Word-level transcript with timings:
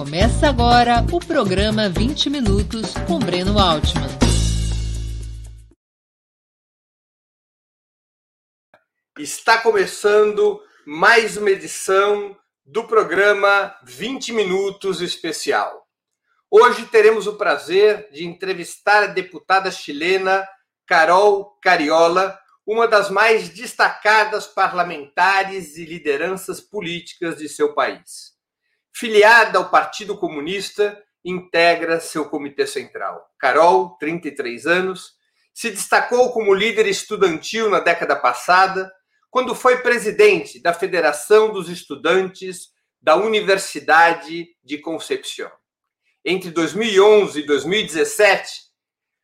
Começa 0.00 0.48
agora 0.48 1.04
o 1.12 1.20
programa 1.20 1.86
20 1.86 2.30
Minutos 2.30 2.94
com 3.06 3.18
Breno 3.18 3.58
Altman. 3.58 4.08
Está 9.18 9.58
começando 9.58 10.58
mais 10.86 11.36
uma 11.36 11.50
edição 11.50 12.34
do 12.64 12.84
programa 12.86 13.76
20 13.84 14.32
Minutos 14.32 15.02
Especial. 15.02 15.86
Hoje 16.50 16.86
teremos 16.86 17.26
o 17.26 17.36
prazer 17.36 18.10
de 18.10 18.24
entrevistar 18.24 19.02
a 19.02 19.06
deputada 19.06 19.70
chilena 19.70 20.48
Carol 20.86 21.58
Cariola, 21.62 22.40
uma 22.66 22.88
das 22.88 23.10
mais 23.10 23.50
destacadas 23.50 24.46
parlamentares 24.46 25.76
e 25.76 25.84
lideranças 25.84 26.58
políticas 26.58 27.36
de 27.36 27.50
seu 27.50 27.74
país. 27.74 28.39
Filiada 28.94 29.58
ao 29.58 29.70
Partido 29.70 30.16
Comunista, 30.16 31.02
integra 31.24 32.00
seu 32.00 32.28
comitê 32.28 32.66
central. 32.66 33.24
Carol, 33.38 33.96
33 33.98 34.66
anos, 34.66 35.12
se 35.52 35.70
destacou 35.70 36.32
como 36.32 36.54
líder 36.54 36.86
estudantil 36.86 37.68
na 37.68 37.80
década 37.80 38.16
passada, 38.16 38.90
quando 39.30 39.54
foi 39.54 39.78
presidente 39.78 40.60
da 40.60 40.72
Federação 40.72 41.52
dos 41.52 41.68
Estudantes 41.68 42.70
da 43.00 43.16
Universidade 43.16 44.48
de 44.62 44.78
Concepción. 44.78 45.50
Entre 46.24 46.50
2011 46.50 47.40
e 47.40 47.46
2017, 47.46 48.70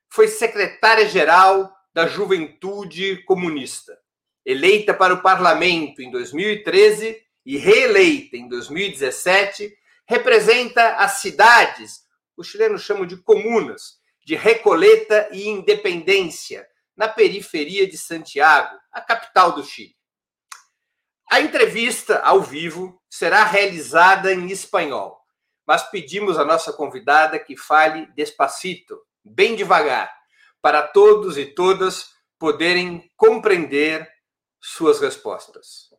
foi 0.08 0.28
secretária-geral 0.28 1.70
da 1.92 2.06
Juventude 2.06 3.22
Comunista. 3.24 3.98
Eleita 4.44 4.94
para 4.94 5.12
o 5.12 5.22
parlamento 5.22 6.00
em 6.00 6.10
2013 6.10 7.25
e 7.46 7.56
reeleita 7.56 8.36
em 8.36 8.48
2017, 8.48 9.72
representa 10.04 10.96
as 10.96 11.20
cidades, 11.20 12.00
os 12.36 12.48
chilenos 12.48 12.82
chamam 12.82 13.06
de 13.06 13.16
comunas, 13.16 14.00
de 14.24 14.34
Recoleta 14.34 15.28
e 15.30 15.46
Independência, 15.46 16.66
na 16.96 17.06
periferia 17.06 17.86
de 17.86 17.96
Santiago, 17.96 18.76
a 18.90 19.00
capital 19.00 19.52
do 19.52 19.62
Chile. 19.62 19.94
A 21.30 21.40
entrevista 21.40 22.18
ao 22.18 22.42
vivo 22.42 23.00
será 23.08 23.44
realizada 23.44 24.32
em 24.32 24.50
espanhol, 24.50 25.16
mas 25.64 25.88
pedimos 25.88 26.38
à 26.38 26.44
nossa 26.44 26.72
convidada 26.72 27.38
que 27.38 27.56
fale 27.56 28.06
despacito, 28.16 29.00
bem 29.24 29.54
devagar, 29.54 30.12
para 30.60 30.82
todos 30.82 31.38
e 31.38 31.46
todas 31.46 32.10
poderem 32.38 33.08
compreender 33.16 34.08
suas 34.60 35.00
respostas. 35.00 35.90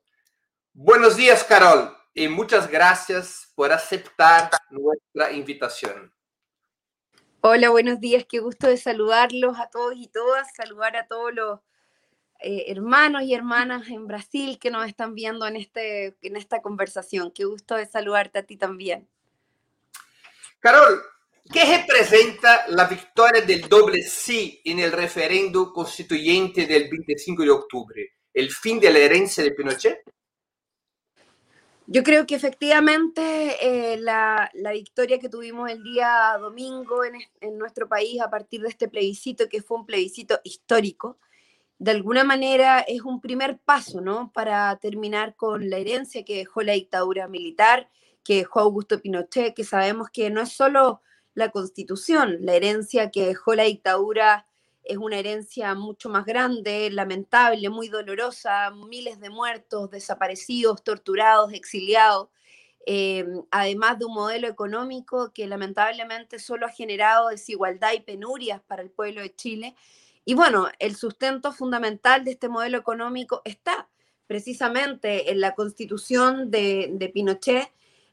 Buenos 0.80 1.17
días, 1.17 1.44
Carol, 1.44 1.97
y 2.14 2.28
muchas 2.28 2.70
gracias 2.70 3.52
por 3.56 3.73
aceptar 3.73 4.52
nuestra 4.70 5.31
invitación. 5.31 6.14
Hola, 7.42 7.72
buenos 7.72 8.00
días, 8.00 8.28
qué 8.30 8.38
gusto 8.38 8.67
de 8.67 8.78
saludarlos 8.78 9.58
a 9.59 9.72
todos 9.72 9.95
y 9.97 10.08
todas, 10.08 10.53
saludar 10.56 10.95
a 10.95 11.08
todos 11.08 11.34
los 11.34 11.59
eh, 12.42 12.66
hermanos 12.67 13.23
y 13.23 13.34
hermanas 13.34 13.88
en 13.88 14.06
Brasil 14.06 14.59
que 14.59 14.69
nos 14.69 14.86
están 14.86 15.16
viendo 15.16 15.47
en, 15.47 15.56
este, 15.56 16.16
en 16.22 16.36
esta 16.36 16.61
conversación. 16.61 17.31
Qué 17.31 17.45
gusto 17.45 17.73
de 17.73 17.88
saludarte 17.88 18.38
a 18.38 18.44
ti 18.44 18.56
también. 18.56 19.09
Carol, 20.59 21.02
¿qué 21.52 21.66
representa 21.75 22.67
la 22.67 22.86
victoria 22.86 23.41
del 23.41 23.67
doble 23.67 24.03
sí 24.03 24.62
en 24.64 24.78
el 24.78 24.91
referendo 24.91 25.73
constituyente 25.73 26.67
del 26.67 26.88
25 26.88 27.41
de 27.41 27.50
octubre? 27.50 28.14
¿El 28.31 28.52
fin 28.52 28.80
de 28.80 28.91
la 28.91 29.00
herencia 29.00 29.44
de 29.44 29.50
Pinochet? 29.53 30.03
Yo 31.90 32.04
creo 32.04 32.26
que 32.28 32.36
efectivamente 32.36 33.56
eh, 33.62 33.98
la, 33.98 34.52
la, 34.54 34.74
victoria 34.74 35.20
que 35.20 35.30
tuvimos 35.30 35.70
el 35.72 35.84
día 35.84 36.38
domingo 36.38 37.06
en, 37.06 37.16
en, 37.40 37.58
nuestro 37.58 37.88
país 37.88 38.20
a 38.20 38.30
partir 38.30 38.62
de 38.62 38.68
este 38.68 38.90
plebiscito, 38.90 39.48
que 39.48 39.62
fue 39.62 39.78
un 39.78 39.86
plebiscito 39.86 40.42
histórico, 40.44 41.18
de 41.80 41.92
alguna 41.92 42.26
manera 42.26 42.81
es 42.81 43.03
un 43.03 43.22
primer 43.22 43.59
paso, 43.59 44.02
¿no? 44.02 44.34
Para 44.34 44.76
terminar 44.80 45.38
con 45.38 45.70
la 45.70 45.78
herencia 45.78 46.26
que 46.26 46.38
dejó 46.38 46.62
la 46.62 46.74
dictadura 46.74 47.30
militar, 47.30 47.90
que 48.22 48.36
dejó 48.38 48.59
Augusto 48.59 49.02
Pinochet, 49.02 49.53
que 49.56 49.64
sabemos 49.64 50.09
que 50.09 50.30
no 50.30 50.42
es 50.42 50.52
solo 50.52 51.02
la 51.36 51.52
constitución, 51.52 52.38
la 52.42 52.56
herencia 52.56 53.12
que 53.12 53.28
dejó 53.28 53.56
la 53.56 53.64
dictadura 53.64 54.46
es 54.88 54.98
una 54.98 55.18
herencia 55.18 55.75
mucho 55.75 56.09
más 56.09 56.25
grande, 56.25 56.90
lamentable, 56.90 57.70
muy 57.70 57.90
dolorosa, 57.90 58.72
miles 58.72 59.20
de 59.20 59.30
muertos, 59.30 59.92
desaparecidos, 59.92 60.84
torturados, 60.84 61.53
exiliados, 61.53 62.30
eh, 62.86 63.26
además 63.52 64.00
de 64.00 64.06
un 64.06 64.14
modelo 64.14 64.47
económico 64.47 65.34
que 65.34 65.46
lamentablemente 65.46 66.40
solo 66.40 66.66
ha 66.66 66.72
generado 66.72 67.30
desigualdad 67.30 67.92
y 67.94 68.00
penurias 68.00 68.62
para 68.62 68.81
el 68.81 68.90
pueblo 68.90 69.22
de 69.22 69.36
Chile. 69.36 69.76
Y 70.24 70.34
bueno, 70.34 70.70
el 70.80 70.96
sustento 70.96 71.52
fundamental 71.52 72.24
de 72.24 72.31
este 72.31 72.47
modelo 72.47 72.78
económico 72.78 73.42
está 73.44 73.90
precisamente 74.26 75.31
en 75.31 75.42
la 75.42 75.53
constitución 75.53 76.50
de, 76.50 76.90
de 76.94 77.09
Pinochet, 77.09 77.70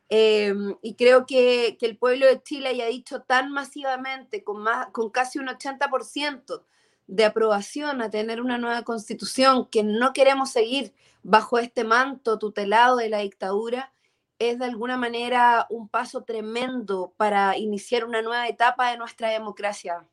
eh, 0.08 0.54
y 0.82 0.94
creo 0.94 1.26
que, 1.26 1.76
que, 1.78 1.86
el 1.86 1.96
pueblo 1.96 2.26
de 2.26 2.42
Chile 2.42 2.68
haya 2.68 2.86
dicho 2.86 3.22
tan 3.22 3.50
masivamente, 3.50 4.44
con, 4.44 4.62
más, 4.62 4.88
con 4.92 5.10
casi 5.10 5.38
un 5.38 5.46
80% 5.46 6.62
de 7.06 7.24
aprobación 7.24 8.02
a 8.02 8.10
tener 8.10 8.40
una 8.40 8.58
nueva 8.58 8.82
constitución, 8.82 9.66
que 9.70 9.82
no 9.82 10.12
queremos 10.12 10.50
seguir 10.50 10.94
bajo 11.22 11.58
este 11.58 11.84
manto 11.84 12.38
tutelado 12.38 12.96
de 12.96 13.08
la 13.08 13.18
dictadura, 13.18 13.92
es 14.38 14.58
de 14.58 14.64
alguna 14.66 14.96
manera 14.96 15.66
un 15.70 15.88
paso 15.88 16.24
tremendo 16.24 17.14
para 17.16 17.56
iniciar 17.56 18.04
una 18.04 18.22
nueva 18.22 18.48
etapa 18.48 18.90
de 18.90 18.98
nuestra 18.98 19.30
democracia. 19.30 20.06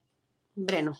Breno. 0.55 0.97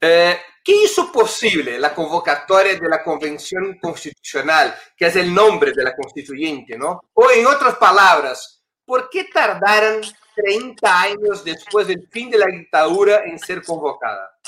Eh, 0.00 0.38
¿Qué 0.62 0.84
hizo 0.84 1.10
posible 1.10 1.78
la 1.78 1.94
convocatoria 1.94 2.74
de 2.74 2.88
la 2.88 3.02
Convención 3.02 3.78
Constitucional, 3.78 4.74
que 4.96 5.06
es 5.06 5.16
el 5.16 5.32
nombre 5.32 5.72
de 5.72 5.82
la 5.82 5.96
constituyente, 5.96 6.76
¿no? 6.76 7.00
O 7.14 7.30
en 7.30 7.46
otras 7.46 7.76
palabras, 7.76 8.62
¿por 8.84 9.08
qué 9.08 9.24
tardaron 9.24 10.02
30 10.34 11.00
años 11.00 11.44
después 11.44 11.86
del 11.86 12.06
fin 12.08 12.30
de 12.30 12.38
la 12.38 12.46
dictadura 12.46 13.22
en 13.24 13.38
ser 13.38 13.62
convocada? 13.62 14.38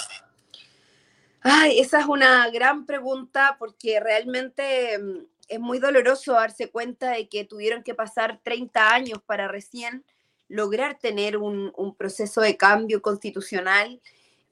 Ay, 1.40 1.80
esa 1.80 2.00
es 2.00 2.06
una 2.06 2.48
gran 2.50 2.86
pregunta 2.86 3.56
porque 3.58 3.98
realmente 3.98 4.98
mm, 4.98 5.18
es 5.48 5.60
muy 5.60 5.78
doloroso 5.78 6.34
darse 6.34 6.70
cuenta 6.70 7.12
de 7.12 7.28
que 7.28 7.44
tuvieron 7.44 7.82
que 7.82 7.94
pasar 7.94 8.38
30 8.42 8.92
años 8.94 9.18
para 9.24 9.48
recién 9.48 10.04
lograr 10.48 10.98
tener 10.98 11.38
un, 11.38 11.72
un 11.76 11.96
proceso 11.96 12.42
de 12.42 12.56
cambio 12.56 13.00
constitucional 13.00 14.00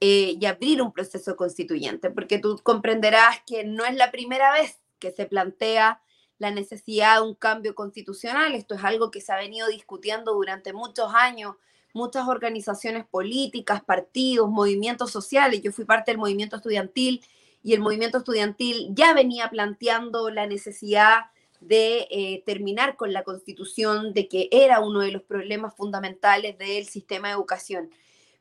eh, 0.01 0.37
y 0.41 0.47
abrir 0.47 0.81
un 0.81 0.93
proceso 0.93 1.37
constituyente, 1.37 2.11
porque 2.11 2.39
tú 2.39 2.59
comprenderás 2.63 3.43
que 3.47 3.65
no 3.65 3.85
es 3.85 3.95
la 3.95 4.11
primera 4.11 4.53
vez 4.53 4.81
que 4.99 5.11
se 5.11 5.27
plantea 5.27 6.01
la 6.39 6.51
necesidad 6.51 7.17
de 7.17 7.29
un 7.29 7.35
cambio 7.35 7.75
constitucional. 7.75 8.55
Esto 8.55 8.75
es 8.75 8.83
algo 8.83 9.11
que 9.11 9.21
se 9.21 9.33
ha 9.33 9.37
venido 9.37 9.69
discutiendo 9.69 10.33
durante 10.33 10.73
muchos 10.73 11.13
años, 11.15 11.57
muchas 11.93 12.27
organizaciones 12.29 13.05
políticas, 13.05 13.85
partidos, 13.85 14.49
movimientos 14.49 15.11
sociales. 15.11 15.61
Yo 15.61 15.71
fui 15.71 15.85
parte 15.85 16.13
del 16.13 16.19
movimiento 16.19 16.57
estudiantil 16.57 17.23
y 17.63 17.75
el 17.75 17.81
movimiento 17.81 18.19
estudiantil 18.19 18.89
ya 18.95 19.13
venía 19.13 19.51
planteando 19.51 20.31
la 20.31 20.47
necesidad 20.47 21.27
de 21.61 22.09
eh, 22.11 22.43
terminar 22.47 22.97
con 22.97 23.13
la 23.13 23.23
constitución, 23.23 24.15
de 24.15 24.29
que 24.29 24.49
era 24.51 24.81
uno 24.81 25.01
de 25.01 25.13
los 25.13 25.23
problemas 25.23 25.75
fundamentales 25.75 26.57
del 26.57 26.87
sistema 26.87 27.29
de 27.29 27.35
educación. 27.35 27.91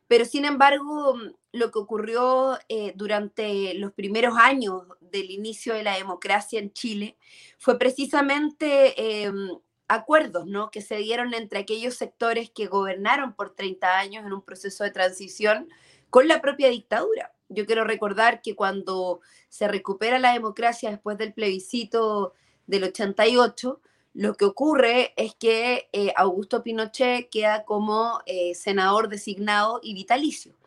Pero 0.07 0.23
sin 0.23 0.45
embargo, 0.45 1.15
lo 1.51 1.71
que 1.71 1.79
ocurrió 1.79 2.57
eh, 2.69 2.93
durante 2.95 3.73
los 3.73 3.91
primeros 3.93 4.37
años 4.37 4.83
del 5.01 5.31
inicio 5.31 5.73
de 5.73 5.83
la 5.83 5.95
democracia 5.95 6.59
en 6.59 6.71
Chile 6.71 7.17
fue 7.57 7.79
precisamente 7.79 9.23
em, 9.23 9.49
acuerdos 9.87 10.45
¿no? 10.45 10.69
que 10.69 10.81
se 10.81 10.97
dieron 10.97 11.33
entre 11.33 11.59
aquellos 11.59 11.95
sectores 11.95 12.51
que 12.51 12.67
gobernaron 12.67 13.33
por 13.33 13.55
30 13.55 13.97
años 13.97 14.25
en 14.25 14.33
un 14.33 14.43
proceso 14.43 14.83
de 14.83 14.91
transición 14.91 15.67
con 16.09 16.27
la 16.27 16.41
propia 16.41 16.69
dictadura. 16.69 17.33
Yo 17.49 17.65
quiero 17.65 17.83
recordar 17.83 18.41
que 18.41 18.55
cuando 18.55 19.21
se 19.49 19.67
recupera 19.67 20.19
la 20.19 20.33
democracia 20.33 20.91
después 20.91 21.17
del 21.17 21.33
plebiscito 21.33 22.33
del 22.67 22.83
88, 22.83 23.81
lo 24.13 24.35
que 24.35 24.45
ocurre 24.45 25.13
es 25.17 25.33
que 25.33 25.89
eh, 25.91 26.13
Augusto 26.15 26.61
Pinochet 26.61 27.29
queda 27.29 27.63
como 27.65 28.21
eh, 28.27 28.53
senador 28.53 29.09
designado 29.09 29.79
y 29.81 29.95
vitalicio. 29.95 30.58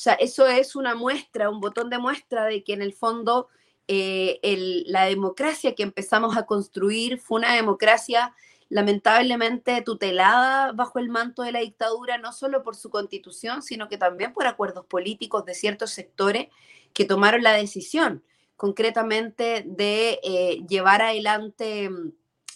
O 0.00 0.02
sea, 0.02 0.14
eso 0.14 0.46
es 0.46 0.76
una 0.76 0.94
muestra, 0.94 1.50
un 1.50 1.60
botón 1.60 1.90
de 1.90 1.98
muestra 1.98 2.46
de 2.46 2.64
que 2.64 2.72
en 2.72 2.80
el 2.80 2.94
fondo 2.94 3.48
eh, 3.86 4.40
la 4.86 5.04
democracia 5.04 5.74
que 5.74 5.82
empezamos 5.82 6.38
a 6.38 6.46
construir 6.46 7.20
fue 7.20 7.40
una 7.40 7.54
democracia 7.54 8.34
lamentablemente 8.70 9.82
tutelada 9.82 10.72
bajo 10.72 11.00
el 11.00 11.10
manto 11.10 11.42
de 11.42 11.52
la 11.52 11.60
dictadura, 11.60 12.16
no 12.16 12.32
solo 12.32 12.62
por 12.62 12.76
su 12.76 12.88
constitución, 12.88 13.60
sino 13.60 13.90
que 13.90 13.98
también 13.98 14.32
por 14.32 14.46
acuerdos 14.46 14.86
políticos 14.86 15.44
de 15.44 15.52
ciertos 15.52 15.90
sectores 15.90 16.48
que 16.94 17.04
tomaron 17.04 17.42
la 17.42 17.52
decisión 17.52 18.24
concretamente 18.56 19.64
de 19.66 20.64
llevar 20.66 21.02
adelante 21.02 21.90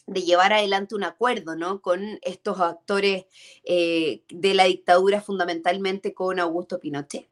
de 0.07 0.23
llevar 0.23 0.53
adelante 0.53 0.95
un 0.95 1.05
acuerdo 1.05 1.57
¿no? 1.57 1.81
con 1.81 2.19
estos 2.23 2.61
actores 2.61 3.27
eh, 3.65 4.23
de 4.29 4.55
la 4.55 4.65
dictadura, 4.65 5.21
fundamentalmente 5.21 6.15
con 6.15 6.39
Augusto 6.39 6.79
Pinochet. 6.79 7.29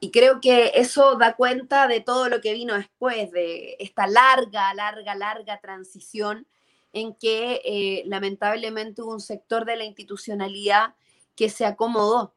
Y 0.00 0.10
creo 0.10 0.40
que 0.40 0.72
eso 0.74 1.16
da 1.16 1.34
cuenta 1.34 1.88
de 1.88 2.00
todo 2.00 2.28
lo 2.28 2.40
que 2.40 2.52
vino 2.52 2.74
después, 2.74 3.30
de 3.30 3.76
esta 3.78 4.06
larga, 4.06 4.72
larga, 4.74 5.14
larga 5.14 5.60
transición 5.60 6.46
en 6.92 7.14
que 7.14 7.60
eh, 7.64 8.02
lamentablemente 8.06 9.02
hubo 9.02 9.12
un 9.12 9.20
sector 9.20 9.64
de 9.64 9.76
la 9.76 9.84
institucionalidad 9.84 10.94
que 11.34 11.50
se 11.50 11.66
acomodó 11.66 12.34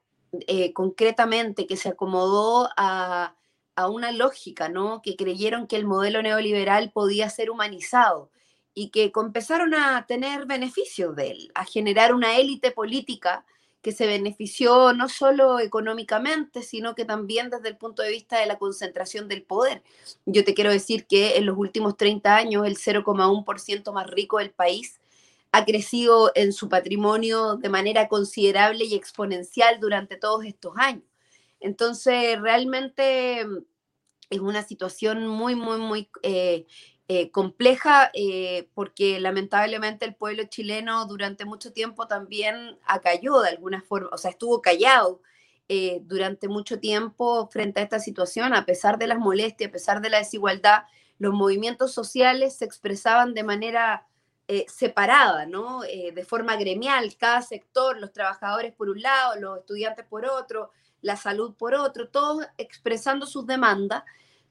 eh, 0.48 0.74
concretamente, 0.74 1.68
que 1.68 1.78
se 1.78 1.90
acomodó 1.90 2.70
a, 2.76 3.36
a 3.76 3.90
una 3.90 4.12
lógica, 4.12 4.70
¿no? 4.70 5.02
Que 5.02 5.16
creyeron 5.16 5.68
que 5.68 5.76
el 5.76 5.86
modelo 5.86 6.22
neoliberal 6.22 6.92
podía 6.92 7.30
ser 7.30 7.52
humanizado 7.52 8.32
y 8.78 8.90
que 8.90 9.12
empezaron 9.16 9.74
a 9.74 10.06
tener 10.06 10.46
beneficios 10.46 11.16
de 11.16 11.32
él, 11.32 11.52
a 11.56 11.66
generar 11.66 12.14
una 12.14 12.38
élite 12.38 12.70
política 12.70 13.44
que 13.82 13.92
se 13.92 14.06
benefició 14.06 14.94
no 14.94 15.10
solo 15.10 15.60
económicamente, 15.60 16.62
sino 16.62 16.94
que 16.94 17.04
también 17.04 17.50
desde 17.50 17.70
el 17.70 17.78
punto 17.78 18.04
de 18.04 18.12
vista 18.12 18.40
de 18.40 18.46
la 18.46 18.60
concentración 18.60 19.28
del 19.28 19.42
poder. 19.42 19.82
Yo 20.28 20.44
te 20.44 20.54
quiero 20.54 20.70
decir 20.70 21.08
que 21.08 21.38
en 21.38 21.48
los 21.48 21.58
últimos 21.58 21.98
30 21.98 22.36
años 22.36 22.68
el 22.68 22.78
0,1% 22.78 23.92
más 23.94 24.08
rico 24.12 24.38
del 24.38 24.52
país 24.52 25.00
ha 25.52 25.66
crecido 25.66 26.32
en 26.36 26.54
su 26.54 26.70
patrimonio 26.70 27.56
de 27.56 27.70
manera 27.70 28.08
considerable 28.08 28.86
y 28.86 28.94
exponencial 28.94 29.80
durante 29.80 30.18
todos 30.18 30.46
estos 30.46 30.74
años. 30.78 31.06
Entonces, 31.60 32.40
realmente 32.40 33.42
es 34.30 34.40
una 34.40 34.62
situación 34.62 35.28
muy, 35.28 35.56
muy, 35.56 35.80
muy 35.80 36.10
eh, 36.22 36.68
eh, 37.10 37.32
compleja 37.32 38.12
eh, 38.14 38.68
porque 38.74 39.22
lamentablemente 39.22 40.04
el 40.04 40.14
pueblo 40.14 40.44
chileno 40.44 41.06
durante 41.06 41.46
mucho 41.46 41.72
tiempo 41.72 42.06
también 42.06 42.78
acalló 42.86 43.40
de 43.40 43.50
alguna 43.52 43.82
forma, 43.82 44.10
o 44.12 44.18
sea, 44.18 44.32
estuvo 44.32 44.62
callado 44.62 45.22
eh, 45.70 46.02
durante 46.04 46.50
mucho 46.50 46.82
tiempo 46.82 47.48
frente 47.48 47.80
a 47.80 47.84
esta 47.84 48.00
situación, 48.00 48.54
a 48.54 48.66
pesar 48.66 48.98
de 48.98 49.08
las 49.08 49.20
molestias, 49.20 49.70
a 49.70 49.72
pesar 49.72 50.02
de 50.02 50.10
la 50.10 50.18
desigualdad, 50.18 50.84
los 51.18 51.34
movimientos 51.34 51.94
sociales 51.94 52.58
se 52.58 52.66
expresaban 52.66 53.34
de 53.34 53.44
manera 53.44 54.06
separada, 54.68 55.46
¿no? 55.46 55.82
de 55.82 56.26
forma 56.26 56.56
gremial, 56.56 57.18
cada 57.18 57.42
sector, 57.42 58.00
los 58.00 58.14
trabajadores 58.14 58.74
por 58.74 58.90
un 58.90 59.02
lado, 59.02 59.36
los 59.38 59.60
estudiantes 59.60 60.06
por 60.06 60.26
otro, 60.26 60.72
la 61.02 61.18
salud 61.18 61.54
por 61.56 61.74
otro, 61.74 62.08
todos 62.08 62.46
expresando 62.58 63.26
sus 63.26 63.46
demandas 63.46 64.04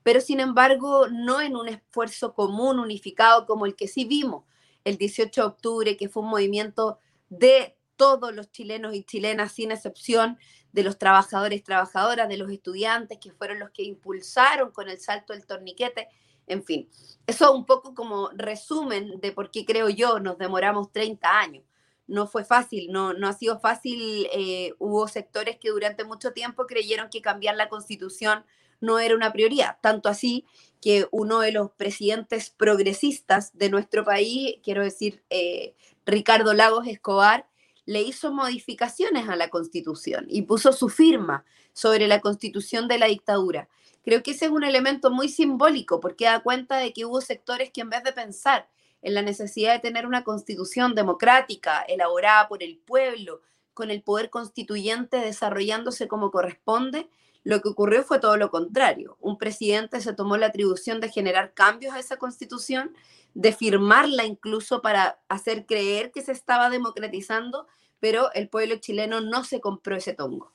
pero 0.06 0.20
sin 0.20 0.38
embargo 0.38 1.08
no 1.08 1.40
en 1.40 1.56
un 1.56 1.66
esfuerzo 1.66 2.32
común, 2.32 2.78
unificado, 2.78 3.44
como 3.44 3.66
el 3.66 3.74
que 3.74 3.88
sí 3.88 4.04
vimos 4.04 4.44
el 4.84 4.98
18 4.98 5.40
de 5.40 5.46
octubre, 5.48 5.96
que 5.96 6.08
fue 6.08 6.22
un 6.22 6.28
movimiento 6.28 7.00
de 7.28 7.76
todos 7.96 8.32
los 8.32 8.52
chilenos 8.52 8.94
y 8.94 9.02
chilenas, 9.02 9.50
sin 9.50 9.72
excepción, 9.72 10.38
de 10.70 10.84
los 10.84 10.96
trabajadores 10.96 11.64
trabajadoras, 11.64 12.28
de 12.28 12.36
los 12.36 12.52
estudiantes, 12.52 13.18
que 13.18 13.32
fueron 13.32 13.58
los 13.58 13.70
que 13.70 13.82
impulsaron 13.82 14.70
con 14.70 14.88
el 14.88 15.00
salto 15.00 15.32
del 15.32 15.44
torniquete. 15.44 16.06
En 16.46 16.62
fin, 16.62 16.88
eso 17.26 17.52
un 17.52 17.66
poco 17.66 17.92
como 17.92 18.30
resumen 18.36 19.20
de 19.20 19.32
por 19.32 19.50
qué 19.50 19.64
creo 19.64 19.88
yo 19.88 20.20
nos 20.20 20.38
demoramos 20.38 20.92
30 20.92 21.36
años. 21.36 21.64
No 22.06 22.28
fue 22.28 22.44
fácil, 22.44 22.92
no, 22.92 23.12
no 23.12 23.26
ha 23.26 23.32
sido 23.32 23.58
fácil. 23.58 24.28
Eh, 24.32 24.72
hubo 24.78 25.08
sectores 25.08 25.58
que 25.58 25.70
durante 25.70 26.04
mucho 26.04 26.32
tiempo 26.32 26.68
creyeron 26.68 27.10
que 27.10 27.22
cambiar 27.22 27.56
la 27.56 27.68
constitución 27.68 28.44
no 28.80 28.98
era 28.98 29.14
una 29.14 29.32
prioridad. 29.32 29.78
Tanto 29.80 30.08
así 30.08 30.44
que 30.80 31.08
uno 31.10 31.40
de 31.40 31.52
los 31.52 31.70
presidentes 31.72 32.50
progresistas 32.50 33.56
de 33.56 33.70
nuestro 33.70 34.04
país, 34.04 34.56
quiero 34.62 34.82
decir, 34.82 35.22
eh, 35.30 35.74
Ricardo 36.04 36.54
Lagos 36.54 36.86
Escobar, 36.86 37.46
le 37.86 38.02
hizo 38.02 38.32
modificaciones 38.32 39.28
a 39.28 39.36
la 39.36 39.48
constitución 39.48 40.26
y 40.28 40.42
puso 40.42 40.72
su 40.72 40.88
firma 40.88 41.44
sobre 41.72 42.08
la 42.08 42.20
constitución 42.20 42.88
de 42.88 42.98
la 42.98 43.06
dictadura. 43.06 43.68
Creo 44.04 44.22
que 44.22 44.32
ese 44.32 44.46
es 44.46 44.50
un 44.50 44.64
elemento 44.64 45.10
muy 45.10 45.28
simbólico 45.28 46.00
porque 46.00 46.26
da 46.26 46.40
cuenta 46.40 46.78
de 46.78 46.92
que 46.92 47.04
hubo 47.04 47.20
sectores 47.20 47.70
que 47.70 47.80
en 47.80 47.90
vez 47.90 48.02
de 48.02 48.12
pensar 48.12 48.68
en 49.02 49.14
la 49.14 49.22
necesidad 49.22 49.72
de 49.72 49.80
tener 49.80 50.06
una 50.06 50.24
constitución 50.24 50.94
democrática, 50.94 51.82
elaborada 51.82 52.48
por 52.48 52.62
el 52.62 52.78
pueblo, 52.78 53.40
con 53.74 53.90
el 53.90 54.02
poder 54.02 54.30
constituyente 54.30 55.18
desarrollándose 55.18 56.08
como 56.08 56.30
corresponde, 56.30 57.08
lo 57.46 57.62
que 57.62 57.68
ocurrió 57.68 58.02
fue 58.02 58.18
todo 58.18 58.36
lo 58.36 58.50
contrario. 58.50 59.16
Un 59.20 59.38
presidente 59.38 60.00
se 60.00 60.12
tomó 60.12 60.36
la 60.36 60.46
atribución 60.46 61.00
de 61.00 61.10
generar 61.10 61.54
cambios 61.54 61.94
a 61.94 62.00
esa 62.00 62.16
constitución, 62.16 62.92
de 63.34 63.52
firmarla 63.52 64.24
incluso 64.24 64.82
para 64.82 65.20
hacer 65.28 65.64
creer 65.64 66.10
que 66.10 66.22
se 66.22 66.32
estaba 66.32 66.70
democratizando, 66.70 67.68
pero 68.00 68.32
el 68.32 68.48
pueblo 68.48 68.78
chileno 68.78 69.20
no 69.20 69.44
se 69.44 69.60
compró 69.60 69.94
ese 69.94 70.12
tongo. 70.12 70.52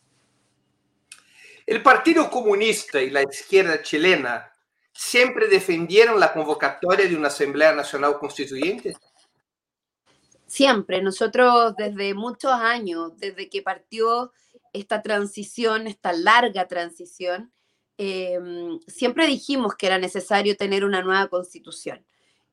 El 1.65 1.81
Partido 1.81 2.29
Comunista 2.29 3.01
y 3.01 3.09
la 3.09 3.23
izquierda 3.23 3.81
chilena 3.81 4.51
siempre 4.91 5.47
defendieron 5.47 6.19
la 6.19 6.33
convocatoria 6.33 7.07
de 7.07 7.15
una 7.15 7.29
Asamblea 7.29 7.73
Nacional 7.73 8.19
Constituyente. 8.19 8.97
Siempre, 10.45 11.01
nosotros 11.01 11.73
desde 11.77 12.13
muchos 12.13 12.51
años, 12.51 13.13
desde 13.15 13.49
que 13.49 13.61
partió 13.61 14.33
esta 14.73 15.01
transición, 15.01 15.87
esta 15.87 16.13
larga 16.13 16.67
transición, 16.67 17.51
em, 17.97 18.79
siempre 18.87 19.27
dijimos 19.27 19.75
que 19.75 19.87
era 19.87 19.99
necesario 19.99 20.57
tener 20.57 20.85
una 20.85 21.01
nueva 21.01 21.27
constitución. 21.27 22.05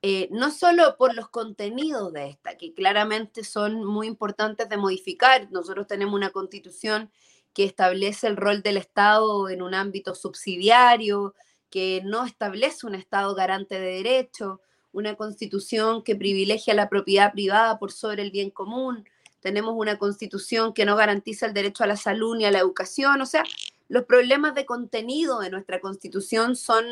Eh, 0.03 0.29
no 0.31 0.50
solo 0.53 0.97
por 0.97 1.15
los 1.15 1.29
contenidos 1.29 2.12
de 2.12 2.29
esta, 2.29 2.56
que 2.56 2.73
claramente 2.73 3.43
son 3.43 3.85
muy 3.85 4.06
importantes 4.06 4.69
de 4.69 4.76
modificar. 4.76 5.50
Nosotros 5.50 5.88
tenemos 5.88 6.15
una 6.15 6.31
constitución 6.31 7.11
que 7.53 7.65
establece 7.65 8.29
el 8.29 8.37
rol 8.37 8.62
del 8.62 8.76
Estado 8.76 9.49
en 9.49 9.62
un 9.62 9.75
ámbito 9.75 10.15
subsidiario, 10.15 11.35
que 11.70 12.03
no 12.05 12.25
establece 12.25 12.87
un 12.87 12.94
Estado 12.94 13.35
garante 13.35 13.81
de 13.81 13.94
derechos, 13.97 14.61
una 14.93 15.17
constitución 15.17 16.03
que 16.05 16.17
privilegia 16.17 16.75
la 16.75 16.88
propiedad 16.88 17.32
privada 17.32 17.79
por 17.79 17.93
sobre 17.93 18.23
el 18.23 18.31
bien 18.31 18.50
común, 18.50 19.05
tenemos 19.40 19.75
una 19.76 19.99
constitución 19.99 20.73
que 20.73 20.85
no 20.85 20.96
garantiza 20.96 21.46
el 21.46 21.55
derecho 21.55 21.85
a 21.85 21.87
la 21.87 21.96
salud 21.96 22.37
ni 22.37 22.44
a 22.44 22.50
la 22.50 22.58
educación, 22.58 23.20
o 23.20 23.26
sea, 23.26 23.44
los 23.88 24.05
problemas 24.05 24.55
de 24.55 24.67
contenido 24.67 25.40
de 25.40 25.50
nuestra 25.50 25.81
constitución 25.81 26.56
son 26.56 26.85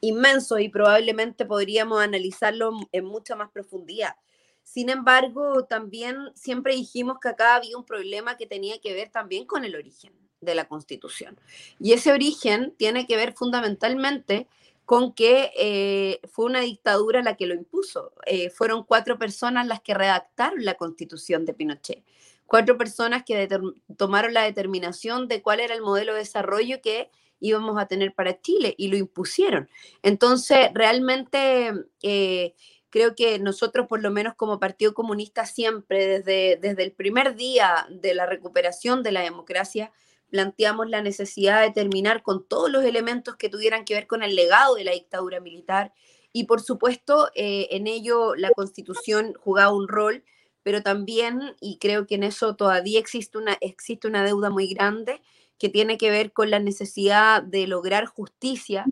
inmensos 0.00 0.60
y 0.60 0.68
probablemente 0.68 1.46
podríamos 1.46 2.00
analizarlo 2.02 2.72
en 2.92 3.04
mucha 3.04 3.36
más 3.36 3.50
profundidad. 3.50 4.16
Sin 4.62 4.90
embargo, 4.90 5.64
también 5.64 6.16
siempre 6.34 6.74
dijimos 6.74 7.18
que 7.20 7.28
acá 7.28 7.54
había 7.54 7.78
un 7.78 7.84
problema 7.84 8.36
que 8.36 8.46
tenía 8.46 8.78
que 8.80 8.92
ver 8.92 9.10
también 9.10 9.46
con 9.46 9.64
el 9.64 9.76
origen 9.76 10.12
de 10.40 10.54
la 10.54 10.66
constitución. 10.66 11.38
Y 11.78 11.92
ese 11.92 12.12
origen 12.12 12.74
tiene 12.76 13.06
que 13.06 13.16
ver 13.16 13.32
fundamentalmente 13.32 14.48
con 14.86 15.12
que 15.12 15.50
eh, 15.58 16.20
fue 16.28 16.46
una 16.46 16.60
dictadura 16.60 17.20
la 17.20 17.36
que 17.36 17.46
lo 17.46 17.54
impuso. 17.54 18.12
Eh, 18.24 18.50
fueron 18.50 18.84
cuatro 18.84 19.18
personas 19.18 19.66
las 19.66 19.80
que 19.80 19.94
redactaron 19.94 20.64
la 20.64 20.74
constitución 20.74 21.44
de 21.44 21.54
Pinochet. 21.54 22.04
Cuatro 22.46 22.78
personas 22.78 23.24
que 23.24 23.48
tomaron 23.96 24.32
la 24.32 24.44
determinación 24.44 25.26
de 25.26 25.42
cuál 25.42 25.58
era 25.58 25.74
el 25.74 25.82
modelo 25.82 26.12
de 26.12 26.20
desarrollo 26.20 26.80
que 26.80 27.10
íbamos 27.40 27.76
a 27.78 27.86
tener 27.86 28.14
para 28.14 28.40
Chile 28.40 28.76
y 28.78 28.86
lo 28.86 28.96
impusieron. 28.96 29.68
Entonces, 30.02 30.70
realmente 30.72 31.72
eh, 32.02 32.54
creo 32.88 33.16
que 33.16 33.40
nosotros, 33.40 33.88
por 33.88 34.00
lo 34.00 34.12
menos 34.12 34.34
como 34.36 34.60
Partido 34.60 34.94
Comunista, 34.94 35.46
siempre 35.46 36.06
desde, 36.06 36.58
desde 36.62 36.84
el 36.84 36.92
primer 36.92 37.34
día 37.34 37.88
de 37.90 38.14
la 38.14 38.26
recuperación 38.26 39.02
de 39.02 39.10
la 39.10 39.22
democracia, 39.22 39.90
planteamos 40.30 40.88
la 40.88 41.02
necesidad 41.02 41.62
de 41.62 41.70
terminar 41.70 42.22
con 42.22 42.46
todos 42.46 42.70
los 42.70 42.84
elementos 42.84 43.36
que 43.36 43.48
tuvieran 43.48 43.84
que 43.84 43.94
ver 43.94 44.06
con 44.06 44.22
el 44.22 44.34
legado 44.34 44.74
de 44.74 44.84
la 44.84 44.92
dictadura 44.92 45.40
militar 45.40 45.92
y 46.32 46.44
por 46.44 46.60
supuesto 46.60 47.30
eh, 47.34 47.68
en 47.70 47.86
ello 47.86 48.34
la 48.34 48.50
constitución 48.50 49.34
jugaba 49.38 49.72
un 49.72 49.88
rol, 49.88 50.22
pero 50.62 50.82
también, 50.82 51.54
y 51.60 51.78
creo 51.78 52.06
que 52.06 52.16
en 52.16 52.24
eso 52.24 52.56
todavía 52.56 52.98
existe 52.98 53.38
una, 53.38 53.56
existe 53.60 54.06
una 54.06 54.24
deuda 54.24 54.50
muy 54.50 54.66
grande, 54.66 55.22
que 55.58 55.68
tiene 55.68 55.96
que 55.96 56.10
ver 56.10 56.32
con 56.32 56.50
la 56.50 56.58
necesidad 56.58 57.42
de 57.42 57.66
lograr 57.66 58.06
justicia 58.06 58.84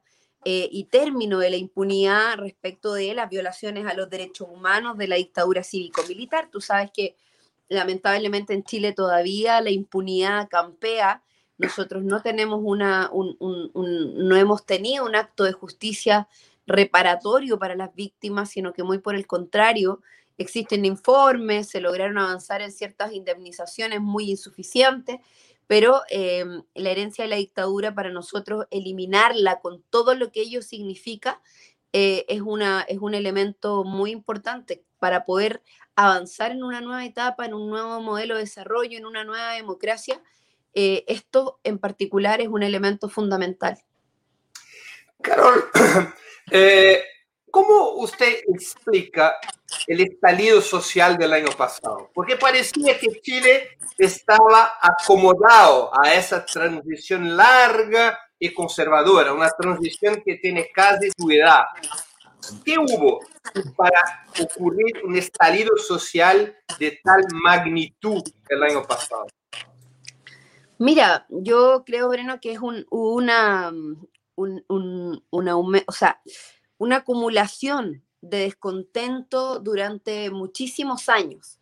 eh, 0.47 0.69
y 0.71 0.85
término 0.85 1.39
de 1.39 1.51
la 1.51 1.57
impunidad 1.57 2.37
respecto 2.37 2.95
de 2.95 3.15
las 3.15 3.29
violaciones 3.29 3.87
a 3.87 3.95
los 3.95 4.09
derechos 4.09 4.49
humanos 4.51 4.97
de 4.97 5.09
la 5.09 5.17
dictadura 5.17 5.65
cívico-militar. 5.65 6.49
Tú 6.51 6.61
sabes 6.61 6.91
que 6.93 7.17
lamentablemente 7.69 8.55
en 8.55 8.65
Chile 8.65 8.93
todavía 8.93 9.61
la 9.61 9.71
impunidad 9.71 10.49
campea. 10.49 11.23
Nosotros 11.59 12.03
no 12.03 12.21
tenemos 12.21 12.61
una, 12.63 13.11
no 13.13 14.37
hemos 14.37 14.67
tenido 14.67 15.05
un 15.05 15.15
acto 15.15 15.45
de 15.45 15.53
justicia 15.53 16.29
reparatorio 16.67 17.59
para 17.59 17.77
las 17.77 17.95
víctimas, 17.95 18.51
sino 18.51 18.73
que 18.73 18.83
muy 18.83 18.99
por 18.99 19.15
el 19.15 19.27
contrario, 19.27 20.01
existen 20.37 20.85
informes, 20.85 21.69
se 21.69 21.81
lograron 21.81 22.19
avanzar 22.19 22.61
en 22.61 22.73
ciertas 22.73 23.13
indemnizaciones 23.13 24.01
muy 24.01 24.31
insuficientes, 24.31 25.21
pero 25.67 26.03
em, 26.09 26.63
la 26.75 26.91
herencia 26.91 27.25
de 27.25 27.31
la 27.31 27.37
dictadura 27.37 27.95
para 27.95 28.11
nosotros, 28.11 28.67
eliminarla 28.71 29.61
con 29.61 29.83
todo 29.91 30.15
lo 30.15 30.31
que 30.33 30.43
ello 30.43 30.61
significa, 30.63 31.41
eh, 31.93 32.27
es, 32.29 32.41
una, 32.41 32.83
es 32.83 32.99
un 32.99 33.15
elemento 33.15 33.85
muy 33.85 34.11
importante 34.11 34.85
para 34.99 35.25
poder 35.25 35.63
avanzar 35.95 36.51
en 36.51 36.65
una 36.65 36.81
nueva 36.81 37.05
etapa, 37.05 37.47
en 37.47 37.55
un 37.55 37.71
nuevo 37.71 38.01
modelo 38.01 38.35
de 38.35 38.41
desarrollo, 38.41 38.99
en 38.99 39.07
una 39.07 39.23
nueva 39.23 39.53
democracia, 39.53 40.21
eh, 40.75 41.05
esto 41.07 41.61
en 41.65 41.79
particular 41.79 42.41
es 42.41 42.49
un 42.49 42.63
elemento 42.63 43.09
fundamental. 43.09 43.79
Carol, 45.21 45.65
eh, 46.51 47.03
¿cómo 47.51 47.93
usted 47.95 48.41
explica 48.53 49.37
el 49.87 50.01
estallido 50.01 50.61
social 50.61 51.17
del 51.17 51.33
año 51.33 51.51
pasado? 51.57 52.11
Porque 52.13 52.37
parecía 52.37 52.99
que 52.99 53.21
Chile 53.21 53.79
estaba 53.97 54.75
acomodado 54.81 55.91
a 55.99 56.13
esa 56.15 56.45
transición 56.45 57.37
larga 57.37 58.19
y 58.39 58.53
conservadora, 58.53 59.33
una 59.33 59.51
transición 59.51 60.23
que 60.25 60.37
tiene 60.37 60.71
casi 60.75 61.11
su 61.17 61.31
edad. 61.31 61.65
¿Qué 62.65 62.77
hubo 62.79 63.21
para 63.77 64.27
ocurrir 64.43 65.03
un 65.05 65.17
estallido 65.17 65.77
social 65.77 66.55
de 66.79 67.01
tal 67.03 67.25
magnitud 67.31 68.23
el 68.49 68.63
año 68.63 68.83
pasado? 68.83 69.27
Mira, 70.79 71.27
yo 71.31 71.85
creo, 71.87 72.09
Breno, 72.09 72.41
que 72.41 72.53
es 72.53 72.59
un, 72.61 72.87
una, 72.91 73.73
una, 74.37 75.57
o 75.57 75.93
sea, 75.93 76.21
una 76.79 76.97
acumulación 76.97 78.03
de 78.21 78.39
descontento 78.39 79.61
durante 79.61 80.31
muchísimos 80.31 81.09
años. 81.09 81.59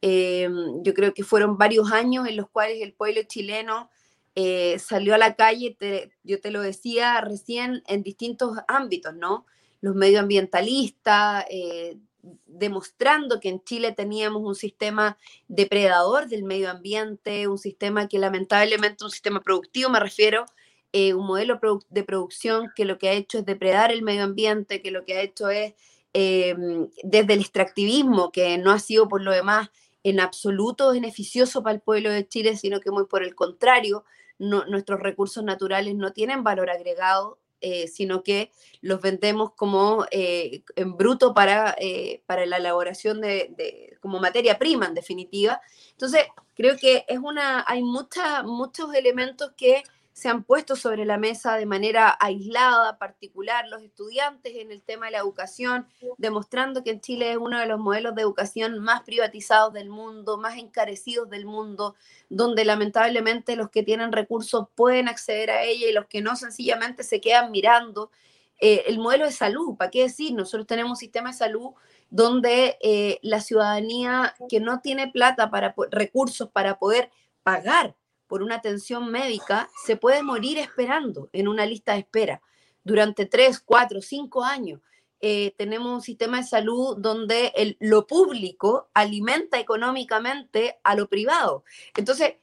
Em, 0.00 0.82
yo 0.82 0.94
creo 0.94 1.14
que 1.14 1.24
fueron 1.24 1.56
varios 1.58 1.92
años 1.92 2.28
en 2.28 2.36
los 2.36 2.48
cuales 2.48 2.82
el 2.82 2.92
pueblo 2.92 3.22
chileno 3.22 3.90
eh, 4.34 4.78
salió 4.78 5.14
a 5.14 5.18
la 5.18 5.34
calle, 5.34 5.76
yo 6.22 6.40
te 6.40 6.50
lo 6.50 6.60
decía 6.60 7.20
recién, 7.20 7.82
en 7.86 8.02
distintos 8.02 8.58
ámbitos, 8.68 9.14
¿no? 9.14 9.46
Los 9.80 9.94
medioambientalistas, 9.94 11.44
eh, 11.50 11.98
demostrando 12.46 13.40
que 13.40 13.48
en 13.48 13.62
Chile 13.62 13.92
teníamos 13.92 14.42
un 14.42 14.54
sistema 14.54 15.18
depredador 15.48 16.28
del 16.28 16.44
medio 16.44 16.70
ambiente, 16.70 17.48
un 17.48 17.58
sistema 17.58 18.08
que 18.08 18.18
lamentablemente, 18.18 19.04
un 19.04 19.10
sistema 19.10 19.40
productivo 19.40 19.90
me 19.90 20.00
refiero, 20.00 20.46
eh, 20.92 21.14
un 21.14 21.26
modelo 21.26 21.60
de 21.90 22.04
producción 22.04 22.72
que 22.74 22.84
lo 22.84 22.98
que 22.98 23.08
ha 23.08 23.12
hecho 23.12 23.38
es 23.38 23.44
depredar 23.44 23.92
el 23.92 24.02
medio 24.02 24.24
ambiente, 24.24 24.80
que 24.82 24.90
lo 24.90 25.04
que 25.04 25.14
ha 25.16 25.22
hecho 25.22 25.50
es 25.50 25.74
em, 26.12 26.88
desde 27.02 27.34
el 27.34 27.40
extractivismo, 27.40 28.32
que 28.32 28.56
no 28.58 28.70
ha 28.72 28.78
sido 28.78 29.08
por 29.08 29.20
lo 29.22 29.32
demás 29.32 29.70
en 30.02 30.20
absoluto 30.20 30.92
beneficioso 30.92 31.62
para 31.62 31.74
el 31.74 31.80
pueblo 31.80 32.10
de 32.10 32.26
Chile, 32.26 32.56
sino 32.56 32.80
que 32.80 32.90
muy 32.90 33.06
por 33.06 33.22
el 33.22 33.34
contrario, 33.34 34.04
nuestros 34.38 35.00
recursos 35.00 35.42
naturales 35.44 35.94
no 35.96 36.12
tienen 36.12 36.44
valor 36.44 36.70
agregado, 36.70 37.38
eh, 37.60 37.88
sino 37.88 38.22
que 38.22 38.52
los 38.82 39.00
vendemos 39.00 39.52
como 39.54 40.04
eh, 40.10 40.62
en 40.76 40.96
bruto 40.96 41.32
para, 41.32 41.74
eh, 41.78 42.22
para 42.26 42.44
la 42.44 42.58
elaboración 42.58 43.20
de, 43.20 43.96
como 44.00 44.20
materia 44.20 44.58
prima, 44.58 44.86
en 44.86 44.94
definitiva. 44.94 45.60
Entonces, 45.92 46.26
creo 46.54 46.76
que 46.76 47.04
es 47.08 47.18
una, 47.18 47.64
hay 47.66 47.82
mucha, 47.82 48.42
muchos 48.42 48.94
elementos 48.94 49.52
que 49.56 49.82
se 50.16 50.30
han 50.30 50.44
puesto 50.44 50.76
sobre 50.76 51.04
la 51.04 51.18
mesa 51.18 51.58
de 51.58 51.66
manera 51.66 52.16
aislada, 52.18 52.96
particular, 52.96 53.68
los 53.68 53.82
estudiantes 53.82 54.56
en 54.56 54.72
el 54.72 54.80
tema 54.80 55.06
de 55.06 55.12
la 55.12 55.18
educación, 55.18 55.86
demostrando 56.16 56.82
que 56.82 56.92
en 56.92 57.02
Chile 57.02 57.32
es 57.32 57.36
uno 57.36 57.58
de 57.58 57.66
los 57.66 57.78
modelos 57.78 58.14
de 58.14 58.22
educación 58.22 58.78
más 58.78 59.02
privatizados 59.02 59.74
del 59.74 59.90
mundo, 59.90 60.38
más 60.38 60.56
encarecidos 60.56 61.28
del 61.28 61.44
mundo, 61.44 61.96
donde 62.30 62.64
lamentablemente 62.64 63.56
los 63.56 63.68
que 63.68 63.82
tienen 63.82 64.10
recursos 64.10 64.68
pueden 64.74 65.08
acceder 65.08 65.50
a 65.50 65.64
ella 65.64 65.86
y 65.86 65.92
los 65.92 66.06
que 66.06 66.22
no 66.22 66.34
sencillamente 66.34 67.02
se 67.02 67.20
quedan 67.20 67.50
mirando. 67.50 68.10
Eh, 68.58 68.84
el 68.86 68.98
modelo 68.98 69.26
de 69.26 69.32
salud, 69.32 69.76
¿para 69.76 69.90
qué 69.90 70.04
decir? 70.04 70.32
Nosotros 70.32 70.66
tenemos 70.66 70.92
un 70.92 70.96
sistema 70.96 71.32
de 71.32 71.36
salud 71.36 71.72
donde 72.08 72.78
eh, 72.80 73.18
la 73.20 73.42
ciudadanía 73.42 74.34
que 74.48 74.60
no 74.60 74.80
tiene 74.80 75.08
plata 75.08 75.50
para 75.50 75.74
recursos 75.90 76.48
para 76.48 76.78
poder 76.78 77.10
pagar 77.42 77.94
por 78.26 78.42
una 78.42 78.56
atención 78.56 79.10
médica 79.10 79.68
se 79.84 79.96
puede 79.96 80.22
morir 80.22 80.58
esperando 80.58 81.28
en 81.32 81.48
una 81.48 81.66
lista 81.66 81.92
de 81.92 82.00
espera 82.00 82.42
durante 82.84 83.26
tres, 83.26 83.60
cuatro, 83.60 84.00
cinco 84.00 84.44
años. 84.44 84.80
Eh, 85.20 85.54
tenemos 85.56 85.92
un 85.92 86.02
sistema 86.02 86.38
de 86.38 86.46
salud 86.46 86.96
donde 86.98 87.52
el, 87.56 87.76
lo 87.80 88.06
público 88.06 88.90
alimenta 88.94 89.58
económicamente 89.58 90.78
a 90.84 90.94
lo 90.94 91.08
privado. 91.08 91.64
Entonces, 91.96 92.34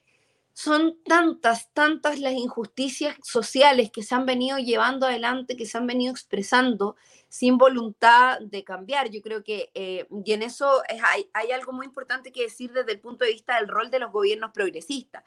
son 0.54 1.02
tantas, 1.04 1.72
tantas 1.74 2.20
las 2.20 2.34
injusticias 2.34 3.16
sociales 3.24 3.90
que 3.92 4.04
se 4.04 4.14
han 4.16 4.26
venido 4.26 4.58
llevando 4.60 5.08
adelante, 5.08 5.56
que 5.56 5.66
se 5.66 5.78
han 5.78 5.88
venido 5.88 6.12
expresando 6.12 6.96
sin 7.28 7.58
voluntad 7.58 8.40
de 8.40 8.64
cambiar. 8.64 9.10
Yo 9.10 9.22
creo 9.22 9.44
que, 9.44 9.72
eh, 9.74 10.08
y 10.24 10.34
en 10.34 10.44
eso 10.44 10.84
hay, 11.06 11.30
hay 11.34 11.52
algo 11.52 11.72
muy 11.74 11.88
importante 11.88 12.32
que 12.32 12.44
decir 12.44 12.72
desde 12.72 12.92
el 12.92 13.00
punto 13.00 13.26
de 13.26 13.32
vista 13.32 13.56
del 13.56 13.68
rol 13.68 13.90
de 13.90 14.00
los 14.00 14.12
gobiernos 14.12 14.52
progresistas 14.52 15.24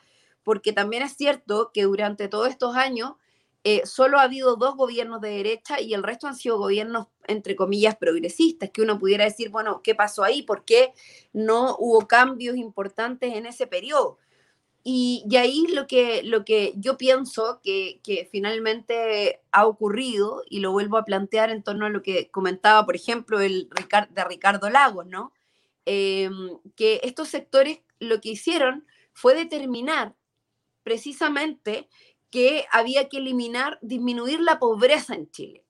porque 0.46 0.72
también 0.72 1.02
es 1.02 1.16
cierto 1.16 1.72
que 1.74 1.82
durante 1.82 2.28
todos 2.28 2.48
estos 2.48 2.76
años 2.76 3.14
eh, 3.64 3.84
solo 3.84 4.20
ha 4.20 4.22
habido 4.22 4.54
dos 4.54 4.76
gobiernos 4.76 5.20
de 5.20 5.30
derecha 5.30 5.80
y 5.80 5.92
el 5.92 6.04
resto 6.04 6.28
han 6.28 6.36
sido 6.36 6.56
gobiernos, 6.56 7.08
entre 7.26 7.56
comillas, 7.56 7.96
progresistas, 7.96 8.70
que 8.70 8.80
uno 8.80 8.96
pudiera 8.96 9.24
decir, 9.24 9.50
bueno, 9.50 9.82
¿qué 9.82 9.96
pasó 9.96 10.22
ahí? 10.22 10.42
¿Por 10.42 10.64
qué 10.64 10.92
no 11.32 11.74
hubo 11.80 12.06
cambios 12.06 12.56
importantes 12.56 13.34
en 13.34 13.44
ese 13.44 13.66
periodo? 13.66 14.18
Y, 14.84 15.26
ahí 15.36 15.66
lo 15.74 15.88
que, 15.88 16.22
lo 16.22 16.44
que 16.44 16.74
yo 16.76 16.96
pienso 16.96 17.60
que, 17.64 18.28
finalmente 18.30 19.40
ha 19.50 19.66
ocurrido, 19.66 20.44
y 20.48 20.60
lo 20.60 20.70
vuelvo 20.70 20.96
a 20.96 21.04
plantear 21.04 21.50
en 21.50 21.64
torno 21.64 21.86
a 21.86 21.90
lo 21.90 22.02
que 22.02 22.30
comentaba, 22.30 22.86
por 22.86 22.94
ejemplo, 22.94 23.40
el 23.40 23.68
de 24.10 24.24
Ricardo 24.24 24.70
Lagos, 24.70 25.06
¿no? 25.06 25.32
Em, 25.86 26.56
que 26.76 27.00
estos 27.02 27.30
sectores 27.30 27.80
lo 27.98 28.20
que 28.20 28.28
hicieron 28.28 28.86
fue 29.12 29.34
determinar 29.34 30.14
precisamente 30.86 31.88
que 32.30 32.64
había 32.70 33.08
que 33.08 33.16
eliminar, 33.16 33.76
disminuir 33.82 34.38
la 34.38 34.60
pobreza 34.60 35.16
en 35.16 35.28
Chile. 35.32 35.64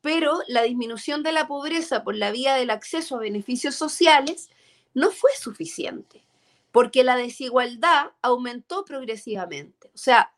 Pero 0.00 0.38
la 0.46 0.62
disminución 0.62 1.24
de 1.24 1.32
la 1.32 1.48
pobreza 1.48 2.04
por 2.04 2.14
la 2.14 2.30
vía 2.30 2.54
del 2.54 2.70
acceso 2.70 3.16
a 3.16 3.18
beneficios 3.18 3.74
sociales 3.74 4.48
no 4.94 5.10
fue 5.10 5.32
suficiente, 5.36 6.24
porque 6.70 7.02
la 7.02 7.16
desigualdad 7.16 8.12
aumentó 8.22 8.84
progresivamente. 8.84 9.88
O 9.88 9.98
sea, 9.98 10.32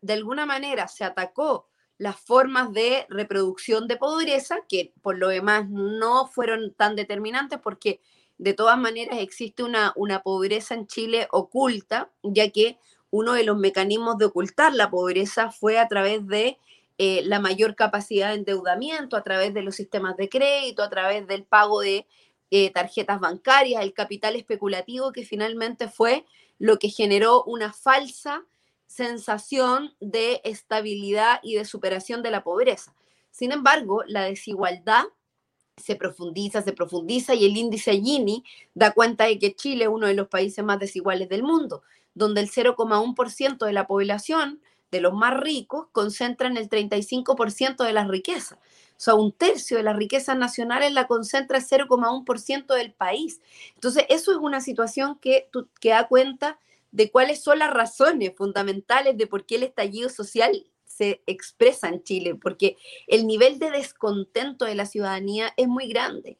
de 0.00 0.14
alguna 0.14 0.46
manera 0.46 0.88
se 0.88 1.04
atacó 1.04 1.68
las 1.98 2.18
formas 2.18 2.72
de 2.72 3.04
reproducción 3.10 3.88
de 3.88 3.98
pobreza, 3.98 4.60
que 4.70 4.94
por 5.02 5.18
lo 5.18 5.28
demás 5.28 5.68
no 5.68 6.28
fueron 6.28 6.72
tan 6.72 6.96
determinantes 6.96 7.60
porque 7.62 8.00
de 8.38 8.54
todas 8.54 8.78
maneras 8.78 9.18
existe 9.18 9.62
una, 9.62 9.92
una 9.96 10.22
pobreza 10.22 10.72
en 10.72 10.86
Chile 10.86 11.28
oculta, 11.30 12.10
ya 12.22 12.48
que 12.48 12.78
uno 13.10 13.32
de 13.32 13.44
los 13.44 13.58
mecanismos 13.58 14.18
de 14.18 14.26
ocultar 14.26 14.74
la 14.74 14.90
pobreza 14.90 15.50
fue 15.50 15.78
a 15.78 15.88
través 15.88 16.26
de 16.26 16.58
eh, 16.98 17.22
la 17.24 17.40
mayor 17.40 17.74
capacidad 17.74 18.28
de 18.28 18.36
endeudamiento, 18.36 19.16
a 19.16 19.22
través 19.22 19.54
de 19.54 19.62
los 19.62 19.74
sistemas 19.74 20.16
de 20.16 20.28
crédito, 20.28 20.82
a 20.82 20.90
través 20.90 21.26
del 21.26 21.44
pago 21.44 21.80
de 21.80 22.06
eh, 22.50 22.70
tarjetas 22.70 23.20
bancarias, 23.20 23.82
el 23.82 23.94
capital 23.94 24.36
especulativo, 24.36 25.12
que 25.12 25.24
finalmente 25.24 25.88
fue 25.88 26.24
lo 26.58 26.78
que 26.78 26.88
generó 26.88 27.42
una 27.44 27.72
falsa 27.72 28.44
sensación 28.86 29.94
de 30.00 30.40
estabilidad 30.44 31.40
y 31.42 31.54
de 31.54 31.64
superación 31.64 32.22
de 32.22 32.32
la 32.32 32.42
pobreza. 32.42 32.94
Sin 33.30 33.52
embargo, 33.52 34.02
la 34.06 34.24
desigualdad 34.24 35.04
se 35.76 35.96
profundiza, 35.96 36.60
se 36.60 36.72
profundiza 36.72 37.34
y 37.34 37.46
el 37.46 37.56
índice 37.56 37.92
Gini 37.92 38.44
da 38.74 38.92
cuenta 38.92 39.24
de 39.24 39.38
que 39.38 39.54
Chile 39.54 39.84
es 39.84 39.90
uno 39.90 40.06
de 40.06 40.14
los 40.14 40.28
países 40.28 40.62
más 40.62 40.78
desiguales 40.78 41.28
del 41.28 41.42
mundo 41.42 41.82
donde 42.20 42.42
el 42.42 42.50
0,1% 42.50 43.64
de 43.64 43.72
la 43.72 43.86
población, 43.86 44.60
de 44.90 45.00
los 45.00 45.14
más 45.14 45.40
ricos, 45.40 45.86
concentran 45.90 46.58
el 46.58 46.68
35% 46.68 47.82
de 47.82 47.92
las 47.94 48.08
riquezas. 48.08 48.58
O 48.58 49.02
sea, 49.02 49.14
un 49.14 49.32
tercio 49.32 49.78
de 49.78 49.82
las 49.82 49.96
riquezas 49.96 50.36
nacionales 50.36 50.92
la 50.92 51.06
concentra 51.06 51.56
el 51.56 51.64
0,1% 51.64 52.74
del 52.74 52.92
país. 52.92 53.40
Entonces, 53.74 54.04
eso 54.10 54.32
es 54.32 54.36
una 54.36 54.60
situación 54.60 55.18
que, 55.18 55.48
que 55.80 55.88
da 55.88 56.06
cuenta 56.08 56.58
de 56.92 57.10
cuáles 57.10 57.42
son 57.42 57.60
las 57.60 57.72
razones 57.72 58.32
fundamentales 58.36 59.16
de 59.16 59.26
por 59.26 59.46
qué 59.46 59.54
el 59.54 59.62
estallido 59.62 60.10
social 60.10 60.66
se 60.84 61.22
expresa 61.26 61.88
en 61.88 62.02
Chile, 62.02 62.34
porque 62.34 62.76
el 63.06 63.26
nivel 63.26 63.58
de 63.58 63.70
descontento 63.70 64.66
de 64.66 64.74
la 64.74 64.84
ciudadanía 64.84 65.54
es 65.56 65.68
muy 65.68 65.88
grande 65.88 66.36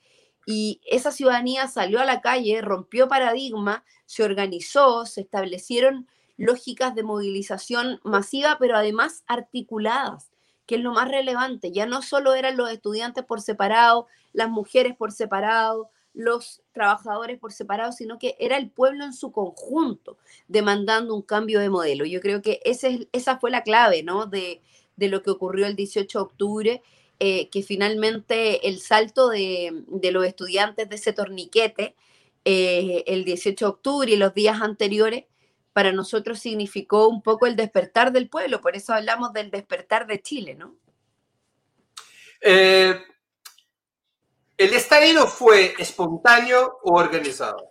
y 0.50 0.80
esa 0.84 1.12
ciudadanía 1.12 1.68
salió 1.68 2.00
a 2.00 2.04
la 2.04 2.20
calle, 2.20 2.60
rompió 2.60 3.08
paradigma, 3.08 3.84
se 4.06 4.24
organizó, 4.24 5.06
se 5.06 5.20
establecieron 5.20 6.08
lógicas 6.36 6.94
de 6.94 7.02
movilización 7.02 8.00
masiva, 8.02 8.56
pero 8.58 8.76
además 8.76 9.22
articuladas, 9.26 10.30
que 10.66 10.76
es 10.76 10.80
lo 10.80 10.92
más 10.92 11.08
relevante. 11.08 11.70
Ya 11.70 11.86
no 11.86 12.02
solo 12.02 12.34
eran 12.34 12.56
los 12.56 12.70
estudiantes 12.70 13.24
por 13.24 13.40
separado, 13.40 14.06
las 14.32 14.48
mujeres 14.48 14.96
por 14.96 15.12
separado, 15.12 15.90
los 16.12 16.62
trabajadores 16.72 17.38
por 17.38 17.52
separado, 17.52 17.92
sino 17.92 18.18
que 18.18 18.36
era 18.40 18.56
el 18.56 18.70
pueblo 18.70 19.04
en 19.04 19.12
su 19.12 19.30
conjunto 19.32 20.18
demandando 20.48 21.14
un 21.14 21.22
cambio 21.22 21.60
de 21.60 21.70
modelo. 21.70 22.04
Yo 22.04 22.20
creo 22.20 22.42
que 22.42 22.60
ese, 22.64 23.08
esa 23.12 23.38
fue 23.38 23.50
la 23.50 23.62
clave 23.62 24.02
¿no? 24.02 24.26
de, 24.26 24.60
de 24.96 25.08
lo 25.08 25.22
que 25.22 25.30
ocurrió 25.30 25.66
el 25.66 25.76
18 25.76 26.18
de 26.18 26.22
octubre 26.22 26.82
eh, 27.20 27.50
que 27.50 27.62
finalmente 27.62 28.66
el 28.66 28.80
salto 28.80 29.28
de, 29.28 29.84
los 30.10 30.24
estudiantes 30.24 30.88
de 30.88 30.96
ese 30.96 31.12
torniquete 31.12 31.94
eh, 32.46 33.04
el 33.06 33.24
18 33.24 33.62
de 33.62 33.68
octubre 33.68 34.10
y 34.10 34.16
los 34.16 34.32
días 34.32 34.62
anteriores 34.62 35.26
para 35.74 35.92
nosotros 35.92 36.38
significó 36.38 37.08
un 37.08 37.22
poco 37.22 37.46
el 37.46 37.56
despertar 37.56 38.10
del 38.12 38.28
pueblo, 38.28 38.60
por 38.60 38.74
eso 38.74 38.94
hablamos 38.94 39.32
del 39.32 39.50
despertar 39.50 40.06
de 40.06 40.20
Chile, 40.20 40.54
¿no? 40.54 40.76
Eh, 42.40 42.98
¿El 44.56 44.74
estallido 44.74 45.26
fue 45.26 45.74
espontáneo 45.78 46.78
o 46.82 46.98
organizado? 46.98 47.70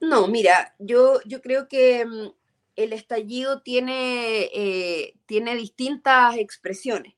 No, 0.00 0.28
mira, 0.28 0.74
yo, 0.78 1.20
yo 1.24 1.40
creo 1.42 1.68
que 1.68 2.04
mm, 2.04 2.28
el 2.76 2.92
estallido 2.92 3.62
tiene, 3.62 4.50
eh, 4.54 5.14
tiene 5.26 5.56
distintas 5.56 6.36
expresiones. 6.36 7.15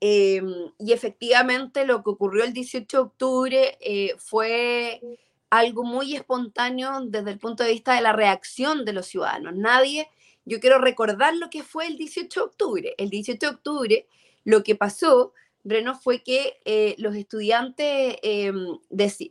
Em, 0.00 0.72
y 0.78 0.92
efectivamente 0.92 1.86
lo 1.86 2.02
que 2.02 2.10
ocurrió 2.10 2.44
el 2.44 2.52
18 2.52 2.96
de 2.96 3.02
octubre 3.02 3.78
eh, 3.80 4.14
fue 4.18 5.00
algo 5.48 5.84
muy 5.84 6.14
espontáneo 6.14 7.00
desde 7.06 7.30
el 7.30 7.38
punto 7.38 7.64
de 7.64 7.72
vista 7.72 7.94
de 7.94 8.02
la 8.02 8.12
reacción 8.12 8.84
de 8.84 8.92
los 8.92 9.06
ciudadanos. 9.06 9.54
Nadie, 9.54 10.08
yo 10.44 10.60
quiero 10.60 10.78
recordar 10.78 11.34
lo 11.36 11.48
que 11.50 11.62
fue 11.62 11.86
el 11.86 11.96
18 11.96 12.40
de 12.40 12.46
octubre. 12.46 12.94
El 12.98 13.10
18 13.10 13.38
de 13.38 13.54
octubre 13.54 14.06
lo 14.44 14.62
que 14.62 14.74
pasó, 14.76 15.32
Breno, 15.64 15.98
fue 15.98 16.22
que 16.22 16.58
eh, 16.64 16.94
los 16.98 17.16
estudiantes 17.16 18.16
em, 18.22 18.78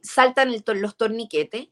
saltan 0.04 0.54
los 0.82 0.98
torniquetes 0.98 1.70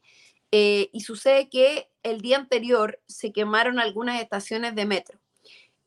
eh, 0.52 0.88
y 0.92 1.00
sucede 1.00 1.48
que 1.50 1.90
el 2.02 2.20
día 2.20 2.36
anterior 2.36 3.00
se 3.06 3.32
quemaron 3.32 3.80
algunas 3.80 4.22
estaciones 4.22 4.74
de 4.74 4.86
metro. 4.86 5.18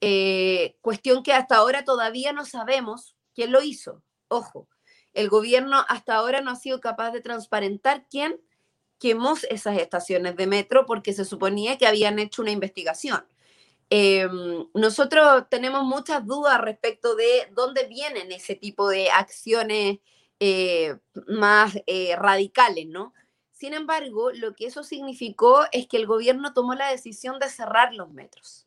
Eh, 0.01 0.77
cuestión 0.81 1.23
que 1.23 1.33
hasta 1.33 1.55
ahora 1.55 1.83
todavía 1.83 2.33
no 2.33 2.45
sabemos 2.45 3.15
quién 3.33 3.51
lo 3.51 3.61
hizo. 3.61 4.03
Ojo, 4.27 4.67
el 5.13 5.29
gobierno 5.29 5.85
hasta 5.87 6.15
ahora 6.15 6.41
no 6.41 6.51
ha 6.51 6.55
sido 6.55 6.79
capaz 6.81 7.11
de 7.11 7.21
transparentar 7.21 8.05
quién 8.09 8.39
quemó 8.99 9.35
esas 9.49 9.77
estaciones 9.77 10.35
de 10.35 10.47
metro 10.47 10.85
porque 10.85 11.13
se 11.13 11.25
suponía 11.25 11.77
que 11.77 11.87
habían 11.87 12.19
hecho 12.19 12.41
una 12.41 12.51
investigación. 12.51 13.25
Em, 13.89 14.67
nosotros 14.73 15.45
tenemos 15.49 15.83
muchas 15.83 16.25
dudas 16.25 16.59
respecto 16.59 17.15
de 17.15 17.47
dónde 17.53 17.85
vienen 17.87 18.31
ese 18.31 18.55
tipo 18.55 18.89
de 18.89 19.09
acciones 19.09 19.99
eh, 20.39 20.97
más 21.27 21.77
eh, 21.87 22.15
radicales, 22.15 22.87
¿no? 22.87 23.13
Sin 23.53 23.73
embargo, 23.73 24.31
lo 24.31 24.53
que 24.53 24.67
eso 24.67 24.83
significó 24.83 25.65
es 25.71 25.87
que 25.87 25.97
el 25.97 26.05
gobierno 26.05 26.53
tomó 26.53 26.75
la 26.75 26.91
decisión 26.91 27.39
de 27.39 27.49
cerrar 27.49 27.93
los 27.93 28.11
metros. 28.11 28.66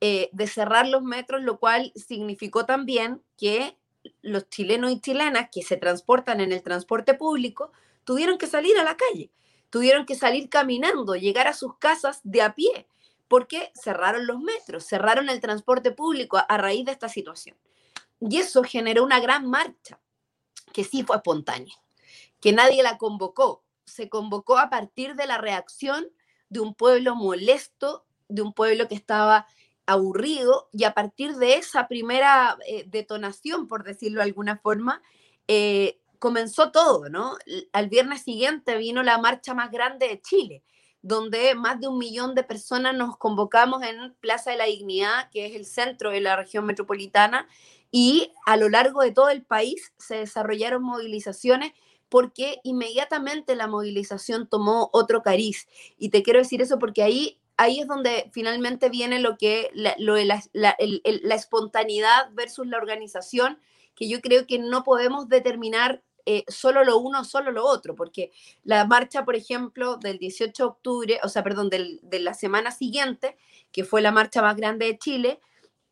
Eh, 0.00 0.30
de 0.32 0.46
cerrar 0.46 0.86
los 0.86 1.02
metros, 1.02 1.42
lo 1.42 1.58
cual 1.58 1.92
significó 1.96 2.64
también 2.64 3.20
que 3.36 3.76
los 4.22 4.48
chilenos 4.48 4.92
y 4.92 5.00
chilenas 5.00 5.48
que 5.50 5.62
se 5.62 5.76
transportan 5.76 6.40
en 6.40 6.52
el 6.52 6.62
transporte 6.62 7.14
público 7.14 7.72
tuvieron 8.04 8.38
que 8.38 8.46
salir 8.46 8.78
a 8.78 8.84
la 8.84 8.96
calle, 8.96 9.32
tuvieron 9.70 10.06
que 10.06 10.14
salir 10.14 10.48
caminando, 10.48 11.16
llegar 11.16 11.48
a 11.48 11.52
sus 11.52 11.76
casas 11.78 12.20
de 12.22 12.42
a 12.42 12.54
pie, 12.54 12.86
porque 13.26 13.72
cerraron 13.74 14.26
los 14.26 14.38
metros, 14.38 14.86
cerraron 14.86 15.28
el 15.28 15.40
transporte 15.40 15.90
público 15.90 16.38
a, 16.48 16.56
raíz 16.56 16.84
de 16.86 16.92
esta 16.92 17.08
situación. 17.08 17.56
Y 18.20 18.38
eso 18.38 18.62
generó 18.62 19.02
una 19.04 19.18
gran 19.18 19.46
marcha, 19.46 20.00
que 20.72 20.84
sí 20.84 21.02
fue 21.02 21.16
espontánea, 21.16 21.74
que 22.40 22.52
nadie 22.52 22.84
la 22.84 22.98
convocó, 22.98 23.64
se 23.84 24.08
convocó 24.08 24.58
a 24.58 24.70
partir 24.70 25.16
de 25.16 25.26
la 25.26 25.38
reacción 25.38 26.08
de 26.50 26.60
un 26.60 26.74
pueblo 26.74 27.16
molesto, 27.16 28.06
de 28.28 28.42
un 28.42 28.52
pueblo 28.52 28.86
que 28.86 28.94
estaba 28.94 29.46
aburrido, 29.88 30.68
y 30.72 30.84
a 30.84 30.92
partir 30.92 31.36
de 31.36 31.54
esa 31.54 31.88
primera 31.88 32.58
eh, 32.66 32.84
detonación, 32.86 33.66
por 33.66 33.84
decirlo 33.84 34.20
de 34.20 34.26
alguna 34.26 34.58
forma, 34.58 35.02
eh, 35.48 35.98
comenzó 36.18 36.70
todo, 36.70 37.08
¿no? 37.08 37.36
Al 37.72 37.88
viernes 37.88 38.22
siguiente 38.22 38.76
vino 38.76 39.02
la 39.02 39.18
marcha 39.18 39.54
más 39.54 39.70
grande 39.70 40.06
de 40.08 40.20
Chile, 40.20 40.62
donde 41.00 41.54
más 41.54 41.80
de 41.80 41.88
un 41.88 41.96
millón 41.96 42.34
de 42.34 42.44
personas 42.44 42.94
nos 42.94 43.16
convocamos 43.16 43.82
en 43.82 44.14
Plaza 44.20 44.50
de 44.50 44.58
la 44.58 44.64
Dignidad, 44.64 45.30
que 45.30 45.46
es 45.46 45.54
el 45.54 45.64
centro 45.64 46.10
de 46.10 46.20
la 46.20 46.36
región 46.36 46.66
metropolitana, 46.66 47.48
y 47.90 48.32
a 48.44 48.58
lo 48.58 48.68
largo 48.68 49.00
de 49.00 49.12
todo 49.12 49.30
el 49.30 49.42
país 49.42 49.94
se 49.96 50.16
desarrollaron 50.16 50.82
movilizaciones 50.82 51.72
porque 52.10 52.60
inmediatamente 52.62 53.56
la 53.56 53.66
movilización 53.66 54.48
tomó 54.48 54.90
otro 54.92 55.22
cariz. 55.22 55.66
Y 55.96 56.10
te 56.10 56.22
quiero 56.22 56.40
decir 56.40 56.60
eso 56.60 56.78
porque 56.78 57.02
ahí, 57.02 57.40
ahí 57.58 57.80
es 57.80 57.86
donde 57.86 58.30
finalmente 58.32 58.88
viene 58.88 59.18
lo 59.18 59.36
que 59.36 59.70
la, 59.74 59.94
lo 59.98 60.14
de 60.14 60.24
la, 60.24 60.42
la 60.52 61.34
espontaneidad 61.34 62.30
versus 62.32 62.66
la 62.66 62.78
organización, 62.78 63.58
que 63.94 64.08
yo 64.08 64.22
creo 64.22 64.46
que 64.46 64.58
no 64.58 64.82
podemos 64.84 65.28
determinar 65.28 66.02
eh, 66.30 66.44
solo 66.46 66.84
lo 66.84 66.98
uno, 66.98 67.24
solo 67.24 67.52
lo 67.52 67.64
otro, 67.64 67.94
porque 67.94 68.32
la 68.62 68.84
marcha, 68.84 69.24
por 69.24 69.34
ejemplo, 69.34 69.96
del 69.96 70.18
18 70.18 70.62
de 70.62 70.68
octubre, 70.68 71.20
o 71.22 71.28
sea, 71.30 71.42
perdón, 71.42 71.70
de 71.70 72.20
la 72.20 72.34
semana 72.34 72.70
siguiente, 72.70 73.38
que 73.72 73.82
fue 73.82 74.02
la 74.02 74.12
marcha 74.12 74.42
más 74.42 74.54
grande 74.54 74.84
de 74.84 74.98
Chile, 74.98 75.40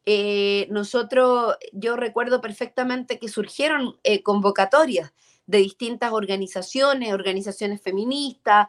eh, 0.04 0.68
nosotros, 0.70 1.56
yo 1.72 1.96
recuerdo 1.96 2.42
perfectamente 2.42 3.18
que 3.18 3.28
surgieron 3.28 3.98
eh, 4.04 4.22
convocatorias 4.22 5.14
de 5.46 5.58
distintas 5.58 6.12
organizaciones, 6.12 7.12
organizaciones 7.12 7.80
feministas, 7.80 8.68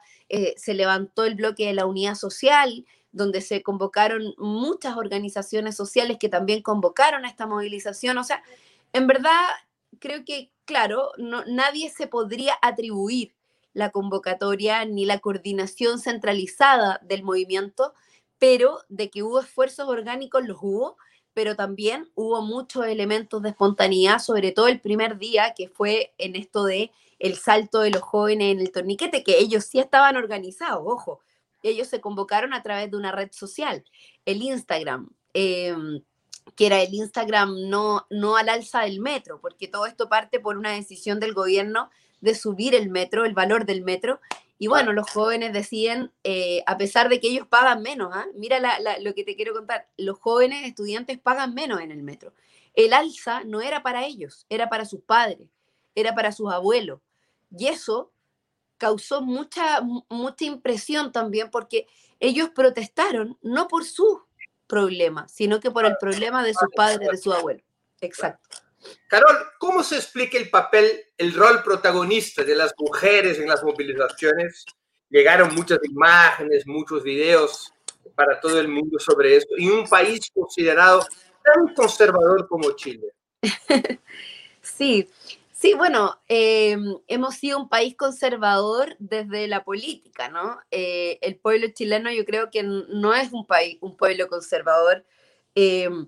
se 0.55 0.73
levantó 0.73 1.25
el 1.25 1.35
bloque 1.35 1.65
de 1.65 1.73
la 1.73 1.85
unidad 1.85 2.15
social, 2.15 2.85
donde 3.11 3.41
se 3.41 3.63
convocaron 3.63 4.35
muchas 4.37 4.95
organizaciones 4.95 5.75
sociales 5.75 6.17
que 6.19 6.29
también 6.29 6.61
convocaron 6.61 7.25
a 7.25 7.29
esta 7.29 7.47
movilización. 7.47 8.17
O 8.19 8.23
sea, 8.23 8.43
en 8.93 9.07
verdad 9.07 9.41
creo 9.99 10.23
que, 10.23 10.51
claro, 10.65 11.11
nadie 11.17 11.89
se 11.89 12.07
podría 12.07 12.53
atribuir 12.61 13.33
la 13.73 13.89
convocatoria 13.89 14.85
ni 14.85 15.05
la 15.05 15.19
coordinación 15.19 15.99
centralizada 15.99 16.99
del 17.03 17.23
movimiento, 17.23 17.93
pero 18.37 18.79
de 18.89 19.09
que 19.09 19.23
hubo 19.23 19.39
esfuerzos 19.39 19.87
orgánicos 19.87 20.45
los 20.45 20.57
hubo, 20.61 20.97
pero 21.37 21.55
también 21.55 22.09
hubo 22.15 22.41
muchos 22.41 22.87
elementos 22.87 23.43
de 23.43 23.49
espontaneidad, 23.49 24.17
sobre 24.17 24.51
todo 24.51 24.67
el 24.69 24.79
primer 24.79 25.19
día, 25.19 25.53
que 25.55 25.69
fue 25.69 26.11
en 26.17 26.35
esto 26.35 26.63
de 26.63 26.89
el 27.19 27.35
salto 27.35 27.81
de 27.81 27.91
los 27.91 28.01
jóvenes 28.01 28.53
en 28.53 28.59
el 28.59 28.71
torniquete, 28.71 29.23
que 29.23 29.37
ellos 29.37 29.65
sí 29.65 29.77
estaban 29.77 30.17
organizados, 30.17 30.81
ojo, 30.83 31.21
ellos 31.61 31.89
se 31.89 32.01
convocaron 32.01 32.55
a 32.55 32.63
través 32.63 32.89
de 32.89 32.97
una 32.97 33.11
red 33.11 33.29
social, 33.31 33.85
el 34.25 34.41
Instagram. 34.41 35.11
Em, 35.35 36.01
que 36.55 36.65
era 36.65 36.81
el 36.81 36.91
Instagram 36.91 37.69
no, 37.69 38.07
no 38.09 38.35
al 38.35 38.49
alza 38.49 38.81
del 38.81 38.99
metro, 38.99 39.39
porque 39.39 39.67
todo 39.67 39.85
esto 39.85 40.09
parte 40.09 40.39
por 40.39 40.57
una 40.57 40.71
decisión 40.71 41.19
del 41.19 41.35
gobierno 41.35 41.91
de 42.19 42.33
subir 42.33 42.73
el 42.73 42.89
metro, 42.89 43.25
el 43.25 43.35
valor 43.35 43.65
del 43.65 43.83
metro. 43.83 44.19
Y 44.59 44.67
bueno, 44.67 44.91
los 44.91 45.09
jóvenes 45.09 45.53
deciden, 45.53 46.11
eh, 46.23 46.63
a 46.65 46.77
pesar 46.77 47.09
de 47.09 47.19
que 47.19 47.27
ellos 47.27 47.47
pagan 47.47 47.81
menos, 47.81 48.09
¿ah? 48.13 48.25
mira 48.33 48.59
lo 48.99 49.13
que 49.13 49.23
te 49.23 49.35
quiero 49.35 49.53
contar, 49.53 49.87
los 49.97 50.17
jóvenes 50.19 50.65
estudiantes 50.65 51.19
pagan 51.19 51.53
menos 51.53 51.79
en 51.81 51.91
el 51.91 52.01
metro. 52.01 52.33
El 52.73 52.93
alza 52.93 53.43
no 53.43 53.61
era 53.61 53.83
para 53.83 54.05
ellos, 54.05 54.45
era 54.49 54.69
para 54.69 54.85
sus 54.85 55.01
padres, 55.01 55.47
era 55.93 56.15
para 56.15 56.31
sus 56.31 56.51
abuelos. 56.51 57.01
Y 57.55 57.67
eso 57.67 58.11
causó 58.77 59.21
mucha, 59.21 59.81
mucha 59.81 60.45
impresión 60.45 61.11
también 61.11 61.49
porque 61.51 61.87
ellos 62.19 62.49
protestaron 62.49 63.37
no 63.41 63.67
por 63.67 63.85
sus 63.85 64.21
problema, 64.67 65.27
sino 65.29 65.59
que 65.59 65.71
por 65.71 65.85
el 65.85 65.97
problema 65.97 66.43
de 66.43 66.53
sus 66.53 66.69
padres, 66.75 67.07
de 67.09 67.17
su 67.17 67.31
abuelo. 67.31 67.63
Exacto. 68.01 68.59
Carol, 69.07 69.37
¿cómo 69.59 69.83
se 69.83 69.95
explica 69.95 70.37
el 70.37 70.49
papel, 70.49 71.05
el 71.17 71.33
rol 71.33 71.63
protagonista 71.63 72.43
de 72.43 72.55
las 72.55 72.73
mujeres 72.77 73.39
en 73.39 73.47
las 73.47 73.63
movilizaciones? 73.63 74.65
Llegaron 75.09 75.55
muchas 75.55 75.79
imágenes, 75.83 76.67
muchos 76.67 77.03
videos 77.03 77.73
para 78.15 78.39
todo 78.39 78.59
el 78.59 78.67
mundo 78.67 78.99
sobre 78.99 79.37
esto, 79.37 79.53
en 79.57 79.71
un 79.71 79.87
país 79.87 80.31
considerado 80.33 81.05
tan 81.43 81.73
conservador 81.73 82.47
como 82.47 82.71
Chile. 82.71 83.07
Sí, 84.61 85.09
Sí, 85.59 85.73
bueno, 85.73 86.21
em, 86.27 86.99
hemos 87.07 87.33
sido 87.33 87.57
un 87.57 87.67
país 87.67 87.95
conservador 87.97 88.95
desde 88.99 89.47
la 89.47 89.63
política, 89.63 90.29
¿no? 90.29 90.59
Eh, 90.69 91.17
el 91.21 91.35
pueblo 91.37 91.67
chileno 91.73 92.11
yo 92.11 92.25
creo 92.25 92.51
que 92.51 92.61
no 92.61 93.15
es 93.15 93.33
un 93.33 93.43
país, 93.47 93.79
un 93.81 93.97
pueblo 93.97 94.27
conservador, 94.27 95.03
em, 95.55 96.07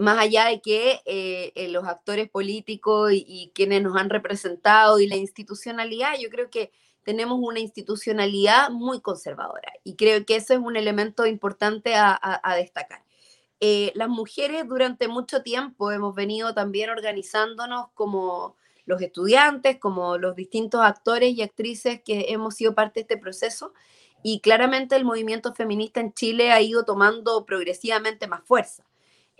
más 0.00 0.18
allá 0.18 0.46
de 0.46 0.60
que 0.60 1.00
eh, 1.04 1.52
eh, 1.54 1.68
los 1.68 1.86
actores 1.86 2.28
políticos 2.28 3.12
y, 3.12 3.52
quienes 3.54 3.82
nos 3.82 3.96
han 3.96 4.10
representado 4.10 4.98
y 4.98 5.06
la 5.06 5.16
institucionalidad, 5.16 6.14
yo 6.18 6.30
creo 6.30 6.50
que 6.50 6.72
tenemos 7.04 7.38
una 7.40 7.60
institucionalidad 7.60 8.70
muy 8.70 9.00
conservadora 9.00 9.72
y 9.84 9.96
creo 9.96 10.24
que 10.26 10.36
ese 10.36 10.54
es 10.54 10.60
un 10.60 10.76
elemento 10.76 11.26
importante 11.26 11.94
a 11.94 12.54
destacar. 12.56 13.02
las 13.94 14.08
mujeres 14.08 14.66
durante 14.68 15.08
mucho 15.08 15.42
tiempo 15.42 15.90
hemos 15.92 16.14
venido 16.14 16.54
también 16.54 16.90
organizándonos 16.90 17.88
como 17.94 18.56
los 18.86 19.00
estudiantes, 19.00 19.78
como 19.78 20.18
los 20.18 20.36
distintos 20.36 20.82
actores 20.82 21.34
y 21.34 21.42
actrices 21.42 22.02
que 22.02 22.26
hemos 22.28 22.54
sido 22.56 22.74
parte 22.74 23.00
de 23.00 23.02
este 23.02 23.16
proceso. 23.16 23.72
Y 24.22 24.40
claramente 24.40 24.96
el 24.96 25.04
movimiento 25.04 25.54
feminista 25.54 26.00
en 26.00 26.12
Chile 26.12 26.52
ha 26.52 26.60
ido 26.60 26.84
tomando 26.84 27.46
progresivamente 27.46 28.26
más 28.26 28.42
fuerza. 28.44 28.84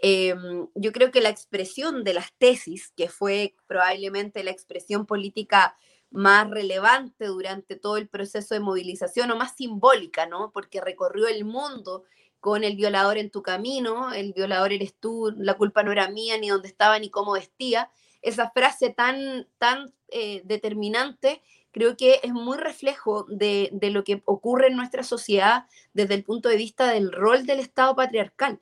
Em, 0.02 0.68
yo 0.74 0.92
creo 0.92 1.10
que 1.10 1.20
la 1.20 1.28
expresión 1.28 2.04
de 2.04 2.14
las 2.14 2.32
tesis, 2.38 2.92
que 2.96 3.08
fue 3.08 3.54
probablemente 3.66 4.42
la 4.42 4.50
expresión 4.50 5.04
política 5.04 5.76
más 6.10 6.48
relevante 6.50 7.26
durante 7.26 7.76
todo 7.76 7.96
el 7.98 8.08
proceso 8.08 8.54
de 8.54 8.60
movilización 8.60 9.30
o 9.30 9.36
más 9.36 9.54
simbólica, 9.56 10.26
¿no? 10.26 10.50
Porque 10.52 10.80
recorrió 10.80 11.28
el 11.28 11.44
mundo 11.44 12.04
con 12.40 12.64
el 12.64 12.76
violador 12.76 13.18
en 13.18 13.30
tu 13.30 13.42
camino, 13.42 14.12
el 14.14 14.32
violador 14.32 14.72
eres 14.72 14.94
tú, 14.94 15.34
la 15.36 15.54
culpa 15.54 15.82
no 15.82 15.92
era 15.92 16.08
mía, 16.10 16.38
ni 16.38 16.48
dónde 16.48 16.68
estaba, 16.68 16.98
ni 16.98 17.10
cómo 17.10 17.32
vestía. 17.32 17.90
Esa 18.22 18.50
frase 18.50 18.90
tan, 18.90 19.46
tan 19.58 19.92
eh, 20.08 20.40
determinante 20.44 21.42
creo 21.72 21.96
que 21.96 22.20
es 22.22 22.32
muy 22.32 22.56
reflejo 22.56 23.26
de, 23.28 23.68
de, 23.72 23.90
lo 23.90 24.02
que 24.02 24.22
ocurre 24.24 24.68
en 24.68 24.76
nuestra 24.76 25.02
sociedad 25.04 25.66
desde 25.92 26.14
el 26.14 26.24
punto 26.24 26.48
de 26.48 26.56
vista 26.56 26.90
del 26.90 27.12
rol 27.12 27.46
del 27.46 27.60
Estado 27.60 27.94
patriarcal. 27.94 28.58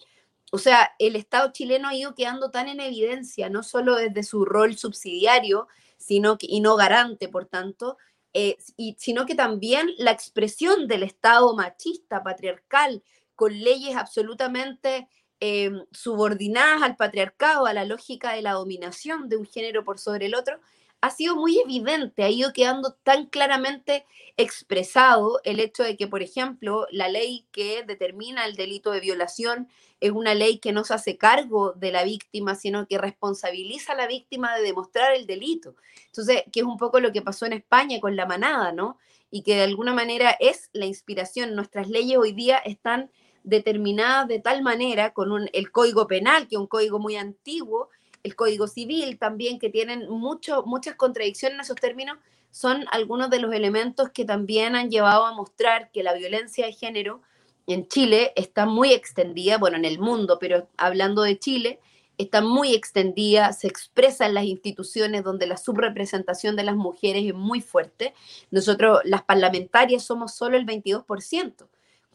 O 0.51 0.59
sea, 0.59 0.93
el 0.99 1.17
Estado 1.17 1.53
chileno 1.53 1.89
ha 1.89 1.95
ido 1.95 2.15
quedando 2.15 2.51
tan 2.51 2.69
en 2.69 2.81
evidencia, 2.81 3.51
no 3.51 3.63
solo 3.63 3.97
desde 3.97 4.23
su 4.23 4.45
rol 4.45 4.77
subsidiario, 4.77 5.69
sino 5.99 6.39
que, 6.39 6.47
y 6.49 6.61
no 6.61 6.77
garante, 6.77 7.29
por 7.29 7.47
tanto, 7.47 7.99
eh, 8.33 8.57
y, 8.77 8.97
sino 8.99 9.27
que 9.27 9.35
también 9.35 9.91
la 9.99 10.13
expresión 10.13 10.87
del 10.87 11.03
Estado 11.03 11.55
machista, 11.55 12.23
patriarcal, 12.23 13.03
con 13.35 13.59
leyes 13.59 13.97
absolutamente 13.97 15.09
eh, 15.41 15.71
subordinadas 15.93 16.83
al 16.83 16.97
patriarcado, 16.97 17.67
a 17.67 17.73
la 17.73 17.85
lógica 17.85 18.33
de 18.33 18.43
la 18.43 18.53
dominación 18.53 19.29
de 19.29 19.37
un 19.37 19.47
género 19.47 19.85
por 19.85 19.99
sobre 19.99 20.27
el 20.27 20.35
otro, 20.35 20.61
ha 21.01 21.11
sido 21.11 21.37
muy 21.37 21.61
evidente, 21.61 22.25
ha 22.25 22.31
ido 22.31 22.53
quedando 22.53 22.93
tan 23.03 23.27
claramente 23.27 24.05
expresado 24.37 25.41
el 25.45 25.61
hecho 25.61 25.83
de 25.83 25.97
que, 25.97 26.09
por 26.09 26.23
ejemplo, 26.23 26.87
la 26.91 27.09
ley 27.09 27.47
que 27.53 27.85
determina 27.85 28.47
el 28.47 28.57
delito 28.57 28.91
de 28.91 29.01
violación 29.01 29.69
es 30.01 30.11
una 30.13 30.35
ley 30.35 30.59
que 30.59 30.73
no 30.73 30.85
se 30.85 30.95
hace 30.95 31.17
cargo 31.17 31.73
de 31.73 31.93
la 31.93 32.05
víctima, 32.05 32.55
sino 32.55 32.87
que 32.87 32.99
responsabiliza 32.99 33.93
a 33.93 33.97
la 33.97 34.07
víctima 34.07 34.57
de 34.57 34.63
demostrar 34.63 35.15
el 35.15 35.27
delito. 35.27 35.75
Entonces, 36.07 36.43
que 36.53 36.61
es 36.61 36.67
un 36.67 36.77
poco 36.77 37.01
lo 37.01 37.13
que 37.13 37.23
pasó 37.23 37.47
en 37.47 37.53
España 37.53 38.01
con 38.01 38.17
la 38.17 38.27
manada, 38.27 38.73
¿no? 38.73 38.99
Y 39.31 39.43
que 39.43 39.57
de 39.57 39.63
alguna 39.63 39.93
manera 39.93 40.37
es 40.41 40.71
la 40.73 40.87
inspiración. 40.87 41.55
Nuestras 41.55 41.89
leyes 41.89 42.17
hoy 42.17 42.33
día 42.33 42.59
están 42.59 43.11
determinadas 43.43 44.29
de 44.29 44.41
tal 44.41 44.63
manera 44.63 45.13
con 45.13 45.49
el 45.53 45.71
código 45.73 46.07
penal, 46.07 46.49
que 46.49 46.57
es 46.57 46.61
un 46.61 46.67
código 46.67 46.99
muy 46.99 47.17
antiguo, 47.17 47.89
el 48.29 48.37
Código 48.37 48.69
Civil 48.69 49.19
también, 49.19 49.59
que 49.59 49.71
tienen 49.71 50.09
mucho, 50.09 50.63
muchas 50.65 50.95
contradicciones 50.95 51.57
en 51.57 51.61
esos 51.63 51.77
términos, 51.77 52.19
son 52.51 52.87
algunos 52.91 53.31
de 53.31 53.41
los 53.41 53.53
elementos 53.53 54.11
que 54.11 54.25
también 54.25 54.75
han 54.75 54.91
llevado 54.91 55.27
a 55.27 55.35
mostrar 55.35 55.91
que 55.91 56.03
la 56.03 56.15
violencia 56.15 56.67
de 56.67 56.73
género 56.73 57.21
en 57.67 57.87
Chile 57.89 58.33
está 58.37 58.65
muy 58.65 58.93
extendida, 58.93 59.59
bueno, 59.59 59.77
en 59.77 59.85
el 59.85 59.99
mundo, 59.99 60.39
pero 60.39 60.69
hablando 60.77 61.23
de 61.23 61.39
Chile, 61.39 61.81
está 62.17 62.41
muy 62.41 62.75
extendida, 62.75 63.53
se 63.53 63.69
expresa 63.69 64.27
en 64.27 64.35
las 64.35 64.45
instituciones 64.45 65.23
donde 65.23 65.47
la 65.47 65.57
subrepresentación 65.57 66.57
de 66.57 66.65
las 66.65 66.77
mujeres 66.77 67.25
es 67.27 67.35
muy 67.35 67.61
fuerte. 67.61 68.15
Nosotros, 68.51 69.01
las 69.05 69.23
parlamentarias, 69.23 70.05
somos 70.05 70.35
solo 70.35 70.57
el 70.57 70.67
22% 70.67 71.69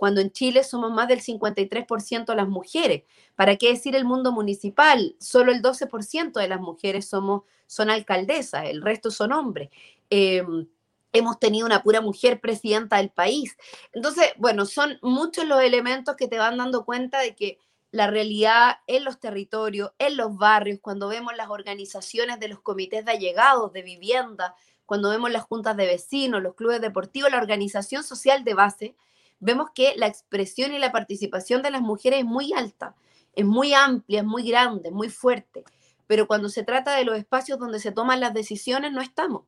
cuando 0.04 0.20
en 0.20 0.34
Chile 0.34 0.66
somos 0.66 0.92
más 0.92 1.08
del 1.08 1.22
53% 1.22 2.36
las 2.36 2.50
mujeres. 2.50 3.04
¿Para 3.38 3.56
qué 3.56 3.70
decir 3.70 3.96
el 3.96 4.04
mundo 4.04 4.34
municipal? 4.34 5.16
Solo 5.18 5.54
el 5.54 5.62
12% 5.62 6.42
de 6.42 6.48
las 6.50 6.60
mujeres 6.60 7.06
somos, 7.06 7.44
son 7.68 7.90
alcaldesas, 7.90 8.66
el 8.66 8.82
resto 8.82 9.12
son 9.12 9.32
hombres. 9.32 9.70
Em, 10.10 10.68
hemos 11.14 11.40
tenido 11.40 11.66
una 11.66 11.84
pura 11.84 12.02
mujer 12.02 12.42
presidenta 12.42 12.98
del 12.98 13.12
país. 13.12 13.56
Entonces, 13.94 14.34
bueno, 14.36 14.66
son 14.66 15.00
muchos 15.02 15.46
los 15.46 15.62
elementos 15.62 16.18
que 16.18 16.28
te 16.28 16.38
van 16.38 16.58
dando 16.58 16.84
cuenta 16.84 17.22
de 17.22 17.34
que 17.34 17.58
la 17.92 18.08
realidad 18.08 18.80
en 18.88 19.06
los 19.06 19.22
territorios, 19.22 19.94
en 20.00 20.18
los 20.18 20.36
barrios, 20.36 20.80
cuando 20.82 21.08
vemos 21.08 21.34
las 21.38 21.50
organizaciones 21.50 22.42
de 22.42 22.50
los 22.50 22.60
comités 22.60 23.06
de 23.06 23.14
allegados 23.14 23.72
de 23.72 23.84
vivienda, 23.84 24.54
cuando 24.86 25.12
vemos 25.12 25.32
las 25.32 25.44
juntas 25.44 25.78
de 25.78 25.86
vecinos, 25.86 26.44
los 26.44 26.56
clubes 26.56 26.82
deportivos, 26.82 27.32
la 27.32 27.38
organización 27.38 28.04
social 28.04 28.44
de 28.44 28.54
base, 28.54 28.96
vemos 29.44 29.70
que 29.74 29.94
la 29.98 30.08
expresión 30.08 30.74
y 30.74 30.80
la 30.80 30.92
participación 30.92 31.62
de 31.62 31.72
las 31.72 31.82
mujeres 31.82 32.20
es 32.20 32.26
muy 32.26 32.54
alta, 32.54 32.96
es 33.36 33.46
muy 33.46 33.74
amplia, 33.74 34.20
es 34.20 34.26
muy 34.26 34.48
grande, 34.48 34.92
muy 34.92 35.10
fuerte, 35.10 35.64
pero 36.08 36.28
cuando 36.28 36.50
se 36.50 36.64
trata 36.64 36.96
de 36.96 37.06
los 37.06 37.18
espacios 37.18 37.60
donde 37.60 37.80
se 37.80 37.92
toman 37.92 38.20
las 38.20 38.34
decisiones 38.34 38.92
no 38.92 39.02
estamos. 39.02 39.44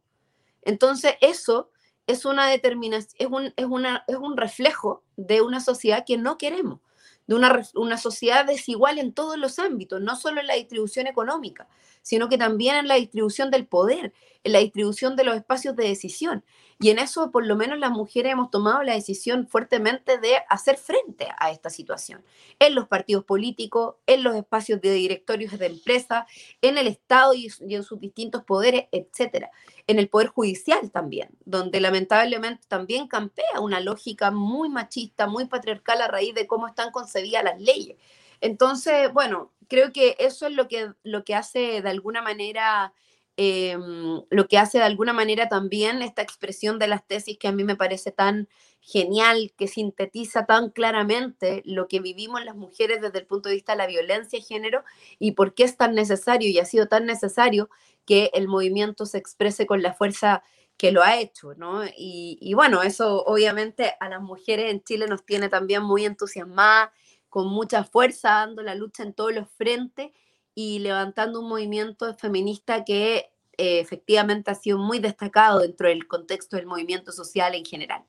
Entonces 0.61 1.15
eso 1.21 1.69
es 2.07 2.25
una 2.25 2.47
determinación, 2.47 3.15
es 3.17 3.27
un, 3.27 3.53
es, 3.55 3.65
una, 3.65 4.03
es 4.07 4.17
un 4.17 4.37
reflejo 4.37 5.03
de 5.15 5.41
una 5.41 5.59
sociedad 5.59 6.03
que 6.05 6.17
no 6.17 6.37
queremos 6.37 6.79
de 7.27 7.35
una, 7.35 7.61
una, 7.73 7.97
sociedad 7.97 8.45
desigual 8.45 8.99
en 8.99 9.11
todos 9.11 9.37
los 9.37 9.57
ámbitos, 9.57 9.99
no 10.01 10.15
solo 10.15 10.41
en 10.41 10.47
la 10.47 10.53
distribución 10.53 11.07
económica, 11.07 11.67
sino 12.05 12.29
que 12.29 12.37
también 12.37 12.75
en 12.75 12.87
la 12.87 12.95
distribución 12.95 13.49
del 13.49 13.65
poder, 13.65 14.13
en 14.43 14.51
la 14.51 14.59
distribución 14.59 15.15
de 15.15 15.23
los 15.23 15.35
espacios 15.35 15.75
de 15.75 15.87
decisión. 15.87 16.45
Y 16.79 16.91
en 16.91 16.99
eso, 16.99 17.31
por 17.31 17.47
lo 17.47 17.55
menos, 17.55 17.79
las 17.79 17.89
mujeres 17.89 18.33
hemos 18.33 18.51
tomado 18.51 18.83
la 18.83 18.93
decisión 18.93 19.47
fuertemente 19.47 20.19
de 20.19 20.35
hacer 20.47 20.77
frente 20.77 21.29
a 21.39 21.49
esta 21.49 21.71
situación. 21.71 22.23
En 22.59 22.75
los 22.75 22.87
partidos 22.87 23.23
políticos, 23.23 23.95
en 24.05 24.21
los 24.21 24.35
espacios 24.35 24.81
de 24.81 24.93
directorios 24.93 25.57
de 25.57 25.65
empresas, 25.65 26.25
en 26.61 26.77
el 26.77 26.85
Estado 26.85 27.33
y, 27.33 27.51
en 27.61 27.83
sus 27.83 27.99
distintos 27.99 28.43
poderes, 28.43 28.85
etcétera. 28.91 29.49
En 29.87 29.97
el 29.97 30.07
Poder 30.07 30.27
Judicial 30.27 30.91
también, 30.91 31.29
donde 31.43 31.79
lamentablemente 31.79 32.67
también 32.67 33.07
campea 33.07 33.61
una 33.61 33.79
lógica 33.79 34.29
muy 34.29 34.69
machista, 34.69 35.25
muy 35.25 35.45
patriarcal 35.45 36.03
a 36.03 36.07
raíz 36.07 36.35
de 36.35 36.45
cómo 36.45 36.67
están 36.67 36.91
concebidas 36.91 37.43
las 37.43 37.59
leyes. 37.59 37.97
Entonces, 38.41 39.11
bueno, 39.11 39.51
creo 39.69 39.93
que 39.93 40.15
eso 40.19 40.47
es 40.47 40.53
lo 40.53 40.67
que, 40.67 40.91
lo 41.03 41.23
que 41.23 41.35
hace 41.35 41.81
de 41.81 41.89
alguna 41.89 42.21
manera 42.21 42.93
Em, 43.37 44.21
lo 44.29 44.47
que 44.47 44.57
hace 44.57 44.77
de 44.77 44.85
alguna 44.85 45.11
manera 45.11 45.49
también 45.49 46.01
esta 46.01 46.21
expresión 46.21 46.79
de 46.79 46.87
las 46.87 47.05
tesis 47.05 47.37
que 47.37 47.49
a 47.49 47.51
mí 47.51 47.65
me 47.65 47.75
parece 47.75 48.11
tan 48.11 48.47
genial, 48.79 49.51
que 49.57 49.67
sintetiza 49.67 50.45
tan 50.45 50.69
claramente 50.69 51.61
lo 51.65 51.89
que 51.89 51.99
vivimos 51.99 52.45
las 52.45 52.55
mujeres 52.55 53.01
desde 53.01 53.19
el 53.19 53.25
punto 53.25 53.49
de 53.49 53.55
vista 53.55 53.73
de 53.73 53.79
la 53.79 53.87
violencia 53.87 54.39
de 54.39 54.45
género 54.45 54.83
y 55.19 55.33
por 55.33 55.53
qué 55.53 55.63
es 55.63 55.75
tan 55.75 55.95
necesario 55.95 56.49
y 56.49 56.59
ha 56.59 56.65
sido 56.65 56.87
tan 56.87 57.05
necesario 57.05 57.69
que 58.05 58.29
el 58.33 58.47
movimiento 58.47 59.05
se 59.05 59.17
exprese 59.17 59.65
con 59.65 59.81
la 59.81 59.93
fuerza 59.93 60.41
que 60.77 60.93
lo 60.93 61.03
ha 61.03 61.17
hecho, 61.17 61.55
¿no? 61.55 61.83
Y, 61.85 62.37
y 62.39 62.53
bueno, 62.53 62.83
eso 62.83 63.23
obviamente 63.25 63.95
a 63.99 64.07
las 64.07 64.21
mujeres 64.21 64.71
en 64.71 64.81
Chile 64.83 65.07
nos 65.07 65.25
tiene 65.25 65.49
también 65.49 65.83
muy 65.83 66.05
entusiasmadas, 66.05 66.91
con 67.35 67.49
mucha 67.49 67.83
fuerza, 67.83 68.29
dando 68.29 68.63
la 68.63 68.75
lucha 68.75 69.03
en 69.03 69.13
todos 69.13 69.35
los 69.35 69.49
frentes 69.57 70.11
y 70.53 70.79
levantando 70.79 71.41
un 71.41 71.49
movimiento 71.49 72.15
feminista 72.15 72.85
que 72.85 73.29
eh, 73.57 73.79
efectivamente 73.81 74.51
ha 74.51 74.55
sido 74.55 74.77
muy 74.77 74.99
destacado 74.99 75.59
dentro 75.59 75.89
del 75.89 76.07
contexto 76.07 76.55
del 76.55 76.65
movimiento 76.65 77.11
social 77.11 77.53
en 77.53 77.65
general. 77.65 78.05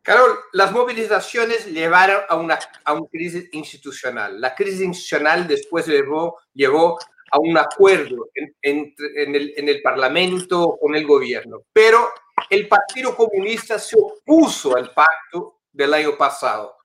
Carol, 0.00 0.38
las 0.54 0.72
movilizaciones 0.72 1.66
llevaron 1.66 2.22
a 2.30 2.36
una, 2.36 2.58
a 2.82 2.94
una 2.94 3.06
crisis 3.10 3.50
institucional. 3.52 4.40
La 4.40 4.54
crisis 4.54 4.80
institucional 4.80 5.46
después 5.46 5.86
llevó, 5.86 6.38
llevó 6.54 6.98
a 7.30 7.38
un 7.38 7.58
acuerdo 7.58 8.30
en, 8.34 8.56
en, 8.62 8.94
en, 9.16 9.34
el, 9.34 9.52
en 9.54 9.68
el 9.68 9.82
Parlamento 9.82 10.78
con 10.80 10.96
el 10.96 11.06
gobierno, 11.06 11.64
pero 11.74 12.08
el 12.48 12.66
Partido 12.68 13.14
Comunista 13.14 13.78
se 13.78 13.96
opuso 14.00 14.74
al 14.74 14.94
pacto 14.94 15.60
del 15.70 15.92
año 15.92 16.16
pasado 16.16 16.77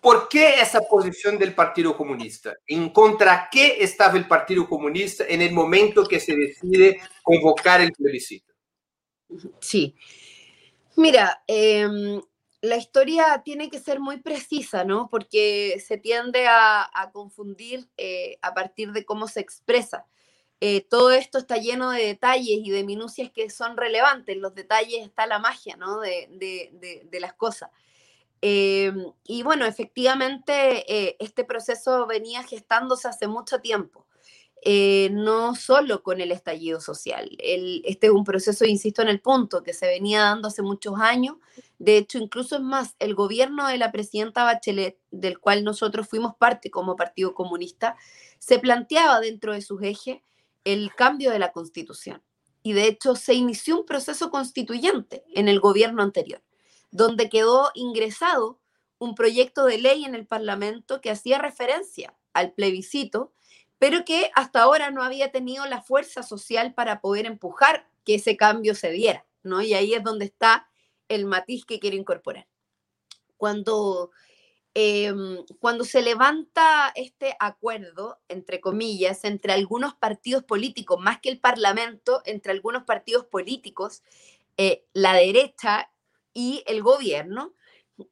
¿Por 0.00 0.28
qué 0.28 0.60
esa 0.60 0.80
posición 0.80 1.38
del 1.38 1.54
Partido 1.54 1.96
Comunista? 1.96 2.54
¿En 2.66 2.90
contra 2.90 3.48
qué 3.50 3.82
estaba 3.82 4.16
el 4.16 4.26
Partido 4.26 4.66
Comunista 4.68 5.24
en 5.28 5.42
el 5.42 5.52
momento 5.52 6.04
que 6.04 6.18
se 6.20 6.34
decide 6.34 7.00
convocar 7.22 7.80
el 7.82 7.92
plebiscito? 7.92 8.54
Sí. 9.60 9.94
Mira, 10.96 11.42
eh, 11.46 11.86
la 12.62 12.76
historia 12.76 13.42
tiene 13.44 13.70
que 13.70 13.78
ser 13.78 14.00
muy 14.00 14.18
precisa, 14.18 14.84
¿no? 14.84 15.08
Porque 15.10 15.82
se 15.86 15.98
tiende 15.98 16.46
a, 16.46 16.90
a 16.92 17.10
confundir 17.12 17.88
eh, 17.96 18.38
a 18.42 18.54
partir 18.54 18.92
de 18.92 19.04
cómo 19.04 19.28
se 19.28 19.40
expresa. 19.40 20.06
Eh, 20.62 20.82
todo 20.82 21.10
esto 21.10 21.38
está 21.38 21.56
lleno 21.56 21.90
de 21.90 22.04
detalles 22.04 22.60
y 22.62 22.70
de 22.70 22.84
minucias 22.84 23.30
que 23.30 23.48
son 23.48 23.76
relevantes. 23.76 24.34
En 24.34 24.42
los 24.42 24.54
detalles 24.54 25.06
está 25.06 25.26
la 25.26 25.38
magia, 25.38 25.76
¿no? 25.76 26.00
De, 26.00 26.28
de, 26.32 26.70
de, 26.74 27.02
de 27.04 27.20
las 27.20 27.32
cosas. 27.34 27.70
Em, 28.42 29.12
y 29.24 29.42
bueno, 29.42 29.66
efectivamente, 29.66 30.84
eh, 30.92 31.16
este 31.20 31.44
proceso 31.44 32.06
venía 32.06 32.42
gestándose 32.42 33.08
hace 33.08 33.28
mucho 33.28 33.60
tiempo, 33.60 34.06
eh, 34.62 35.10
no 35.12 35.54
solo 35.54 36.02
con 36.02 36.20
el 36.20 36.32
estallido 36.32 36.80
social. 36.80 37.30
este 37.38 38.06
es 38.08 38.12
un 38.12 38.24
proceso, 38.24 38.64
insisto 38.64 39.02
en 39.02 39.08
el 39.08 39.20
punto, 39.20 39.62
que 39.62 39.74
se 39.74 39.86
venía 39.86 40.22
dando 40.22 40.48
hace 40.48 40.62
muchos 40.62 40.94
años. 41.00 41.36
De 41.78 41.96
hecho, 41.98 42.18
incluso 42.18 42.56
es 42.56 42.62
más, 42.62 42.96
el 42.98 43.14
gobierno 43.14 43.66
de 43.68 43.78
la 43.78 43.92
presidenta 43.92 44.44
Bachelet, 44.44 44.98
del 45.10 45.38
cual 45.38 45.64
nosotros 45.64 46.08
fuimos 46.08 46.34
parte 46.36 46.70
como 46.70 46.96
Partido 46.96 47.34
Comunista, 47.34 47.96
se 48.38 48.58
planteaba 48.58 49.20
dentro 49.20 49.52
de 49.54 49.62
sus 49.62 49.82
ejes 49.82 50.18
el 50.64 50.94
cambio 50.94 51.30
de 51.30 51.38
la 51.38 51.52
constitución. 51.52 52.22
Y 52.62 52.72
de 52.74 52.86
hecho, 52.88 53.16
se 53.16 53.34
inició 53.34 53.78
un 53.80 53.86
proceso 53.86 54.30
constituyente 54.30 55.24
en 55.34 55.48
el 55.48 55.60
gobierno 55.60 56.02
anterior 56.02 56.42
donde 56.90 57.28
quedó 57.28 57.70
ingresado 57.74 58.60
un 58.98 59.14
proyecto 59.14 59.64
de 59.64 59.78
ley 59.78 60.04
en 60.04 60.14
el 60.14 60.26
Parlamento 60.26 61.00
que 61.00 61.10
hacía 61.10 61.38
referencia 61.38 62.14
al 62.32 62.52
plebiscito, 62.52 63.32
pero 63.78 64.04
que 64.04 64.30
hasta 64.34 64.62
ahora 64.62 64.90
no 64.90 65.02
había 65.02 65.32
tenido 65.32 65.66
la 65.66 65.82
fuerza 65.82 66.22
social 66.22 66.74
para 66.74 67.00
poder 67.00 67.26
empujar 67.26 67.88
que 68.04 68.16
ese 68.16 68.36
cambio 68.36 68.74
se 68.74 68.90
diera, 68.90 69.26
¿no? 69.42 69.62
Y 69.62 69.72
ahí 69.72 69.94
es 69.94 70.04
donde 70.04 70.26
está 70.26 70.68
el 71.08 71.24
matiz 71.24 71.64
que 71.64 71.80
quiero 71.80 71.96
incorporar. 71.96 72.46
Cuando, 73.38 74.10
em, 74.74 75.38
cuando 75.60 75.84
se 75.84 76.02
levanta 76.02 76.92
este 76.94 77.34
acuerdo, 77.40 78.20
entre 78.28 78.60
comillas, 78.60 79.24
entre 79.24 79.54
algunos 79.54 79.94
partidos 79.94 80.44
políticos, 80.44 81.00
más 81.00 81.20
que 81.20 81.30
el 81.30 81.40
Parlamento, 81.40 82.20
entre 82.26 82.52
algunos 82.52 82.84
partidos 82.84 83.24
políticos, 83.24 84.02
eh, 84.58 84.84
la 84.92 85.14
derecha 85.14 85.90
y 86.40 86.62
el 86.66 86.82
gobierno, 86.82 87.52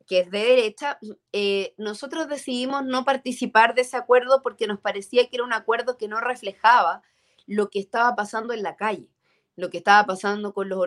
que 0.07 0.19
es 0.21 0.31
de 0.31 0.41
derecha, 0.41 0.99
eh, 1.33 1.73
nosotros 1.79 2.29
decidimos 2.29 2.85
no 2.85 3.07
participar 3.07 3.75
de 3.75 3.81
ese 3.81 3.97
acuerdo 3.97 4.43
porque 4.43 4.67
nos 4.67 4.81
parecía 4.81 5.27
que 5.29 5.37
era 5.37 5.45
un 5.45 5.55
acuerdo 5.55 5.97
que 5.97 6.09
no 6.09 6.21
reflejaba 6.21 7.01
lo 7.47 7.71
que 7.71 7.79
estaba 7.81 8.15
pasando 8.17 8.53
en 8.53 8.63
la 8.63 8.77
calle, 8.77 9.09
lo 9.57 9.71
que 9.71 9.79
estaba 9.79 10.05
pasando 10.05 10.53
con, 10.53 10.69
los 10.69 10.79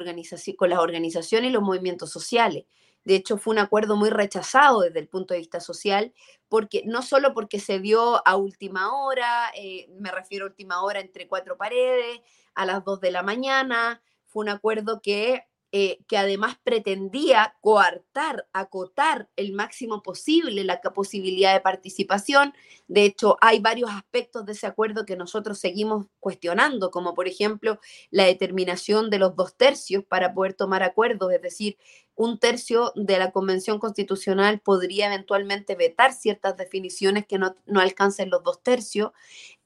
con 0.56 0.70
las 0.70 0.80
organizaciones 0.80 1.50
y 1.50 1.54
los 1.54 1.64
movimientos 1.64 2.12
sociales. 2.12 2.66
De 3.06 3.16
hecho, 3.16 3.40
fue 3.40 3.54
un 3.54 3.60
acuerdo 3.60 3.96
muy 3.96 4.12
rechazado 4.12 4.82
desde 4.82 5.00
el 5.00 5.08
punto 5.08 5.34
de 5.34 5.40
vista 5.40 5.60
social, 5.60 6.14
porque 6.48 6.84
no 6.86 7.02
solo 7.02 7.34
porque 7.34 7.60
se 7.60 7.80
dio 7.80 8.22
a 8.28 8.36
última 8.36 8.94
hora, 8.94 9.52
eh, 9.56 9.88
me 10.00 10.12
refiero 10.12 10.46
a 10.46 10.50
última 10.50 10.84
hora 10.84 11.00
entre 11.00 11.28
cuatro 11.28 11.58
paredes, 11.58 12.22
a 12.54 12.68
las 12.68 12.86
dos 12.86 13.02
de 13.02 13.10
la 13.10 13.24
mañana, 13.24 14.00
fue 14.28 14.44
un 14.44 14.50
acuerdo 14.50 15.02
que 15.02 15.44
eh, 15.74 16.00
que 16.08 16.18
además 16.18 16.58
pretendía 16.64 17.56
coartar, 17.62 18.48
acotar 18.52 19.30
el 19.38 19.54
máximo 19.54 20.04
posible 20.04 20.66
la 20.66 20.82
posibilidad 20.82 21.54
de 21.54 21.62
participación. 21.62 22.54
De 22.88 23.06
hecho, 23.06 23.38
hay 23.40 23.60
varios 23.60 23.90
aspectos 23.90 24.46
de 24.46 24.52
ese 24.52 24.68
acuerdo 24.68 25.06
que 25.06 25.16
nosotros 25.16 25.60
seguimos 25.60 26.08
cuestionando, 26.20 26.92
como 26.92 27.14
por 27.14 27.28
ejemplo 27.28 27.80
la 28.10 28.26
determinación 28.26 29.10
de 29.10 29.20
los 29.20 29.36
dos 29.36 29.56
tercios 29.56 30.04
para 30.04 30.34
poder 30.34 30.54
tomar 30.54 30.84
acuerdos, 30.84 31.32
es 31.32 31.42
decir, 31.42 31.78
un 32.22 32.38
tercio 32.38 32.94
de 32.96 33.18
la 33.18 33.32
Convención 33.32 33.80
Constitucional 33.80 34.60
podría 34.60 35.08
eventualmente 35.08 35.74
vetar 35.74 36.14
ciertas 36.14 36.56
definiciones 36.56 37.26
que 37.26 37.40
no, 37.40 37.56
alcancen 37.76 38.30
los 38.30 38.44
dos 38.44 38.62
tercios. 38.62 39.12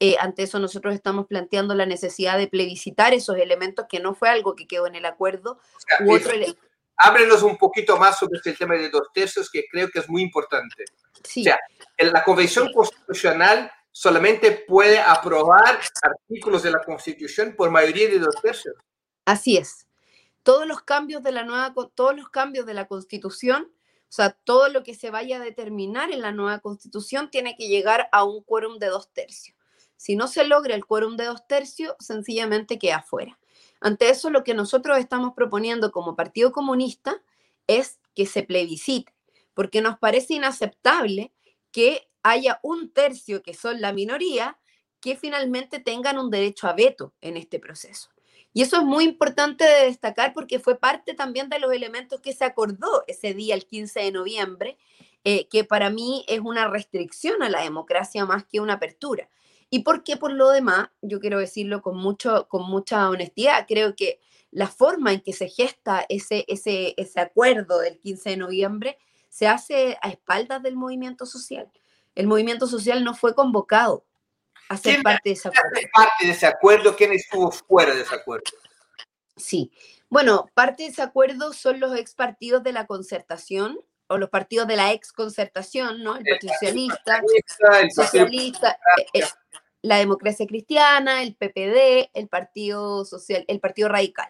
Eh, 0.00 0.16
ante 0.20 0.44
eso 0.44 0.58
nosotros 0.58 0.94
estamos 0.94 1.26
planteando 1.26 1.74
la 1.74 1.84
necesidad 1.84 2.38
de 2.38 2.48
plebiscitar 2.48 3.12
esos 3.12 3.36
elementos 3.36 3.84
que 3.90 4.00
no 4.00 4.14
fue 4.14 4.30
algo 4.30 4.56
que 4.56 4.66
quedó 4.66 4.86
en 4.86 4.94
el 4.94 5.04
acuerdo. 5.04 5.58
Ábrenos 6.96 7.42
un 7.42 7.58
poquito 7.58 7.98
más 7.98 8.18
sobre 8.18 8.38
este 8.38 8.54
tema 8.54 8.74
de 8.74 8.88
dos 8.88 9.08
tercios 9.12 9.50
que 9.50 9.66
creo 9.70 9.90
que 9.90 9.98
es 9.98 10.08
muy 10.08 10.22
importante. 10.22 10.86
Sí. 11.24 11.42
O 11.42 11.44
sea, 11.44 11.58
la 11.98 12.24
Convención 12.24 12.72
Constitucional 12.72 13.70
solamente 13.92 14.64
puede 14.66 14.98
aprobar 14.98 15.78
artículos 16.02 16.62
de 16.62 16.70
la 16.70 16.82
Constitución 16.82 17.54
por 17.54 17.70
mayoría 17.70 18.08
de 18.08 18.18
dos 18.18 18.36
tercios. 18.40 18.76
Así 19.26 19.58
es 19.58 19.85
todos 20.46 20.64
los 20.64 20.80
cambios 20.82 21.24
de 21.24 21.32
la 21.32 21.42
nueva, 21.42 21.74
todos 21.96 22.14
los 22.14 22.28
cambios 22.28 22.66
de 22.66 22.72
la 22.72 22.86
constitución, 22.86 23.68
o 24.08 24.12
sea, 24.12 24.30
todo 24.30 24.68
lo 24.68 24.84
que 24.84 24.94
se 24.94 25.10
vaya 25.10 25.38
a 25.38 25.40
determinar 25.40 26.12
en 26.12 26.22
la 26.22 26.30
nueva 26.30 26.60
constitución 26.60 27.32
tiene 27.32 27.56
que 27.56 27.66
llegar 27.66 28.08
a 28.12 28.22
un 28.22 28.44
quórum 28.44 28.78
de 28.78 28.86
dos 28.86 29.12
tercios. 29.12 29.56
Si 29.96 30.14
no 30.14 30.28
se 30.28 30.44
logra 30.44 30.76
el 30.76 30.86
quórum 30.86 31.16
de 31.16 31.24
dos 31.24 31.48
tercios, 31.48 31.96
sencillamente 31.98 32.78
queda 32.78 33.02
fuera. 33.02 33.40
Ante 33.80 34.08
eso, 34.08 34.30
lo 34.30 34.44
que 34.44 34.54
nosotros 34.54 34.98
estamos 34.98 35.32
proponiendo 35.34 35.90
como 35.90 36.14
Partido 36.14 36.52
Comunista 36.52 37.20
es 37.66 37.98
que 38.14 38.24
se 38.24 38.44
plebiscite, 38.44 39.12
porque 39.52 39.80
nos 39.80 39.98
parece 39.98 40.34
inaceptable 40.34 41.32
que 41.72 42.08
haya 42.22 42.60
un 42.62 42.92
tercio, 42.92 43.42
que 43.42 43.54
son 43.54 43.80
la 43.80 43.92
minoría, 43.92 44.60
que 45.00 45.16
finalmente 45.16 45.80
tengan 45.80 46.18
un 46.18 46.30
derecho 46.30 46.68
a 46.68 46.72
veto 46.72 47.14
en 47.20 47.36
este 47.36 47.58
proceso. 47.58 48.10
Y 48.56 48.62
eso 48.62 48.78
es 48.78 48.84
muy 48.84 49.04
importante 49.04 49.64
de 49.64 49.84
destacar 49.84 50.32
porque 50.32 50.58
fue 50.58 50.78
parte 50.78 51.12
también 51.12 51.50
de 51.50 51.58
los 51.58 51.70
elementos 51.74 52.22
que 52.22 52.32
se 52.32 52.46
acordó 52.46 53.04
ese 53.06 53.34
día, 53.34 53.54
el 53.54 53.66
15 53.66 54.00
de 54.00 54.12
noviembre, 54.12 54.78
eh, 55.24 55.46
que 55.48 55.62
para 55.64 55.90
mí 55.90 56.24
es 56.26 56.40
una 56.40 56.66
restricción 56.66 57.42
a 57.42 57.50
la 57.50 57.60
democracia 57.60 58.24
más 58.24 58.46
que 58.46 58.60
una 58.60 58.72
apertura. 58.72 59.28
Y 59.68 59.80
porque 59.80 60.16
por 60.16 60.32
lo 60.32 60.48
demás, 60.48 60.88
yo 61.02 61.20
quiero 61.20 61.38
decirlo 61.38 61.82
con, 61.82 61.98
mucho, 61.98 62.48
con 62.48 62.62
mucha 62.62 63.10
honestidad, 63.10 63.66
creo 63.68 63.94
que 63.94 64.20
la 64.50 64.68
forma 64.68 65.12
en 65.12 65.20
que 65.20 65.34
se 65.34 65.50
gesta 65.50 66.06
ese, 66.08 66.46
ese, 66.48 66.94
ese 66.96 67.20
acuerdo 67.20 67.80
del 67.80 67.98
15 67.98 68.30
de 68.30 68.36
noviembre 68.38 68.98
se 69.28 69.48
hace 69.48 69.98
a 70.00 70.08
espaldas 70.08 70.62
del 70.62 70.76
movimiento 70.76 71.26
social. 71.26 71.70
El 72.14 72.26
movimiento 72.26 72.66
social 72.66 73.04
no 73.04 73.12
fue 73.12 73.34
convocado, 73.34 74.05
hacer 74.68 75.02
parte 75.02 75.30
de 75.30 75.34
ese 75.34 75.48
acuerdo. 75.48 75.80
parte 75.92 76.26
de 76.26 76.32
ese 76.32 76.46
acuerdo? 76.46 76.96
¿Quién 76.96 77.12
estuvo 77.12 77.50
fuera 77.50 77.94
de 77.94 78.02
ese 78.02 78.14
acuerdo? 78.14 78.44
Sí, 79.36 79.70
bueno, 80.08 80.46
parte 80.54 80.84
de 80.84 80.90
ese 80.90 81.02
acuerdo 81.02 81.52
son 81.52 81.80
los 81.80 81.96
ex 81.96 82.14
partidos 82.14 82.62
de 82.62 82.72
la 82.72 82.86
concertación 82.86 83.78
o 84.08 84.18
los 84.18 84.30
partidos 84.30 84.68
de 84.68 84.76
la 84.76 84.92
ex 84.92 85.12
concertación, 85.12 86.02
¿no? 86.02 86.16
El 86.16 86.24
Partido 86.24 86.52
Socialista, 86.54 87.22
el 87.80 87.90
Socialista, 87.90 88.78
eh, 88.98 89.20
eh, 89.20 89.24
la 89.82 89.98
Democracia 89.98 90.46
Cristiana, 90.46 91.22
el 91.22 91.34
PPD, 91.34 92.10
el 92.14 92.28
Partido 92.28 93.04
Social, 93.04 93.44
el 93.48 93.60
Partido 93.60 93.88
Radical. 93.88 94.28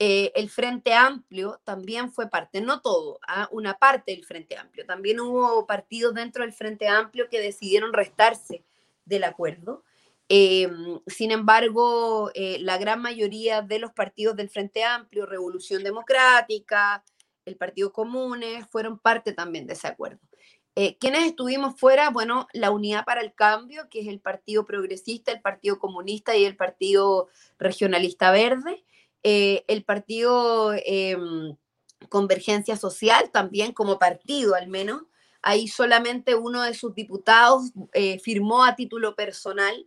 Eh, 0.00 0.32
el 0.34 0.50
Frente 0.50 0.92
Amplio 0.92 1.60
también 1.62 2.10
fue 2.12 2.28
parte, 2.28 2.60
no 2.60 2.80
todo, 2.80 3.20
¿ah? 3.28 3.48
una 3.52 3.78
parte 3.78 4.10
del 4.10 4.24
Frente 4.24 4.56
Amplio. 4.56 4.84
También 4.84 5.20
hubo 5.20 5.66
partidos 5.66 6.14
dentro 6.14 6.42
del 6.42 6.52
Frente 6.52 6.88
Amplio 6.88 7.28
que 7.28 7.40
decidieron 7.40 7.92
restarse 7.92 8.64
del 9.04 9.24
acuerdo. 9.24 9.84
Em, 10.28 11.00
sin 11.06 11.30
embargo, 11.30 12.30
eh, 12.34 12.58
la 12.60 12.78
gran 12.78 13.00
mayoría 13.02 13.62
de 13.62 13.78
los 13.78 13.92
partidos 13.92 14.36
del 14.36 14.48
Frente 14.48 14.82
Amplio, 14.82 15.26
Revolución 15.26 15.84
Democrática, 15.84 17.04
el 17.44 17.56
Partido 17.56 17.92
Comunes, 17.92 18.66
fueron 18.70 18.98
parte 18.98 19.32
también 19.32 19.66
de 19.66 19.74
ese 19.74 19.86
acuerdo. 19.86 20.20
Eh, 20.76 20.96
¿Quiénes 20.98 21.26
estuvimos 21.26 21.78
fuera? 21.78 22.10
Bueno, 22.10 22.48
la 22.52 22.70
Unidad 22.72 23.04
para 23.04 23.20
el 23.20 23.34
Cambio, 23.34 23.88
que 23.90 24.00
es 24.00 24.08
el 24.08 24.20
Partido 24.20 24.64
Progresista, 24.64 25.30
el 25.30 25.40
Partido 25.40 25.78
Comunista 25.78 26.36
y 26.36 26.44
el 26.44 26.56
Partido 26.56 27.28
Regionalista 27.58 28.32
Verde. 28.32 28.84
Eh, 29.22 29.64
el 29.68 29.84
Partido 29.84 30.74
em, 30.84 31.56
Convergencia 32.08 32.76
Social, 32.76 33.30
también 33.30 33.72
como 33.72 33.98
partido 33.98 34.54
al 34.54 34.68
menos, 34.68 35.02
Ahí 35.46 35.68
solamente 35.68 36.34
uno 36.34 36.62
de 36.62 36.72
sus 36.72 36.94
diputados 36.94 37.70
eh, 37.92 38.18
firmó 38.18 38.64
a 38.64 38.76
título 38.76 39.14
personal, 39.14 39.86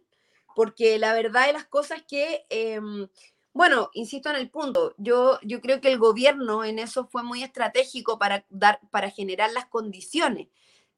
porque 0.56 1.00
la 1.00 1.14
verdad 1.14 1.48
de 1.48 1.54
las 1.54 1.66
cosas 1.66 2.04
que, 2.08 2.46
em, 2.50 3.08
bueno, 3.54 3.90
insisto 3.94 4.30
en 4.30 4.36
el 4.36 4.52
punto, 4.52 4.94
yo, 4.98 5.40
yo 5.42 5.60
creo 5.60 5.82
que 5.82 5.92
el 5.92 5.98
gobierno 5.98 6.64
en 6.64 6.78
eso 6.78 7.08
fue 7.08 7.24
muy 7.24 7.42
estratégico 7.42 8.20
para, 8.20 8.46
dar, 8.50 8.80
para 8.92 9.10
generar 9.10 9.52
las 9.52 9.66
condiciones 9.66 10.48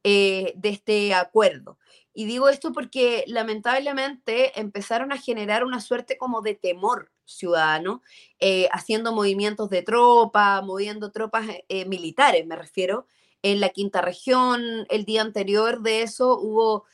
eh, 0.04 0.52
de 0.58 0.70
este 0.70 1.14
acuerdo. 1.14 1.78
Y 2.14 2.26
digo 2.26 2.50
esto 2.50 2.74
porque 2.74 3.24
lamentablemente 3.28 4.60
empezaron 4.60 5.14
a 5.14 5.18
generar 5.18 5.64
una 5.64 5.80
suerte 5.80 6.18
como 6.18 6.42
de 6.42 6.56
temor 6.56 7.14
ciudadano, 7.24 8.02
eh, 8.40 8.68
haciendo 8.74 9.14
movimientos 9.14 9.70
de 9.70 9.84
tropa, 9.84 10.62
moviendo 10.62 11.12
tropas 11.14 11.46
militares, 11.88 12.46
me 12.46 12.58
refiero, 12.58 13.06
en 13.44 13.60
la 13.60 13.70
quinta 13.70 14.02
región. 14.02 14.86
El 14.90 15.06
día 15.06 15.22
anterior 15.22 15.82
de 15.82 16.02
eso 16.02 16.40
hubo, 16.40 16.86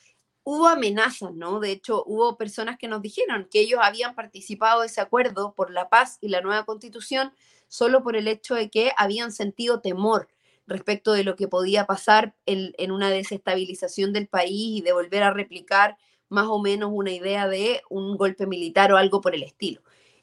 hubo 0.44 0.68
amenazas, 0.68 1.34
¿no? 1.34 1.60
De 1.60 1.72
hecho, 1.72 2.04
hubo 2.06 2.38
personas 2.38 2.78
que 2.78 2.88
nos 2.88 3.02
dijeron 3.02 3.48
que 3.50 3.62
ellos 3.62 3.80
habían 3.82 4.16
participado 4.16 4.82
de 4.82 4.88
ese 4.88 5.02
acuerdo 5.02 5.54
por 5.54 5.72
la 5.72 5.90
paz 5.90 6.18
y 6.22 6.30
la 6.30 6.42
nueva 6.42 6.66
constitución 6.66 7.34
solo 7.68 8.04
por 8.04 8.16
el 8.16 8.28
hecho 8.28 8.56
de 8.56 8.70
que 8.70 8.92
habían 8.98 9.32
sentido 9.32 9.82
temor 9.82 10.30
respecto 10.68 11.14
de 11.14 11.24
lo 11.24 11.36
que 11.36 11.48
podía 11.48 11.86
pasar 11.86 12.36
en, 12.46 12.74
en 12.78 12.92
una 12.92 13.10
desestabilización 13.10 14.14
del 14.14 14.28
país 14.28 14.80
y 14.80 14.82
de 14.82 14.94
volver 14.94 15.24
a 15.24 15.32
replicar 15.32 15.98
más 16.30 16.48
o 16.48 16.60
menos 16.60 16.90
una 16.94 17.12
idea 17.12 17.48
de 17.48 17.82
un 17.90 18.18
golpe 18.18 18.48
militar 18.48 18.92
o 18.92 18.98
algo 18.98 19.22
por 19.22 19.36
el 19.36 19.44
estilo. 19.44 19.82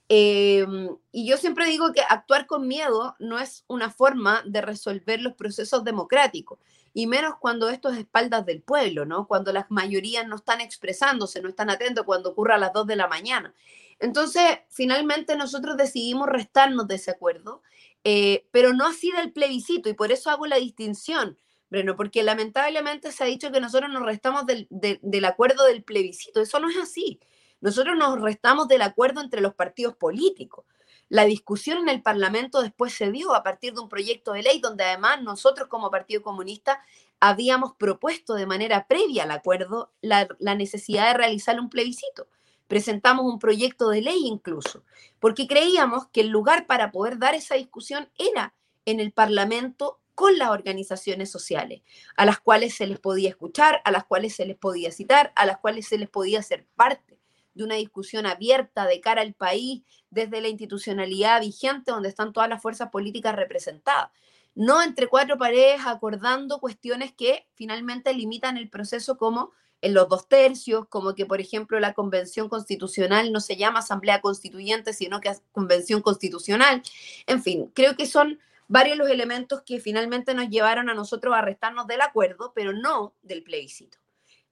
Em, 0.08 0.96
y 1.10 1.26
yo 1.26 1.36
siempre 1.36 1.66
digo 1.66 1.92
que 1.92 2.02
actuar 2.02 2.46
con 2.46 2.68
miedo 2.68 3.16
no 3.18 3.38
es 3.38 3.64
una 3.68 3.90
forma 3.90 4.42
de 4.44 4.60
resolver 4.60 5.20
los 5.20 5.34
procesos 5.34 5.84
democráticos, 5.84 6.58
y 6.94 7.06
menos 7.06 7.36
cuando 7.40 7.70
esto 7.70 7.88
es 7.88 7.98
espaldas 7.98 8.44
del 8.44 8.62
pueblo, 8.62 9.06
¿no? 9.06 9.26
Cuando 9.26 9.52
las 9.52 9.70
mayorías 9.70 10.26
no 10.26 10.36
están 10.36 10.60
expresándose, 10.60 11.40
no 11.40 11.48
están 11.48 11.70
atentos 11.70 12.04
cuando 12.04 12.30
ocurra 12.30 12.56
a 12.56 12.58
las 12.58 12.72
2 12.72 12.86
de 12.86 12.96
la 12.96 13.08
mañana. 13.08 13.54
Entonces, 13.98 14.58
finalmente 14.68 15.36
nosotros 15.36 15.76
decidimos 15.76 16.28
restarnos 16.28 16.88
de 16.88 16.96
ese 16.96 17.10
acuerdo, 17.10 17.62
eh, 18.04 18.46
pero 18.50 18.74
no 18.74 18.86
así 18.86 19.12
del 19.12 19.32
plebiscito, 19.32 19.88
y 19.88 19.94
por 19.94 20.12
eso 20.12 20.28
hago 20.28 20.46
la 20.46 20.56
distinción, 20.56 21.38
Breno, 21.70 21.96
porque 21.96 22.22
lamentablemente 22.22 23.12
se 23.12 23.24
ha 23.24 23.26
dicho 23.26 23.50
que 23.50 23.60
nosotros 23.60 23.90
nos 23.90 24.04
restamos 24.04 24.44
del, 24.44 24.66
del 24.70 25.24
acuerdo 25.24 25.64
del 25.64 25.82
plebiscito. 25.82 26.42
Eso 26.42 26.60
no 26.60 26.68
es 26.68 26.76
así. 26.76 27.18
Nosotros 27.62 27.96
nos 27.96 28.20
restamos 28.20 28.66
del 28.66 28.82
acuerdo 28.82 29.20
entre 29.20 29.40
los 29.40 29.54
partidos 29.54 29.94
políticos. 29.94 30.64
La 31.08 31.24
discusión 31.26 31.78
en 31.78 31.88
el 31.90 32.02
Parlamento 32.02 32.60
después 32.60 32.92
se 32.92 33.12
dio 33.12 33.36
a 33.36 33.44
partir 33.44 33.72
de 33.72 33.80
un 33.80 33.88
proyecto 33.88 34.32
de 34.32 34.42
ley 34.42 34.60
donde 34.60 34.82
además 34.82 35.22
nosotros 35.22 35.68
como 35.68 35.88
Partido 35.88 36.22
Comunista 36.22 36.82
habíamos 37.20 37.76
propuesto 37.76 38.34
de 38.34 38.46
manera 38.46 38.88
previa 38.88 39.22
al 39.22 39.30
acuerdo 39.30 39.92
la, 40.00 40.26
la 40.40 40.56
necesidad 40.56 41.06
de 41.06 41.18
realizar 41.18 41.60
un 41.60 41.70
plebiscito. 41.70 42.26
Presentamos 42.66 43.26
un 43.26 43.38
proyecto 43.38 43.90
de 43.90 44.02
ley 44.02 44.22
incluso, 44.24 44.82
porque 45.20 45.46
creíamos 45.46 46.08
que 46.08 46.22
el 46.22 46.30
lugar 46.30 46.66
para 46.66 46.90
poder 46.90 47.18
dar 47.18 47.36
esa 47.36 47.54
discusión 47.54 48.10
era 48.18 48.54
en 48.86 48.98
el 48.98 49.12
Parlamento 49.12 50.00
con 50.16 50.36
las 50.36 50.48
organizaciones 50.50 51.30
sociales, 51.30 51.82
a 52.16 52.26
las 52.26 52.40
cuales 52.40 52.74
se 52.74 52.88
les 52.88 52.98
podía 52.98 53.28
escuchar, 53.28 53.82
a 53.84 53.92
las 53.92 54.04
cuales 54.04 54.34
se 54.34 54.46
les 54.46 54.56
podía 54.56 54.90
citar, 54.90 55.32
a 55.36 55.46
las 55.46 55.58
cuales 55.58 55.86
se 55.86 55.96
les 55.96 56.08
podía 56.08 56.40
hacer 56.40 56.66
parte 56.74 57.11
de 57.54 57.64
una 57.64 57.74
discusión 57.76 58.26
abierta 58.26 58.86
de 58.86 59.00
cara 59.00 59.22
al 59.22 59.34
país 59.34 59.82
desde 60.10 60.40
la 60.40 60.48
institucionalidad 60.48 61.40
vigente 61.40 61.90
donde 61.90 62.08
están 62.08 62.32
todas 62.32 62.48
las 62.48 62.62
fuerzas 62.62 62.90
políticas 62.90 63.34
representadas 63.34 64.10
no 64.54 64.82
entre 64.82 65.08
cuatro 65.08 65.38
paredes 65.38 65.80
acordando 65.86 66.60
cuestiones 66.60 67.12
que 67.12 67.46
finalmente 67.54 68.12
limitan 68.12 68.56
el 68.56 68.68
proceso 68.68 69.16
como 69.16 69.52
en 69.80 69.94
los 69.94 70.08
dos 70.08 70.28
tercios, 70.28 70.86
como 70.88 71.14
que, 71.14 71.26
por 71.26 71.40
ejemplo, 71.40 71.80
la 71.80 71.92
convención 71.92 72.48
constitucional 72.48 73.32
no 73.32 73.40
se 73.40 73.56
llama 73.56 73.80
asamblea 73.80 74.20
constituyente, 74.20 74.92
sino 74.92 75.20
que 75.20 75.32
convención 75.50 76.02
constitucional. 76.02 76.82
En 77.26 77.42
fin, 77.42 77.70
creo 77.74 77.96
que 77.96 78.06
son 78.06 78.38
varios 78.68 78.96
los 78.96 79.10
elementos 79.10 79.62
que 79.62 79.80
finalmente 79.80 80.34
nos 80.34 80.48
llevaron 80.48 80.88
a 80.88 80.94
nosotros 80.94 81.34
a 81.34 81.42
restarnos 81.42 81.88
del 81.88 82.00
acuerdo, 82.00 82.52
pero 82.54 82.72
no 82.72 83.14
del 83.22 83.42
plebiscito. 83.42 84.01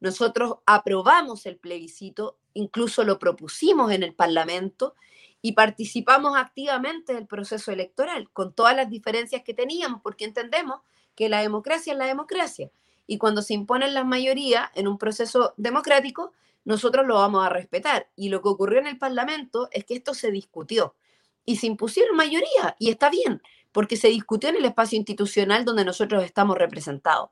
Nosotros 0.01 0.57
aprobamos 0.67 1.47
el 1.47 1.59
plebiscito, 1.59 2.39
incluso 2.55 3.05
lo 3.05 3.19
propusimos 3.19 3.93
en 3.93 4.03
el 4.03 4.15
Parlamento 4.15 4.95
y 5.43 5.53
participamos 5.53 6.37
activamente 6.37 7.15
del 7.15 7.27
proceso 7.27 7.71
electoral, 7.71 8.31
con 8.33 8.53
todas 8.53 8.75
las 8.75 8.91
diferencias 8.91 9.43
que 9.43 9.55
teníamos, 9.55 10.01
porque 10.03 10.25
entendemos 10.25 10.81
que 11.15 11.29
la 11.29 11.41
democracia 11.41 11.93
es 11.93 11.99
la 11.99 12.07
democracia. 12.07 12.71
Y 13.07 13.19
cuando 13.19 13.43
se 13.43 13.55
imponen 13.55 13.95
las 13.95 14.07
mayorías 14.07 14.71
en 14.75 14.89
un 14.89 14.99
proceso 14.99 15.55
democrático, 15.57 16.33
nosotros 16.65 17.07
lo 17.07 17.17
vamos 17.17 17.45
a 17.45 17.49
respetar. 17.49 18.09
Y 18.17 18.29
lo 18.29 18.43
que 18.43 18.49
ocurrió 18.49 18.79
en 18.79 18.87
el 18.87 18.99
Parlamento 18.99 19.69
es 19.73 19.85
que 19.85 19.95
esto 19.95 20.15
se 20.15 20.31
discutió 20.31 20.95
y 21.45 21.57
se 21.57 21.67
impusieron 21.67 22.17
mayoría, 22.17 22.77
y 22.79 22.91
está 22.91 23.11
bien, 23.11 23.43
porque 23.73 23.97
se 23.97 24.09
discutió 24.09 24.51
en 24.51 24.57
el 24.57 24.65
espacio 24.65 24.97
institucional 24.97 25.65
donde 25.65 25.85
nosotros 25.85 26.23
estamos 26.25 26.57
representados. 26.57 27.31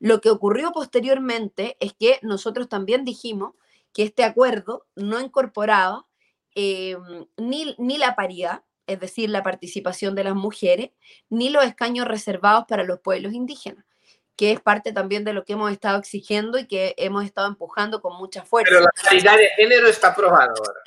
Lo 0.00 0.20
que 0.20 0.30
ocurrió 0.30 0.72
posteriormente 0.72 1.76
es 1.80 1.92
que 1.92 2.18
nosotros 2.22 2.68
también 2.68 3.04
dijimos 3.04 3.54
que 3.92 4.04
este 4.04 4.24
acuerdo 4.24 4.86
no 4.94 5.20
incorporaba 5.20 6.08
Em, 6.60 7.24
ni, 7.36 7.76
ni 7.78 7.98
la 7.98 8.16
paridad, 8.16 8.64
es 8.88 8.98
decir, 8.98 9.30
la 9.30 9.44
participación 9.44 10.16
de 10.16 10.24
las 10.24 10.34
mujeres, 10.34 10.90
ni 11.28 11.50
los 11.50 11.64
escaños 11.64 12.08
reservados 12.08 12.64
para 12.66 12.82
los 12.82 12.98
pueblos 12.98 13.32
indígenas, 13.32 13.84
que 14.34 14.50
es 14.50 14.60
parte 14.60 14.92
también 14.92 15.22
de 15.22 15.34
lo 15.34 15.44
que 15.44 15.52
hemos 15.52 15.70
estado 15.70 16.00
exigiendo 16.00 16.58
y 16.58 16.66
que 16.66 16.96
hemos 16.96 17.24
estado 17.24 17.46
empujando 17.46 18.02
con 18.02 18.16
mucha 18.16 18.44
fuerza. 18.44 18.70
Pero 18.70 18.80
la 18.80 18.90
paridad 19.04 19.36
de 19.36 19.48
género 19.56 19.86
está 19.86 20.08
aprobada 20.08 20.46
ahora. 20.46 20.80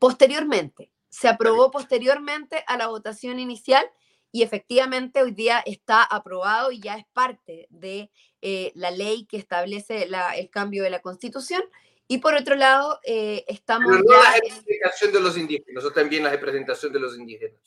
Posteriormente, 0.00 0.90
se 1.08 1.28
aprobó 1.28 1.70
posteriormente 1.70 2.64
a 2.66 2.76
la 2.76 2.88
votación 2.88 3.38
inicial 3.38 3.88
y 4.32 4.42
efectivamente 4.42 5.22
hoy 5.22 5.30
día 5.30 5.62
está 5.64 6.02
aprobado 6.02 6.72
y 6.72 6.80
ya 6.80 6.96
es 6.96 7.04
parte 7.12 7.68
de 7.70 8.10
eh, 8.40 8.72
la 8.74 8.90
ley 8.90 9.26
que 9.26 9.36
establece 9.36 10.08
el 10.36 10.50
cambio 10.50 10.82
de 10.82 10.90
la 10.90 11.02
constitución 11.02 11.62
y 12.12 12.18
por 12.18 12.34
otro 12.34 12.56
lado, 12.56 13.00
eh, 13.04 13.44
estamos... 13.48 13.90
Pero 13.90 14.04
no 14.04 14.22
la 14.22 14.34
representación 14.34 15.12
de 15.12 15.20
los 15.20 15.38
indígenas, 15.38 15.84
o 15.84 15.92
también 15.92 16.24
la 16.24 16.30
representación 16.30 16.92
de 16.92 17.00
los 17.00 17.16
indígenas. 17.16 17.58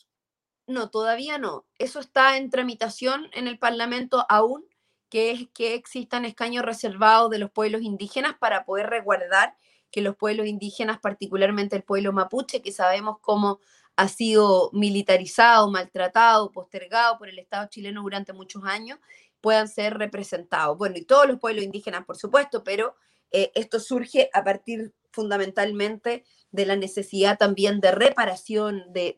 No, 0.67 0.91
todavía 0.91 1.39
no. 1.39 1.65
Eso 1.79 1.99
está 1.99 2.37
en 2.37 2.51
tramitación 2.51 3.27
en 3.33 3.47
el 3.47 3.57
Parlamento 3.57 4.23
aún, 4.29 4.63
que 5.09 5.31
es 5.31 5.47
que 5.53 5.73
existan 5.73 6.25
escaños 6.25 6.63
reservados 6.63 7.31
de 7.31 7.39
los 7.39 7.49
pueblos 7.49 7.81
indígenas 7.81 8.35
para 8.37 8.65
poder 8.65 8.87
resguardar 8.87 9.55
que 9.89 10.01
los 10.01 10.15
pueblos 10.15 10.45
indígenas, 10.45 10.99
particularmente 10.99 11.75
el 11.75 11.83
pueblo 11.83 12.13
mapuche, 12.13 12.61
que 12.61 12.71
sabemos 12.71 13.17
cómo 13.21 13.61
ha 13.95 14.07
sido 14.07 14.69
militarizado, 14.73 15.69
maltratado, 15.71 16.51
postergado 16.51 17.17
por 17.17 17.29
el 17.29 17.39
Estado 17.39 17.67
chileno 17.69 18.01
durante 18.01 18.33
muchos 18.33 18.63
años, 18.65 18.99
puedan 19.41 19.67
ser 19.67 19.97
representados. 19.97 20.77
Bueno, 20.77 20.97
y 20.97 21.03
todos 21.03 21.27
los 21.27 21.39
pueblos 21.39 21.63
indígenas, 21.63 22.05
por 22.05 22.17
supuesto, 22.17 22.63
pero 22.63 22.95
eh, 23.31 23.51
esto 23.55 23.79
surge 23.79 24.29
a 24.33 24.43
partir 24.43 24.93
fundamentalmente 25.11 26.25
de 26.51 26.65
la 26.65 26.75
necesidad 26.75 27.37
también 27.37 27.79
de 27.79 27.91
reparación, 27.91 28.83
de, 28.91 29.15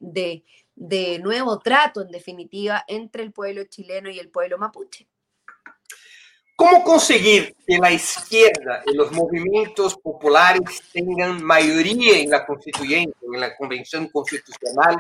de, 0.76 1.20
nuevo 1.20 1.60
trato, 1.60 2.02
en 2.02 2.10
definitiva, 2.10 2.84
entre 2.88 3.24
el 3.24 3.32
pueblo 3.32 3.64
chileno 3.66 4.10
y 4.10 4.20
el 4.20 4.30
pueblo 4.30 4.58
mapuche. 4.58 5.08
¿Cómo 6.58 6.84
conseguir 6.84 7.56
que 7.68 7.78
la 7.78 7.92
izquierda 7.92 8.82
y 8.88 8.96
los 8.96 9.12
movimientos 9.12 9.96
populares 9.96 10.82
tengan 10.92 11.44
mayoría 11.44 12.18
en 12.18 12.32
la 12.32 12.48
constituyente, 12.48 13.16
en 13.32 13.40
la 13.40 13.56
convención 13.56 14.10
constitucional, 14.10 14.98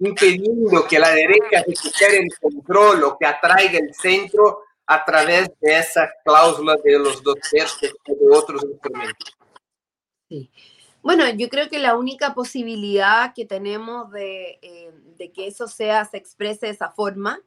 impidiendo 0.00 0.84
que 0.88 0.98
la 0.98 1.10
derecha 1.10 1.62
recupere 1.64 2.18
el 2.18 2.36
control 2.40 3.04
o 3.04 3.16
que 3.16 3.24
atraiga 3.24 3.78
el 3.78 3.94
centro 3.94 4.62
a 4.84 5.04
través 5.04 5.48
de 5.60 5.78
esa 5.78 6.10
cláusula 6.24 6.76
de 6.82 6.98
los 6.98 7.22
dos 7.22 7.36
tercios 7.52 7.94
y 8.04 8.12
de 8.12 8.36
otros 8.36 8.64
instrumentos. 8.64 9.36
Sí. 10.28 10.50
Bueno, 11.02 11.22
yo 11.30 11.48
creo 11.48 11.68
que 11.68 11.78
la 11.78 11.96
única 11.96 12.34
posibilidad 12.34 13.32
que 13.32 13.44
tenemos 13.44 14.10
de, 14.10 14.58
eh, 14.60 14.90
de 15.16 15.30
que 15.30 15.46
eso 15.46 15.68
sea, 15.68 16.04
se 16.04 16.16
exprese 16.16 16.66
de 16.66 16.72
esa 16.72 16.90
forma, 16.90 17.40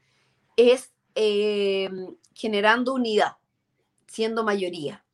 es 0.55 0.93
eh, 1.15 1.89
generando 2.33 2.93
unidad, 2.93 3.33
siendo 4.09 4.43
mayoría, 4.43 5.05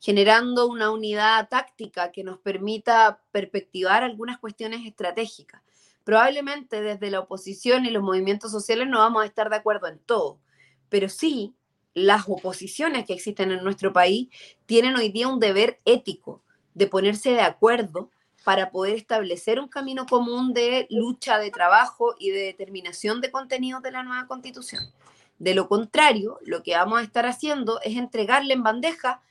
generando 0.00 0.66
una 0.66 0.90
unidad 0.90 1.48
táctica 1.48 2.12
que 2.12 2.24
nos 2.24 2.38
permita 2.38 3.22
perspectivar 3.32 4.02
algunas 4.02 4.38
cuestiones 4.38 4.86
estratégicas. 4.86 5.62
Probablemente 6.04 6.82
desde 6.82 7.10
la 7.10 7.20
oposición 7.20 7.86
y 7.86 7.90
los 7.90 8.02
movimientos 8.02 8.50
sociales 8.50 8.88
no 8.88 8.98
vamos 8.98 9.22
a 9.22 9.26
estar 9.26 9.50
de 9.50 9.56
acuerdo 9.56 9.86
en 9.86 9.98
todo, 9.98 10.40
pero 10.88 11.08
sí 11.08 11.54
las 11.94 12.24
oposiciones 12.28 13.04
que 13.04 13.12
existen 13.12 13.50
en 13.50 13.64
nuestro 13.64 13.92
país 13.92 14.28
tienen 14.66 14.96
hoy 14.96 15.10
día 15.10 15.28
un 15.28 15.40
deber 15.40 15.80
ético 15.84 16.42
de 16.74 16.86
ponerse 16.86 17.30
de 17.30 17.42
acuerdo 17.42 18.10
para 18.44 18.70
poder 18.70 18.96
establecer 18.96 19.60
un 19.60 19.68
camino 19.68 20.06
común 20.06 20.54
de 20.54 20.86
lucha, 20.90 21.38
de 21.38 21.50
trabajo 21.50 22.14
y 22.18 22.30
de 22.30 22.40
determinación 22.40 23.20
de 23.20 23.30
contenidos 23.30 23.82
de 23.82 23.92
la 23.92 24.02
nueva 24.02 24.26
constitución. 24.26 24.92
De 25.40 25.54
lo 25.54 25.68
contrario, 25.68 26.38
lo 26.42 26.62
que 26.62 26.76
vamos 26.76 27.00
a 27.00 27.02
estar 27.02 27.24
haciendo 27.24 27.80
es 27.80 27.96
entregarle 27.96 28.52
en 28.52 28.62
bandeja 28.62 29.22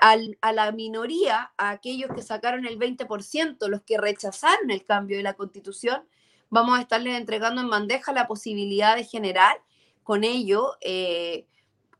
a 0.00 0.52
la 0.52 0.72
minoría, 0.72 1.52
a 1.58 1.70
aquellos 1.70 2.10
que 2.14 2.22
sacaron 2.22 2.64
el 2.66 2.78
20%, 2.78 3.68
los 3.68 3.82
que 3.82 3.98
rechazaron 3.98 4.70
el 4.70 4.84
cambio 4.84 5.18
de 5.18 5.22
la 5.22 5.34
constitución, 5.34 6.04
vamos 6.48 6.78
a 6.78 6.80
estarles 6.80 7.18
entregando 7.18 7.60
en 7.60 7.68
bandeja 7.68 8.12
la 8.12 8.26
posibilidad 8.26 8.96
de 8.96 9.04
generar 9.04 9.60
con 10.04 10.24
ello 10.24 10.76
eh, 10.80 11.46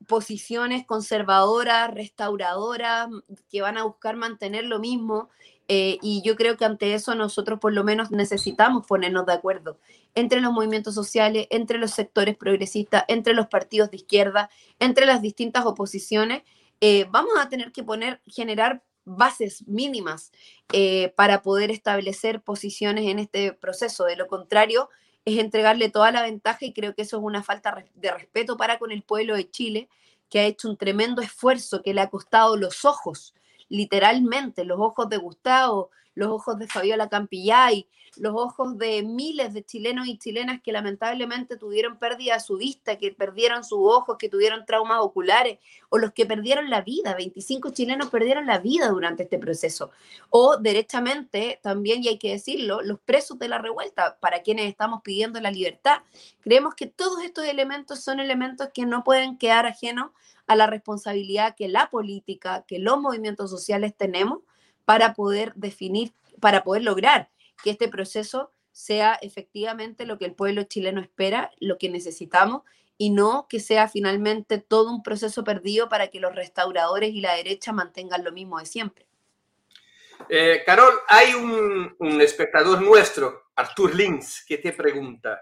posiciones 0.07 0.87
conservadoras, 0.87 1.93
restauradoras, 1.93 3.09
que 3.51 3.61
van 3.61 3.77
a 3.77 3.85
buscar 3.85 4.17
mantener 4.17 4.65
lo 4.65 4.79
mismo. 4.79 5.29
Eh, 5.69 5.99
y 6.01 6.23
yo 6.25 6.35
creo 6.35 6.57
que 6.57 6.65
ante 6.65 6.95
eso 6.95 7.15
nosotros 7.15 7.61
por 7.61 7.75
lo 7.75 7.85
menos 7.85 8.11
necesitamos 8.11 8.87
ponernos 8.87 9.27
de 9.27 9.35
acuerdo 9.35 9.79
entre 10.15 10.41
los 10.41 10.51
movimientos 10.51 10.95
sociales, 10.95 11.47
entre 11.51 11.79
los 11.79 11.91
sectores 11.91 12.37
progresistas, 12.37 13.05
entre 13.07 13.35
los 13.35 13.49
partidos 13.49 13.91
de 13.91 13.99
izquierda, 13.99 14.49
entre 14.79 15.05
las 15.05 15.21
distintas 15.21 15.67
oposiciones. 15.67 16.43
Eh, 16.81 17.07
vamos 17.11 17.35
a 17.39 17.49
tener 17.51 17.71
que 17.73 17.83
poner, 17.83 18.23
generar 18.27 18.83
bases 19.05 19.67
mínimas 19.67 20.33
eh, 20.73 21.13
para 21.17 21.43
poder 21.43 21.71
establecer 21.71 22.41
posiciones 22.41 23.07
en 23.07 23.19
este 23.19 23.53
proceso. 23.53 24.05
De 24.05 24.17
lo 24.17 24.27
contrario, 24.27 24.89
es 25.25 25.39
entregarle 25.39 25.91
toda 25.91 26.13
la 26.13 26.23
ventaja 26.23 26.65
y 26.65 26.73
creo 26.73 26.95
que 26.95 27.03
eso 27.03 27.19
es 27.19 27.23
una 27.23 27.43
falta 27.43 27.85
de 27.95 28.11
respeto 28.11 28.57
para 28.57 28.79
con 28.79 28.93
el 28.93 29.03
pueblo 29.03 29.35
de 29.37 29.51
Chile, 29.51 29.89
que 30.31 30.41
ha 30.41 30.45
hecho 30.45 30.69
un 30.69 30.77
tremendo 30.77 31.23
esfuerzo 31.23 31.83
que 31.83 31.95
le 31.95 32.01
ha 32.01 32.11
costado 32.11 32.57
los 32.57 32.85
ojos, 32.85 33.35
literalmente, 33.69 34.65
los 34.65 34.79
ojos 34.81 35.09
de 35.09 35.17
Gustavo, 35.17 35.91
los 36.15 36.29
ojos 36.29 36.59
de 36.59 36.67
Fabiola 36.67 37.09
Campillay, 37.09 37.87
los 38.17 38.35
ojos 38.35 38.77
de 38.79 39.03
miles 39.03 39.55
de 39.55 39.65
chilenos 39.65 40.09
y 40.09 40.19
chilenas 40.19 40.61
que 40.63 40.73
lamentablemente 40.73 41.57
tuvieron 41.57 41.99
pérdida 41.99 42.35
de 42.35 42.41
su 42.41 42.57
vista, 42.57 42.99
que 42.99 43.13
perdieron 43.13 43.65
sus 43.65 43.79
ojos, 43.81 44.17
que 44.19 44.29
tuvieron 44.29 44.67
traumas 44.67 44.99
oculares, 45.01 45.59
o 45.89 45.99
los 45.99 46.13
que 46.13 46.27
perdieron 46.27 46.71
la 46.71 46.81
vida. 46.81 47.15
25 47.15 47.71
chilenos 47.71 48.09
perdieron 48.09 48.47
la 48.47 48.59
vida 48.59 48.89
durante 48.89 49.25
este 49.25 49.39
proceso. 49.39 49.91
O 50.31 50.57
derechamente, 50.57 51.61
también, 51.63 52.03
y 52.03 52.09
hay 52.09 52.19
que 52.19 52.33
decirlo, 52.33 52.83
los 52.83 52.99
presos 52.99 53.39
de 53.39 53.49
la 53.49 53.59
revuelta, 53.59 54.19
para 54.19 54.43
quienes 54.43 54.69
estamos 54.69 55.03
pidiendo 55.03 55.41
la 55.41 55.51
libertad. 55.51 56.03
Creemos 56.41 56.75
que 56.75 56.87
todos 56.87 57.23
estos 57.23 57.45
elementos 57.45 58.01
son 58.01 58.21
elementos 58.21 58.71
que 58.75 58.87
no 58.87 59.05
pueden 59.05 59.39
quedar 59.39 59.67
ajenos 59.67 60.11
a 60.49 60.57
la 60.57 60.67
responsabilidad 60.67 61.55
que 61.57 61.69
la 61.69 61.91
política, 61.91 62.65
que 62.67 62.79
los 62.79 62.99
movimientos 63.01 63.51
sociales 63.51 63.95
tenemos 63.97 64.41
para 64.85 65.15
poder 65.15 65.53
definir, 65.55 66.13
para 66.41 66.65
poder 66.65 66.83
lograr 66.83 67.31
que 67.63 67.71
este 67.71 67.89
proceso 67.89 68.53
sea 68.73 69.19
efectivamente 69.23 70.07
lo 70.07 70.19
que 70.19 70.25
el 70.25 70.35
pueblo 70.35 70.63
chileno 70.65 71.01
espera, 71.01 71.51
lo 71.61 71.79
que 71.79 71.91
necesitamos, 71.91 72.63
y 72.97 73.11
no 73.11 73.47
que 73.49 73.61
sea 73.61 73.89
finalmente 73.89 74.59
todo 74.59 74.91
un 74.91 75.03
proceso 75.03 75.45
perdido 75.45 75.89
para 75.89 76.09
que 76.09 76.21
los 76.21 76.35
restauradores 76.35 77.15
y 77.15 77.21
la 77.21 77.35
derecha 77.35 77.73
mantengan 77.73 78.25
lo 78.25 78.33
mismo 78.33 78.59
de 78.59 78.67
siempre. 78.67 79.07
Eh, 80.29 80.63
Carol, 80.67 80.95
hay 81.07 81.33
un, 81.35 82.21
espectador 82.21 82.83
nuestro, 82.83 83.51
Artur 83.55 83.95
Lins, 83.95 84.45
que 84.47 84.59
te 84.59 84.73
pregunta, 84.73 85.41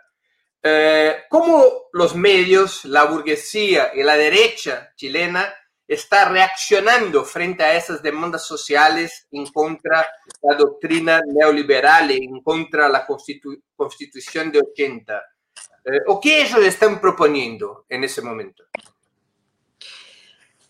eh, 0.66 1.24
¿cómo 1.28 1.88
los 1.92 2.14
medios, 2.14 2.84
la 2.84 3.04
burguesía 3.04 3.92
y 3.94 4.02
la 4.02 4.16
derecha 4.16 4.92
chilena 4.96 5.54
está 5.86 6.28
reaccionando 6.28 7.24
frente 7.24 7.62
a 7.62 7.76
esas 7.76 8.02
demandas 8.02 8.44
sociales 8.44 9.28
en 9.30 9.46
contra 9.46 10.00
de 10.00 10.48
la 10.50 10.56
doctrina 10.56 11.20
neoliberal 11.24 12.10
y 12.10 12.24
en 12.24 12.42
contra 12.42 12.86
de 12.86 12.92
la 12.92 13.06
constitución 13.76 14.50
de 14.50 14.60
80? 14.60 15.22
Eh, 15.84 16.00
¿O 16.08 16.20
qué 16.20 16.42
ellos 16.42 16.64
están 16.64 17.00
proponiendo 17.00 17.86
en 17.88 18.02
ese 18.02 18.20
momento? 18.20 18.64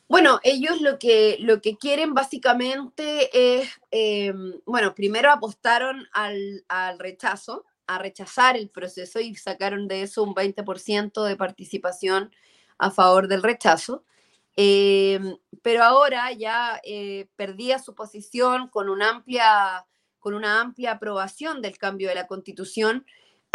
Bueno, 0.09 0.39
ellos 0.45 0.81
lo 0.81 0.99
que, 0.99 1.37
lo 1.41 1.61
que 1.61 1.77
quieren 1.77 2.15
básicamente 2.15 3.31
es, 3.33 3.69
eh, 3.91 4.33
bueno, 4.65 4.95
primero 4.95 5.33
apostaron 5.33 6.07
al, 6.13 6.65
al, 6.69 6.99
rechazo, 6.99 7.65
a 7.87 7.99
rechazar 7.99 8.57
el 8.57 8.69
proceso 8.69 9.21
y 9.21 9.35
sacaron 9.35 9.89
de 9.89 10.03
eso 10.03 10.23
un 10.23 10.35
20% 10.35 11.25
de 11.25 11.37
participación 11.37 12.33
a 12.79 12.91
favor 12.91 13.29
del 13.29 13.43
rechazo. 13.43 14.05
Eh, 14.57 15.21
pero 15.63 15.85
ahora 15.85 16.33
ya 16.33 16.81
eh, 16.85 17.29
perdía 17.37 17.79
su 17.79 17.95
posición 17.95 18.69
con 18.69 18.89
una, 18.89 19.11
amplia, 19.11 19.87
con 20.19 20.35
una 20.35 20.61
amplia 20.61 20.93
aprobación 20.93 21.61
del 21.63 21.79
cambio 21.79 22.09
de 22.09 22.15
la 22.15 22.27
constitución 22.27 23.05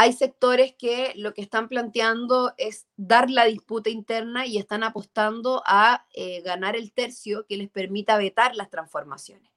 hay 0.04 0.14
sectores 0.14 0.74
que 0.80 1.14
lo 1.16 1.36
que 1.36 1.44
están 1.44 1.68
planteando 1.68 2.56
es 2.58 2.88
dar 2.98 3.30
la 3.30 3.46
disputa 3.46 3.92
interna 3.92 4.48
y 4.48 4.58
están 4.58 4.82
apostando 4.82 5.62
a 5.64 6.08
eh, 6.16 6.42
ganar 6.42 6.76
el 6.76 6.92
tercio 6.92 7.46
que 7.46 7.56
les 7.56 7.70
permita 7.70 8.18
vetar 8.18 8.56
las 8.56 8.72
transformaciones. 8.72 9.51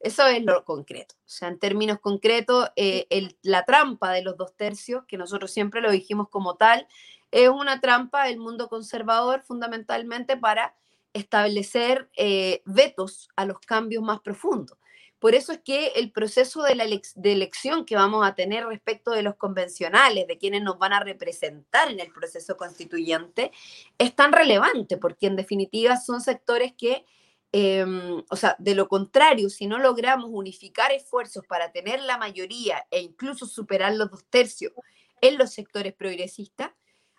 Eso 0.00 0.26
es 0.26 0.42
lo 0.42 0.64
concreto. 0.64 1.14
O 1.18 1.28
sea, 1.28 1.48
en 1.48 1.58
términos 1.58 2.00
concretos, 2.00 2.70
eh, 2.74 3.06
la 3.42 3.64
trampa 3.64 4.12
de 4.12 4.22
los 4.22 4.36
dos 4.36 4.56
tercios, 4.56 5.04
que 5.06 5.18
nosotros 5.18 5.50
siempre 5.50 5.82
lo 5.82 5.90
dijimos 5.90 6.28
como 6.30 6.56
tal, 6.56 6.88
es 7.30 7.48
una 7.48 7.80
trampa 7.80 8.24
del 8.24 8.38
mundo 8.38 8.68
conservador 8.68 9.42
fundamentalmente 9.42 10.36
para 10.36 10.74
establecer 11.12 12.08
eh, 12.16 12.62
vetos 12.64 13.28
a 13.36 13.44
los 13.44 13.58
cambios 13.60 14.02
más 14.02 14.20
profundos. 14.20 14.78
Por 15.18 15.34
eso 15.34 15.52
es 15.52 15.58
que 15.58 15.88
el 15.96 16.10
proceso 16.12 16.62
de, 16.62 16.74
la 16.74 16.84
elección 16.84 17.84
que 17.84 17.94
vamos 17.94 18.26
a 18.26 18.34
tener 18.34 18.64
respecto 18.66 19.10
de 19.10 19.22
los 19.22 19.36
convencionales, 19.36 20.26
de 20.26 20.38
quienes 20.38 20.62
nos 20.62 20.78
van 20.78 20.94
a 20.94 21.00
representar 21.00 21.90
en 21.90 22.00
el 22.00 22.10
proceso 22.10 22.56
constituyente, 22.56 23.52
es 23.98 24.16
tan 24.16 24.32
relevante, 24.32 24.96
porque 24.96 25.26
en 25.26 25.36
definitiva 25.36 25.98
son 25.98 26.22
sectores 26.22 26.72
que, 26.72 27.04
em, 27.52 28.22
o 28.28 28.36
sea, 28.36 28.56
de 28.58 28.74
lo 28.74 28.88
contrario, 28.88 29.50
si 29.50 29.66
no 29.66 29.78
logramos 29.78 30.30
unificar 30.32 30.92
esfuerzos 30.92 31.46
para 31.46 31.72
tener 31.72 32.00
la 32.02 32.18
mayoría 32.18 32.86
e 32.90 33.00
incluso 33.00 33.46
superar 33.46 33.94
los 33.94 34.10
dos 34.10 34.24
tercios 34.30 34.72
en 35.20 35.38
los 35.38 35.52
sectores 35.52 35.94
progresistas, 35.94 36.70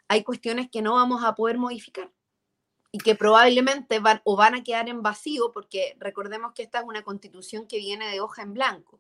hay 0.08 0.24
cuestiones 0.24 0.70
que 0.70 0.82
no 0.82 0.96
vamos 0.96 1.24
a 1.24 1.36
poder 1.36 1.58
modificar 1.58 2.12
y 2.92 2.98
que 2.98 3.16
probablemente 3.16 4.00
van 4.00 4.22
o 4.26 4.36
van 4.36 4.56
a 4.56 4.64
quedar 4.64 4.90
en 4.90 5.02
vacío, 5.02 5.52
porque 5.54 5.96
recordemos 6.00 6.54
que 6.54 6.64
esta 6.64 6.80
es 6.80 6.86
una 6.86 7.04
constitución 7.04 7.66
que 7.68 7.78
viene 7.78 8.10
de 8.10 8.20
hoja 8.20 8.42
en 8.42 8.54
blanco. 8.54 9.00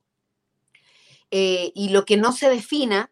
Eh, 1.30 1.72
y 1.76 1.90
lo 1.90 2.06
que 2.06 2.18
no 2.18 2.32
se 2.32 2.50
defina 2.50 3.12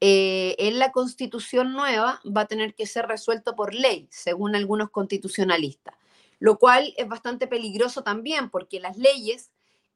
eh, 0.00 0.56
en 0.58 0.78
la 0.78 0.92
constitución 0.92 1.72
nueva 1.72 2.20
va 2.24 2.42
a 2.42 2.46
tener 2.46 2.74
que 2.74 2.86
ser 2.86 3.06
resuelto 3.06 3.56
por 3.56 3.74
ley, 3.74 4.08
según 4.10 4.54
algunos 4.54 4.90
constitucionalistas, 4.90 5.94
lo 6.38 6.58
cual 6.58 6.94
es 6.96 7.08
bastante 7.08 7.46
peligroso 7.46 8.02
también, 8.02 8.50
porque 8.50 8.80
las 8.80 8.96
leyes, 8.96 9.50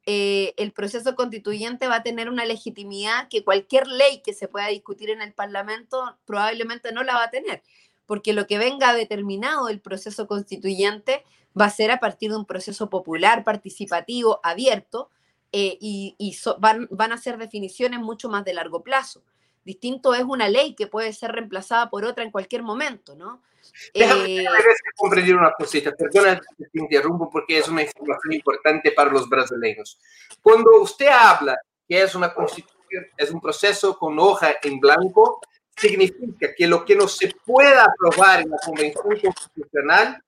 eh, 0.05 0.53
el 0.57 0.71
proceso 0.71 1.15
constituyente 1.15 1.87
va 1.87 1.97
a 1.97 2.03
tener 2.03 2.29
una 2.29 2.45
legitimidad 2.45 3.27
que 3.29 3.43
cualquier 3.43 3.87
ley 3.87 4.21
que 4.23 4.33
se 4.33 4.47
pueda 4.47 4.67
discutir 4.67 5.09
en 5.09 5.21
el 5.21 5.33
Parlamento 5.33 6.17
probablemente 6.25 6.91
no 6.91 7.03
la 7.03 7.13
va 7.13 7.25
a 7.25 7.29
tener 7.29 7.61
porque 8.11 8.33
lo 8.33 8.45
que 8.45 8.57
venga 8.57 8.93
determinado 8.93 9.67
del 9.67 9.79
proceso 9.79 10.27
constituyente 10.27 11.23
va 11.57 11.67
a 11.67 11.69
ser 11.69 11.91
a 11.91 12.01
partir 12.01 12.31
de 12.31 12.35
un 12.35 12.45
proceso 12.45 12.89
popular, 12.89 13.45
participativo, 13.45 14.41
abierto, 14.43 15.09
eh, 15.53 15.77
y, 15.79 16.37
van, 16.59 16.89
van, 16.91 17.13
a 17.13 17.17
ser 17.17 17.37
definiciones 17.37 18.01
mucho 18.01 18.27
más 18.27 18.43
de 18.43 18.53
largo 18.53 18.83
plazo. 18.83 19.23
Distinto 19.63 20.13
es 20.13 20.23
una 20.23 20.49
ley 20.49 20.75
que 20.75 20.87
puede 20.87 21.13
ser 21.13 21.31
reemplazada 21.31 21.89
por 21.89 22.03
otra 22.03 22.25
en 22.25 22.31
cualquier 22.31 22.63
momento, 22.63 23.15
¿no? 23.15 23.41
Déjame, 23.93 24.41
eh, 24.41 24.47
comprender 24.95 25.35
una 25.35 25.53
cosita, 25.53 25.91
perdona 25.91 26.39
que 26.39 26.65
te 26.65 26.79
interrumpo 26.79 27.29
porque 27.29 27.57
es 27.57 27.67
una 27.67 27.83
información 27.83 28.33
importante 28.33 28.91
para 28.91 29.11
los 29.11 29.27
brasileños. 29.27 29.99
Cuando 30.41 30.81
usted 30.81 31.07
habla 31.07 31.59
que 31.87 32.01
es 32.01 32.15
una 32.15 32.33
constitución, 32.33 33.05
es 33.17 33.31
un 33.31 33.41
proceso 33.41 33.97
con 33.97 34.17
hoja 34.19 34.53
en 34.61 34.79
blanco, 34.79 35.41
significa 35.75 36.53
que 36.55 36.67
lo 36.67 36.85
que 36.85 36.95
no 36.95 37.07
se 37.07 37.33
pueda 37.45 37.85
aprobar 37.85 38.41
en 38.41 38.51
la 38.51 38.57
Convención 38.57 39.03
Constitucional 39.03 40.23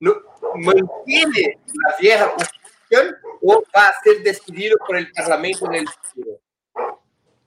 no, 0.00 0.14
mantiene 0.54 1.58
la 1.66 1.96
vieja 2.00 2.32
Constitución 2.32 3.16
o 3.42 3.62
va 3.74 3.88
a 3.88 4.02
ser 4.02 4.22
decidido 4.22 4.76
por 4.86 4.96
el 4.96 5.10
Parlamento 5.12 5.66
en 5.66 5.74
el 5.74 5.88
futuro. 5.88 6.40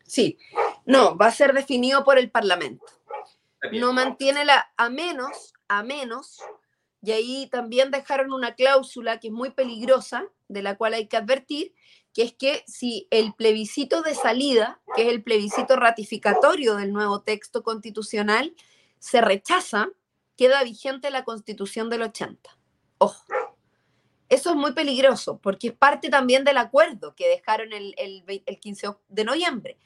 Sí, 0.05 0.37
no, 0.85 1.17
va 1.17 1.27
a 1.27 1.31
ser 1.31 1.53
definido 1.53 2.03
por 2.03 2.17
el 2.17 2.29
Parlamento. 2.29 2.85
No 3.71 3.93
mantiene 3.93 4.45
la, 4.45 4.71
a 4.77 4.89
menos, 4.89 5.53
a 5.67 5.83
menos, 5.83 6.39
y 7.01 7.11
ahí 7.11 7.47
también 7.47 7.91
dejaron 7.91 8.31
una 8.31 8.55
cláusula 8.55 9.19
que 9.19 9.27
es 9.27 9.33
muy 9.33 9.51
peligrosa, 9.51 10.25
de 10.47 10.61
la 10.61 10.77
cual 10.77 10.93
hay 10.93 11.07
que 11.07 11.17
advertir, 11.17 11.73
que 12.13 12.23
es 12.23 12.33
que 12.33 12.63
si 12.67 13.07
el 13.09 13.33
plebiscito 13.33 14.01
de 14.01 14.15
salida, 14.15 14.81
que 14.95 15.03
es 15.03 15.07
el 15.09 15.23
plebiscito 15.23 15.75
ratificatorio 15.75 16.75
del 16.75 16.93
nuevo 16.93 17.21
texto 17.21 17.63
constitucional, 17.63 18.55
se 18.99 19.19
rechaza, 19.19 19.89
queda 20.37 20.63
vigente 20.63 21.09
la 21.09 21.23
constitución 21.23 21.89
del 21.89 22.03
80. 22.03 22.57
Ojo. 22.99 23.25
Eso 24.29 24.51
es 24.51 24.55
muy 24.55 24.73
peligroso 24.73 25.39
porque 25.39 25.67
es 25.67 25.73
parte 25.73 26.09
también 26.09 26.43
del 26.43 26.57
acuerdo 26.57 27.13
que 27.15 27.27
dejaron 27.27 27.73
el, 27.73 28.23
15 28.61 28.87
de 29.09 29.25
noviembre. 29.25 29.77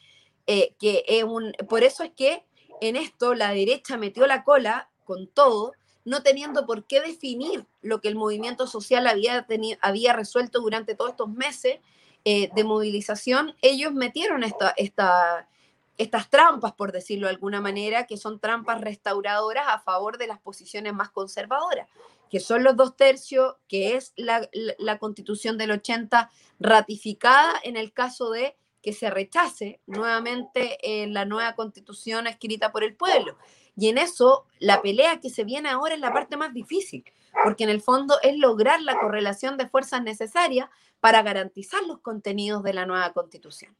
Eh, 0.45 0.75
que 0.80 1.03
es 1.07 1.23
un, 1.25 1.51
por 1.67 1.84
eso 1.84 2.03
es 2.03 2.11
que 2.11 2.45
en 2.82 2.95
esto 2.95 3.34
la 3.34 3.51
derecha 3.51 3.97
metió 3.97 4.28
la 4.28 4.43
cola 4.43 4.89
con 5.05 5.28
todo, 5.28 5.73
no 6.05 6.23
teniendo 6.23 6.65
por 6.65 6.86
qué 6.86 7.01
definir 7.01 7.65
lo 7.82 8.01
que 8.01 8.07
el 8.07 8.15
movimiento 8.15 8.67
social 8.67 9.07
había, 9.07 9.45
había 9.82 10.13
resuelto 10.13 10.61
durante 10.61 10.95
todos 10.95 11.11
estos 11.11 11.30
meses 11.30 11.80
eh, 12.25 12.49
de 12.53 12.63
movilización, 12.63 13.55
ellos 13.61 13.93
metieron 13.93 14.43
esta, 14.43 14.73
estas 14.78 16.30
trampas, 16.30 16.73
por 16.73 16.91
decirlo 16.91 17.28
de 17.28 17.34
alguna 17.34 17.61
manera, 17.61 18.05
que 18.05 18.17
son 18.17 18.39
trampas 18.39 18.82
restauradoras 18.82 19.65
a 19.67 19.80
favor 19.80 20.17
de 20.17 20.28
las 20.28 20.39
posiciones 20.39 20.93
más 20.93 21.09
conservadoras, 21.09 21.88
que 22.30 22.39
son 22.39 22.63
los 22.63 22.75
dos 22.75 22.97
tercios, 22.97 23.55
que 23.69 23.95
es 23.95 24.13
la, 24.17 24.49
la 24.78 24.99
constitución 24.99 25.57
del 25.57 25.71
80 25.71 26.30
ratificada 26.59 27.53
en 27.63 27.78
el 27.78 27.93
caso 27.93 28.30
de 28.32 28.57
que 28.82 28.93
se 28.93 29.09
rechace 29.09 29.82
nuevamente 29.86 30.78
eh, 30.82 31.07
la 31.07 31.25
nueva 31.25 31.55
constitución 31.55 32.28
escrita 32.28 32.71
por 32.71 32.84
el 32.84 32.95
pueblo. 32.95 33.38
Y 33.75 33.89
en 33.89 33.97
eso, 33.97 34.47
la 34.59 34.82
pelea 34.82 35.19
que 35.19 35.30
se 35.30 35.43
viene 35.43 35.69
ahora 35.69 35.93
es 35.93 35.99
la 35.99 36.13
parte 36.13 36.36
más 36.36 36.53
difícil, 36.53 37.03
porque 37.43 37.63
en 37.63 37.69
el 37.69 37.82
fondo 37.82 38.17
es 38.23 38.38
lograr 38.38 38.82
la 38.82 38.99
correlación 38.99 39.57
de 39.57 39.69
fuerzas 39.69 40.01
necesarias 40.01 40.69
para 40.99 41.21
garantizar 41.21 41.84
los 41.84 41.99
contenidos 41.99 42.63
de 42.63 42.73
la 42.73 42.86
nueva 42.86 43.13
constitución. 43.13 43.75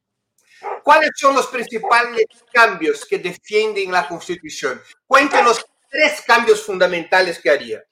¿Cuáles 0.84 1.12
son 1.16 1.36
los 1.36 1.48
principales 1.48 2.26
cambios 2.52 3.06
que 3.06 3.20
defienden 3.20 3.92
la 3.92 4.08
constitución? 4.08 4.82
Cuéntenos 5.06 5.66
tres 5.90 6.22
cambios 6.26 6.64
fundamentales 6.64 7.40
que 7.40 7.50
haría. 7.50 7.84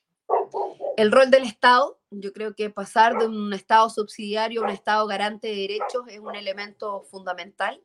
El 0.97 1.11
rol 1.11 1.29
del 1.29 1.43
Estado, 1.43 1.99
yo 2.09 2.31
creo 2.31 2.55
que 2.55 2.69
pasar 2.69 3.17
de 3.17 3.27
un 3.27 3.51
Estado 3.51 3.89
subsidiario 3.89 4.61
a 4.61 4.65
un 4.65 4.69
Estado 4.69 5.05
garante 5.07 5.49
de 5.49 5.55
derechos 5.55 6.03
es 6.07 6.19
un 6.19 6.35
elemento 6.35 7.03
fundamental. 7.11 7.81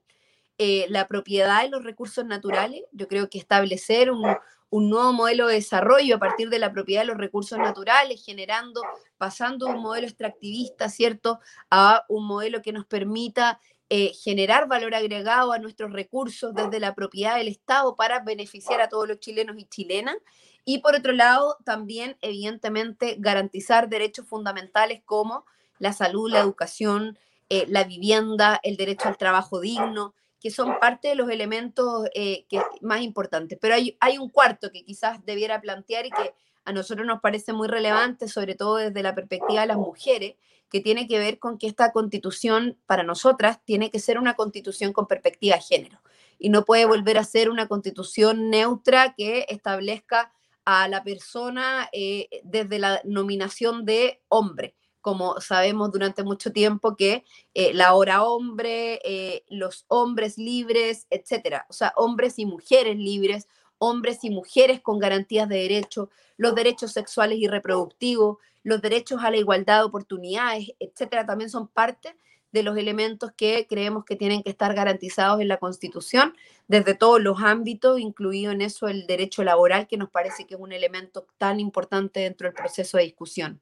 Eh, 0.59 0.87
la 0.91 1.09
propiedad 1.09 1.63
de 1.63 1.71
los 1.71 1.83
recursos 1.83 2.25
naturales, 2.25 2.83
yo 2.93 3.09
creo 3.09 3.29
que 3.29 3.39
establecer 3.39 4.13
un, 4.13 4.23
nuevo 4.71 5.13
modelo 5.13 5.49
de 5.49 5.55
desarrollo 5.55 6.17
a 6.17 6.19
partir 6.21 6.51
de 6.51 6.61
la 6.61 6.71
propiedad 6.71 7.01
de 7.01 7.09
los 7.09 7.17
recursos 7.17 7.59
naturales, 7.59 8.25
generando, 8.25 8.81
pasando 9.19 9.67
de 9.67 9.73
un 9.73 9.83
modelo 9.83 10.07
extractivista, 10.07 10.89
¿cierto?, 10.89 11.41
a 11.69 12.05
un 12.09 12.29
modelo 12.29 12.63
que 12.63 12.73
nos 12.73 12.87
permita 12.87 13.59
eh, 13.89 14.13
generar 14.13 14.69
valor 14.69 14.95
agregado 14.95 15.51
a 15.51 15.59
nuestros 15.59 15.93
recursos 15.93 16.55
desde 16.55 16.79
la 16.79 16.95
propiedad 16.95 17.37
del 17.39 17.49
Estado 17.49 17.97
para 17.97 18.21
beneficiar 18.21 18.81
a 18.81 18.89
todos 18.89 19.09
los 19.09 19.19
chilenos 19.19 19.57
y 19.59 19.65
chilenas. 19.65 20.17
Y 20.65 20.79
por 20.79 20.95
otro 20.95 21.13
lado, 21.13 21.57
también, 21.65 22.17
evidentemente, 22.21 23.17
garantizar 23.19 23.89
derechos 23.89 24.27
fundamentales 24.27 25.03
como 25.05 25.45
la 25.79 25.93
salud, 25.93 26.31
la 26.31 26.41
educación, 26.41 27.19
eh, 27.49 27.65
la 27.69 27.85
vivienda, 27.85 28.61
el 28.63 28.77
derecho 28.77 29.09
al 29.09 29.17
trabajo 29.17 29.61
digno, 29.61 30.15
que 30.41 30.51
son 30.51 30.79
parte 30.79 31.09
de 31.09 31.15
los 31.15 31.31
elementos 31.31 32.09
eh, 32.15 32.47
que, 32.49 32.63
más 32.81 33.03
importantes. 33.03 33.59
Pero 33.61 33.75
hay, 33.75 33.97
hay 34.01 34.19
un 34.19 34.29
cuarto 34.29 34.71
que 34.71 34.85
quizás 34.85 35.25
debiera 35.25 35.61
plantear 35.61 36.07
y 36.07 36.11
que 36.11 36.35
a 36.65 36.73
nosotros 36.73 37.07
nos 37.07 37.21
parece 37.21 37.53
muy 37.53 37.69
relevante, 37.69 38.29
sobre 38.29 38.55
todo 38.55 38.77
desde 38.77 39.03
la 39.03 39.15
perspectiva 39.15 39.63
de 39.63 39.67
las 39.67 39.77
mujeres, 39.77 40.35
que 40.71 40.81
tiene 40.81 41.09
que 41.09 41.19
ver 41.19 41.39
con 41.39 41.59
que 41.59 41.67
esta 41.67 41.93
constitución 41.93 42.79
para 42.87 43.03
nosotras 43.03 43.61
tiene 43.65 43.91
que 43.91 43.99
ser 43.99 44.19
una 44.19 44.35
constitución 44.35 44.93
con 44.93 45.07
perspectiva 45.07 45.57
de 45.57 45.63
género 45.63 46.01
y 46.39 46.49
no 46.49 46.65
puede 46.65 46.87
volver 46.87 47.19
a 47.19 47.25
ser 47.25 47.51
una 47.51 47.69
constitución 47.69 48.51
neutra 48.51 49.15
que 49.15 49.47
establezca 49.49 50.33
a 50.71 50.87
la 50.87 51.03
persona 51.03 51.89
eh, 51.93 52.29
desde 52.45 52.79
la 52.79 53.01
nominación 53.05 53.85
de 53.85 54.23
hombre. 54.29 54.77
Como 55.01 55.41
sabemos 55.41 55.91
durante 55.91 56.23
mucho 56.23 56.53
tiempo 56.53 56.95
que 56.95 57.25
eh, 57.55 57.75
la 57.75 57.95
hora 57.95 58.23
hombre, 58.23 59.01
eh, 59.05 59.45
los 59.49 59.85
hombres 59.89 60.39
libres, 60.39 61.07
etcétera, 61.11 61.67
o 61.69 61.73
sea, 61.73 61.93
hombres 61.97 62.39
y 62.39 62.47
mujeres 62.47 62.97
libres, 62.97 63.49
hombres 63.79 64.23
y 64.23 64.31
mujeres 64.31 64.81
con 64.81 65.01
garantías 65.01 65.49
de 65.49 65.57
derecho, 65.57 66.11
los 66.37 66.55
derechos 66.55 66.93
sexuales 66.93 67.39
y 67.39 67.49
reproductivos, 67.49 68.37
los 68.63 68.81
derechos 68.81 69.23
a 69.25 69.31
la 69.31 69.39
igualdad 69.39 69.79
de 69.79 69.85
oportunidades, 69.87 70.69
etcétera, 70.79 71.27
también 71.27 71.51
son 71.51 71.67
parte 71.67 72.15
de 72.53 72.63
los 72.63 72.77
elementos 72.77 73.33
que 73.37 73.67
creemos 73.69 74.05
que 74.05 74.17
tienen 74.17 74.43
que 74.43 74.51
estar 74.51 74.75
garantizados 74.75 75.41
en 75.41 75.49
la 75.49 75.59
Constitución 75.59 76.37
desde 76.69 76.95
todos 76.95 77.21
los 77.21 77.43
ámbitos, 77.43 77.99
incluido 78.01 78.53
en 78.53 78.61
eso 78.61 78.89
el 78.89 79.07
derecho 79.07 79.43
laboral, 79.45 79.87
que 79.87 79.97
nos 79.97 80.11
parece 80.11 80.47
que 80.47 80.55
es 80.55 80.61
un 80.61 80.73
elemento 80.73 81.27
tan 81.39 81.61
importante 81.61 82.21
dentro 82.21 82.47
del 82.47 82.55
proceso 82.55 82.97
de 82.97 83.05
discusión. 83.05 83.61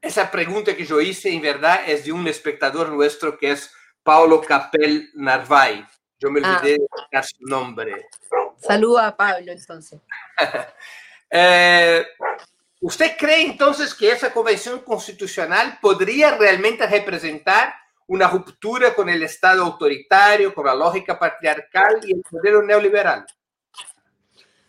Esa 0.00 0.30
pregunta 0.30 0.74
que 0.74 0.86
yo 0.86 1.00
hice, 1.00 1.32
en 1.32 1.42
verdad, 1.42 1.80
es 1.86 2.04
de 2.04 2.12
un 2.12 2.26
espectador 2.26 2.90
nuestro 2.90 3.36
que 3.36 3.52
es 3.52 3.70
Paulo 4.02 4.40
Capel 4.40 5.10
Narvay. 5.14 5.84
Yo 6.18 6.30
me 6.30 6.40
olvidé 6.40 6.78
ah. 6.90 7.06
de 7.12 7.22
su 7.22 7.44
nombre. 7.46 8.08
Saluda 8.58 9.08
a 9.08 9.16
Pablo, 9.16 9.52
entonces. 9.52 10.00
eh, 11.30 12.06
¿Usted 12.80 13.16
cree 13.18 13.42
entonces 13.42 13.94
que 13.94 14.10
esa 14.10 14.32
convención 14.32 14.80
constitucional 14.80 15.78
podría 15.82 16.36
realmente 16.36 16.86
representar 16.86 17.74
una 18.10 18.28
ruptura 18.28 18.92
con 18.92 19.08
el 19.08 19.22
Estado 19.22 19.62
autoritario, 19.64 20.52
con 20.52 20.66
la 20.66 20.74
lógica 20.74 21.16
patriarcal 21.16 22.00
y 22.04 22.12
el 22.12 22.22
modelo 22.28 22.60
neoliberal? 22.60 23.24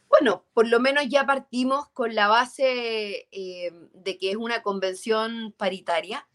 Bueno, 0.08 0.46
por 0.54 0.68
lo 0.68 0.80
menos 0.80 1.06
ya 1.10 1.26
partimos 1.26 1.90
con 1.90 2.14
la 2.14 2.28
base 2.28 3.28
eh, 3.32 3.72
de 3.94 4.18
que 4.20 4.30
es 4.30 4.36
una 4.36 4.62
convención 4.62 5.56
paritaria. 5.58 6.28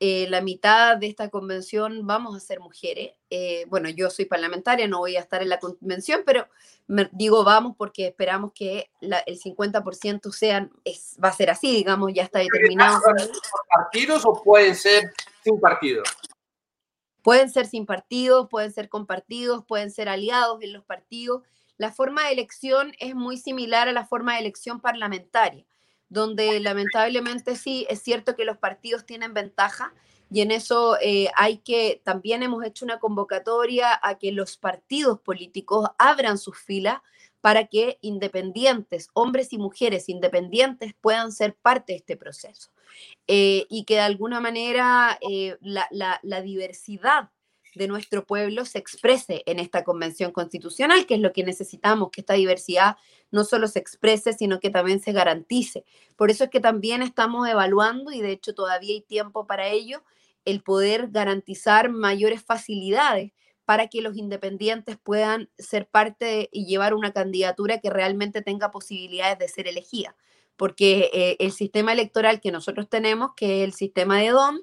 Eh, 0.00 0.26
la 0.30 0.40
mitad 0.40 0.96
de 0.96 1.06
esta 1.06 1.28
convención 1.28 2.04
vamos 2.04 2.36
a 2.36 2.40
ser 2.40 2.58
mujeres. 2.58 3.12
Eh, 3.30 3.64
bueno, 3.68 3.88
yo 3.88 4.10
soy 4.10 4.24
parlamentaria, 4.24 4.88
no 4.88 4.98
voy 4.98 5.16
a 5.16 5.20
estar 5.20 5.42
en 5.42 5.50
la 5.50 5.60
convención, 5.60 6.22
pero 6.26 6.48
digo 7.12 7.44
vamos 7.44 7.76
porque 7.78 8.08
esperamos 8.08 8.52
que 8.52 8.90
el 9.00 9.38
50% 9.40 10.32
sean, 10.32 10.72
va 11.22 11.28
a 11.28 11.32
ser 11.32 11.50
así, 11.50 11.72
digamos, 11.72 12.12
ya 12.12 12.24
está 12.24 12.40
determinado. 12.40 13.00
partidos 13.68 14.24
o 14.26 14.42
pueden 14.42 14.74
ser 14.74 15.12
sin 15.44 15.60
partido? 15.60 16.02
Pueden 17.22 17.50
ser 17.50 17.66
sin 17.66 17.86
partidos, 17.86 18.48
pueden 18.48 18.72
ser 18.72 18.88
con 18.88 19.06
partidos, 19.06 19.64
pueden 19.64 19.90
ser 19.90 20.08
aliados 20.08 20.62
en 20.62 20.72
los 20.72 20.84
partidos. 20.84 21.42
La 21.76 21.92
forma 21.92 22.24
de 22.24 22.32
elección 22.32 22.92
es 22.98 23.14
muy 23.14 23.36
similar 23.36 23.88
a 23.88 23.92
la 23.92 24.06
forma 24.06 24.34
de 24.34 24.40
elección 24.40 24.80
parlamentaria, 24.80 25.64
donde 26.08 26.58
lamentablemente 26.60 27.56
sí 27.56 27.86
es 27.88 28.02
cierto 28.02 28.34
que 28.34 28.44
los 28.44 28.58
partidos 28.58 29.04
tienen 29.06 29.34
ventaja 29.34 29.92
y 30.30 30.42
en 30.42 30.50
eso 30.50 30.98
eh, 31.00 31.30
hay 31.36 31.58
que, 31.58 32.02
también 32.04 32.42
hemos 32.42 32.64
hecho 32.64 32.84
una 32.84 32.98
convocatoria 32.98 33.98
a 34.02 34.18
que 34.18 34.32
los 34.32 34.56
partidos 34.56 35.20
políticos 35.20 35.88
abran 35.98 36.36
sus 36.36 36.58
filas 36.58 37.00
para 37.40 37.66
que 37.66 37.98
independientes, 38.00 39.08
hombres 39.14 39.52
y 39.52 39.58
mujeres 39.58 40.08
independientes 40.08 40.94
puedan 41.00 41.32
ser 41.32 41.54
parte 41.54 41.92
de 41.92 41.98
este 41.98 42.16
proceso. 42.16 42.70
Eh, 43.26 43.66
y 43.68 43.84
que 43.84 43.94
de 43.94 44.00
alguna 44.00 44.40
manera 44.40 45.18
eh, 45.28 45.56
la, 45.60 45.88
la 45.90 46.42
diversidad 46.42 47.30
de 47.74 47.88
nuestro 47.88 48.26
pueblo 48.26 48.64
se 48.64 48.78
exprese 48.78 49.42
en 49.46 49.58
esta 49.58 49.84
convención 49.84 50.32
constitucional, 50.32 51.06
que 51.06 51.14
es 51.14 51.20
lo 51.20 51.32
que 51.32 51.44
necesitamos, 51.44 52.10
que 52.10 52.20
esta 52.20 52.34
diversidad 52.34 52.96
no 53.30 53.44
solo 53.44 53.68
se 53.68 53.78
exprese, 53.78 54.32
sino 54.32 54.60
que 54.60 54.70
también 54.70 55.00
se 55.00 55.12
garantice. 55.12 55.84
Por 56.16 56.30
eso 56.30 56.44
es 56.44 56.50
que 56.50 56.60
también 56.60 57.02
estamos 57.02 57.48
evaluando, 57.48 58.10
y 58.10 58.20
de 58.20 58.32
hecho 58.32 58.54
todavía 58.54 58.94
hay 58.94 59.02
tiempo 59.02 59.46
para 59.46 59.68
ello, 59.68 60.02
el 60.44 60.62
poder 60.62 61.08
garantizar 61.10 61.90
mayores 61.90 62.42
facilidades 62.42 63.32
para 63.68 63.88
que 63.88 64.00
los 64.00 64.16
independientes 64.16 64.96
puedan 64.96 65.50
ser 65.58 65.86
parte 65.86 66.48
y 66.50 66.64
llevar 66.64 66.94
una 66.94 67.12
candidatura 67.12 67.80
que 67.80 67.90
realmente 67.90 68.40
tenga 68.40 68.70
posibilidades 68.70 69.38
de 69.38 69.46
ser 69.46 69.68
elegida. 69.68 70.16
Porque 70.56 71.10
eh, 71.12 71.36
el 71.38 71.52
sistema 71.52 71.92
electoral 71.92 72.40
que 72.40 72.50
nosotros 72.50 72.88
tenemos, 72.88 73.34
que 73.36 73.58
es 73.58 73.64
el 73.68 73.74
sistema 73.74 74.20
de 74.20 74.30
DOM, 74.30 74.60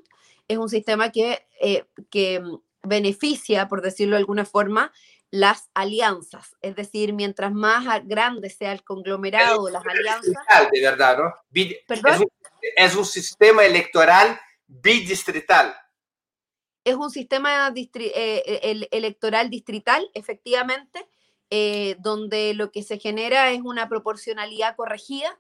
es 0.48 0.58
un 0.58 0.70
sistema 0.70 1.12
que, 1.12 1.46
eh, 1.62 1.86
que 2.10 2.42
beneficia, 2.82 3.68
por 3.68 3.84
decirlo 3.84 4.16
de 4.16 4.22
alguna 4.22 4.44
forma, 4.44 4.92
las 5.30 5.70
alianzas. 5.76 6.56
Es 6.64 6.76
decir, 6.76 7.14
mientras 7.14 7.54
más 7.54 7.86
grande 8.06 8.50
sea 8.50 8.72
el 8.72 8.84
conglomerado, 8.84 9.70
las 9.70 9.86
alianzas. 9.86 10.34
De 10.72 10.82
verdad, 10.82 11.20
¿no? 11.20 11.32
Es, 12.76 12.96
un, 12.96 13.06
sistema 13.06 13.64
electoral 13.66 14.40
bidistrital. 14.66 15.76
Es 16.86 16.96
un 16.96 17.12
sistema 17.12 17.74
eh, 17.76 18.88
electoral 18.92 19.50
distrital, 19.50 20.10
efectivamente, 20.14 21.06
eh, 21.50 21.98
donde 22.00 22.54
lo 22.54 22.72
que 22.72 22.84
se 22.84 22.98
genera 22.98 23.52
es 23.52 23.62
una 23.62 23.90
proporcionalidad 23.90 24.76
corregida 24.76 25.38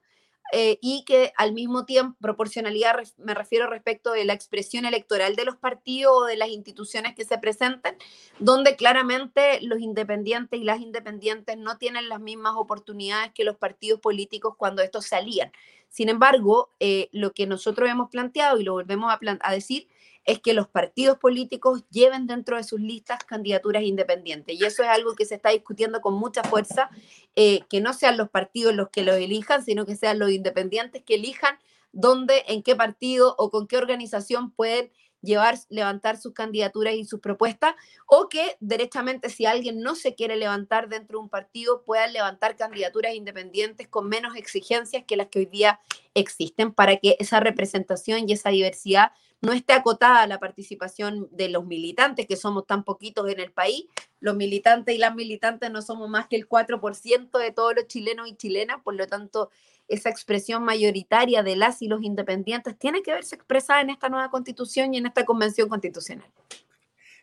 eh, 0.51 0.77
y 0.79 1.03
que 1.05 1.33
al 1.37 1.53
mismo 1.53 1.85
tiempo, 1.85 2.15
proporcionalidad 2.21 2.95
me 3.17 3.33
refiero 3.33 3.67
respecto 3.67 4.11
de 4.11 4.25
la 4.25 4.33
expresión 4.33 4.85
electoral 4.85 5.35
de 5.35 5.43
los 5.43 5.55
partidos 5.55 6.13
o 6.15 6.25
de 6.25 6.37
las 6.37 6.49
instituciones 6.49 7.15
que 7.15 7.25
se 7.25 7.39
presenten, 7.39 7.97
donde 8.37 8.75
claramente 8.75 9.59
los 9.61 9.79
independientes 9.79 10.59
y 10.59 10.63
las 10.63 10.79
independientes 10.79 11.57
no 11.57 11.77
tienen 11.77 12.07
las 12.09 12.19
mismas 12.19 12.53
oportunidades 12.55 13.31
que 13.33 13.43
los 13.43 13.57
partidos 13.57 13.99
políticos 13.99 14.53
cuando 14.55 14.83
estos 14.83 15.07
salían. 15.07 15.51
Sin 15.89 16.09
embargo, 16.09 16.69
eh, 16.79 17.09
lo 17.11 17.31
que 17.31 17.47
nosotros 17.47 17.89
hemos 17.89 18.09
planteado 18.09 18.59
y 18.59 18.63
lo 18.63 18.73
volvemos 18.73 19.11
a 19.41 19.51
decir 19.51 19.87
es 20.25 20.39
que 20.39 20.53
los 20.53 20.67
partidos 20.67 21.17
políticos 21.17 21.83
lleven 21.91 22.27
dentro 22.27 22.57
de 22.57 22.63
sus 22.63 22.79
listas 22.79 23.19
candidaturas 23.23 23.83
independientes. 23.83 24.59
Y 24.59 24.65
eso 24.65 24.83
es 24.83 24.89
algo 24.89 25.15
que 25.15 25.25
se 25.25 25.35
está 25.35 25.49
discutiendo 25.49 26.01
con 26.01 26.15
mucha 26.15 26.43
fuerza, 26.43 26.89
eh, 27.35 27.61
que 27.69 27.79
no 27.79 27.93
sean 27.93 28.17
los 28.17 28.29
partidos 28.29 28.73
los 28.73 28.89
que 28.89 29.03
los 29.03 29.15
elijan, 29.15 29.63
sino 29.63 29.85
que 29.85 29.95
sean 29.95 30.19
los 30.19 30.31
independientes 30.31 31.03
que 31.03 31.15
elijan 31.15 31.57
dónde, 31.91 32.43
en 32.47 32.63
qué 32.63 32.75
partido 32.75 33.35
o 33.37 33.51
con 33.51 33.67
qué 33.67 33.77
organización 33.77 34.51
pueden 34.51 34.91
llevar, 35.21 35.57
levantar 35.69 36.17
sus 36.17 36.33
candidaturas 36.33 36.93
y 36.95 37.05
sus 37.05 37.19
propuestas, 37.19 37.75
o 38.07 38.29
que 38.29 38.57
derechamente 38.59 39.29
si 39.29 39.45
alguien 39.45 39.81
no 39.81 39.95
se 39.95 40.15
quiere 40.15 40.35
levantar 40.35 40.87
dentro 40.87 41.17
de 41.17 41.23
un 41.23 41.29
partido, 41.29 41.83
puedan 41.83 42.13
levantar 42.13 42.55
candidaturas 42.55 43.13
independientes 43.15 43.87
con 43.87 44.07
menos 44.07 44.35
exigencias 44.35 45.03
que 45.05 45.17
las 45.17 45.27
que 45.27 45.39
hoy 45.39 45.45
día 45.45 45.79
existen 46.13 46.71
para 46.71 46.97
que 46.97 47.15
esa 47.19 47.39
representación 47.39 48.29
y 48.29 48.33
esa 48.33 48.49
diversidad 48.49 49.11
no 49.41 49.53
esté 49.53 49.73
acotada 49.73 50.25
la 50.27 50.39
participación 50.39 51.27
de 51.31 51.49
los 51.49 51.65
militantes, 51.65 52.25
que 52.27 52.35
somos 52.35 52.65
tan 52.65 52.83
poquitos 52.83 53.29
en 53.29 53.39
el 53.39 53.51
país. 53.51 53.85
Los 54.19 54.35
militantes 54.35 54.95
y 54.95 54.97
las 54.97 55.13
militantes 55.13 55.69
no 55.71 55.81
somos 55.81 56.09
más 56.09 56.27
que 56.27 56.35
el 56.35 56.47
4% 56.47 57.37
de 57.37 57.51
todos 57.51 57.75
los 57.75 57.87
chilenos 57.87 58.27
y 58.27 58.35
chilenas, 58.35 58.81
por 58.83 58.95
lo 58.95 59.07
tanto, 59.07 59.51
esa 59.87 60.09
expresión 60.09 60.63
mayoritaria 60.63 61.43
de 61.43 61.55
las 61.55 61.81
y 61.81 61.87
los 61.87 62.01
independientes 62.03 62.77
tiene 62.77 63.03
que 63.03 63.11
verse 63.11 63.35
expresada 63.35 63.81
en 63.81 63.91
esta 63.91 64.09
nueva 64.09 64.31
constitución 64.31 64.93
y 64.93 64.97
en 64.97 65.05
esta 65.05 65.25
convención 65.25 65.69
constitucional. 65.69 66.29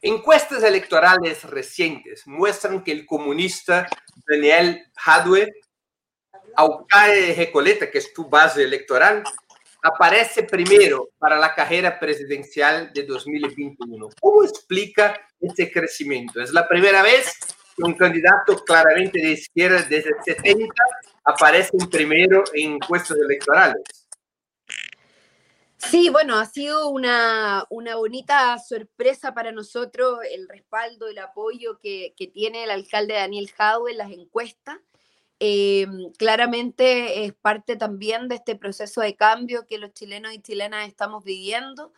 Encuestas 0.01 0.63
electorales 0.63 1.45
recientes 1.45 2.27
muestran 2.27 2.83
que 2.83 2.93
el 2.93 3.07
comunista 3.07 3.89
Daniel 4.29 4.85
Hadwe, 4.97 5.49
Aucae 6.57 7.21
de 7.21 7.35
Recoleta, 7.35 7.91
que 7.91 7.99
es 7.99 8.13
tu 8.13 8.29
base 8.29 8.65
electoral, 8.65 9.23
aparece 9.83 10.45
primero 10.45 11.11
para 11.19 11.37
la 11.37 11.55
carrera 11.55 11.99
presidencial 11.99 12.93
de 12.93 13.03
2021. 13.05 14.09
¿Cómo 14.21 14.45
explica 14.45 15.21
este 15.41 15.71
crecimiento? 15.71 16.41
Es 16.41 16.53
la 16.53 16.67
primera 16.69 17.03
vez 17.03 17.37
que 17.77 17.83
un 17.83 17.95
candidato 17.95 18.57
claramente 18.65 19.19
de 19.19 19.33
izquierda 19.33 19.83
desde 19.83 20.13
70 20.25 20.73
aparece 21.25 21.77
primero 21.91 22.45
en 22.55 22.75
encuestas 22.75 23.19
electorales. 23.19 23.83
Sí, 25.79 26.11
bueno, 26.11 26.39
ha 26.39 26.47
sido 26.47 26.91
una, 26.91 27.67
una, 27.69 27.97
bonita 27.97 28.57
sorpresa 28.61 29.35
para 29.35 29.51
nosotros 29.51 30.21
el 30.31 30.49
respaldo, 30.49 31.09
el 31.09 31.19
apoyo 31.19 31.81
que, 31.83 32.15
que 32.17 32.29
tiene 32.29 32.63
el 32.63 32.71
alcalde 32.71 33.15
Daniel 33.15 33.51
Jadwe 33.51 33.91
en 33.91 33.99
las 33.99 34.13
encuestas. 34.13 34.79
Eh, 35.45 35.89
claramente 36.19 37.25
es 37.25 37.33
parte 37.35 37.75
también 37.75 38.29
de 38.29 38.37
este 38.37 38.55
proceso 38.55 39.01
de 39.01 39.17
cambio 39.17 39.67
que 39.67 39.77
los 39.77 39.93
chilenos 39.93 40.33
y 40.33 40.41
chilenas 40.41 40.87
estamos 40.87 41.25
viviendo, 41.25 41.93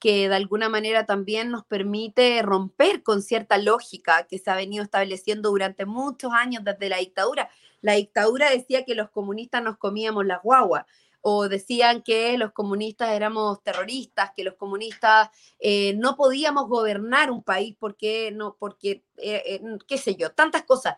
que 0.00 0.28
de 0.28 0.34
alguna 0.34 0.68
manera 0.68 1.06
también 1.06 1.52
nos 1.52 1.64
permite 1.64 2.42
romper 2.42 3.04
con 3.04 3.22
cierta 3.22 3.56
lógica 3.56 4.26
que 4.26 4.40
se 4.40 4.50
ha 4.50 4.56
venido 4.56 4.82
estableciendo 4.82 5.50
durante 5.50 5.86
muchos 5.86 6.32
años 6.32 6.64
desde 6.64 6.88
la 6.88 6.96
dictadura. 6.96 7.50
La 7.82 7.92
dictadura 7.92 8.50
decía 8.50 8.84
que 8.84 8.96
los 8.96 9.10
comunistas 9.10 9.62
nos 9.62 9.76
comíamos 9.76 10.26
las 10.26 10.42
guaguas 10.42 10.84
o 11.30 11.46
decían 11.46 12.00
que 12.02 12.38
los 12.38 12.52
comunistas 12.52 13.10
éramos 13.10 13.62
terroristas, 13.62 14.30
que 14.34 14.44
los 14.44 14.54
comunistas 14.54 15.28
eh, 15.58 15.92
no 15.98 16.16
podíamos 16.16 16.68
gobernar 16.68 17.30
un 17.30 17.42
país 17.42 17.76
porque, 17.78 18.30
no, 18.32 18.56
porque 18.58 19.04
eh, 19.18 19.42
eh, 19.44 19.60
qué 19.86 19.98
sé 19.98 20.14
yo, 20.14 20.30
tantas 20.30 20.62
cosas. 20.62 20.94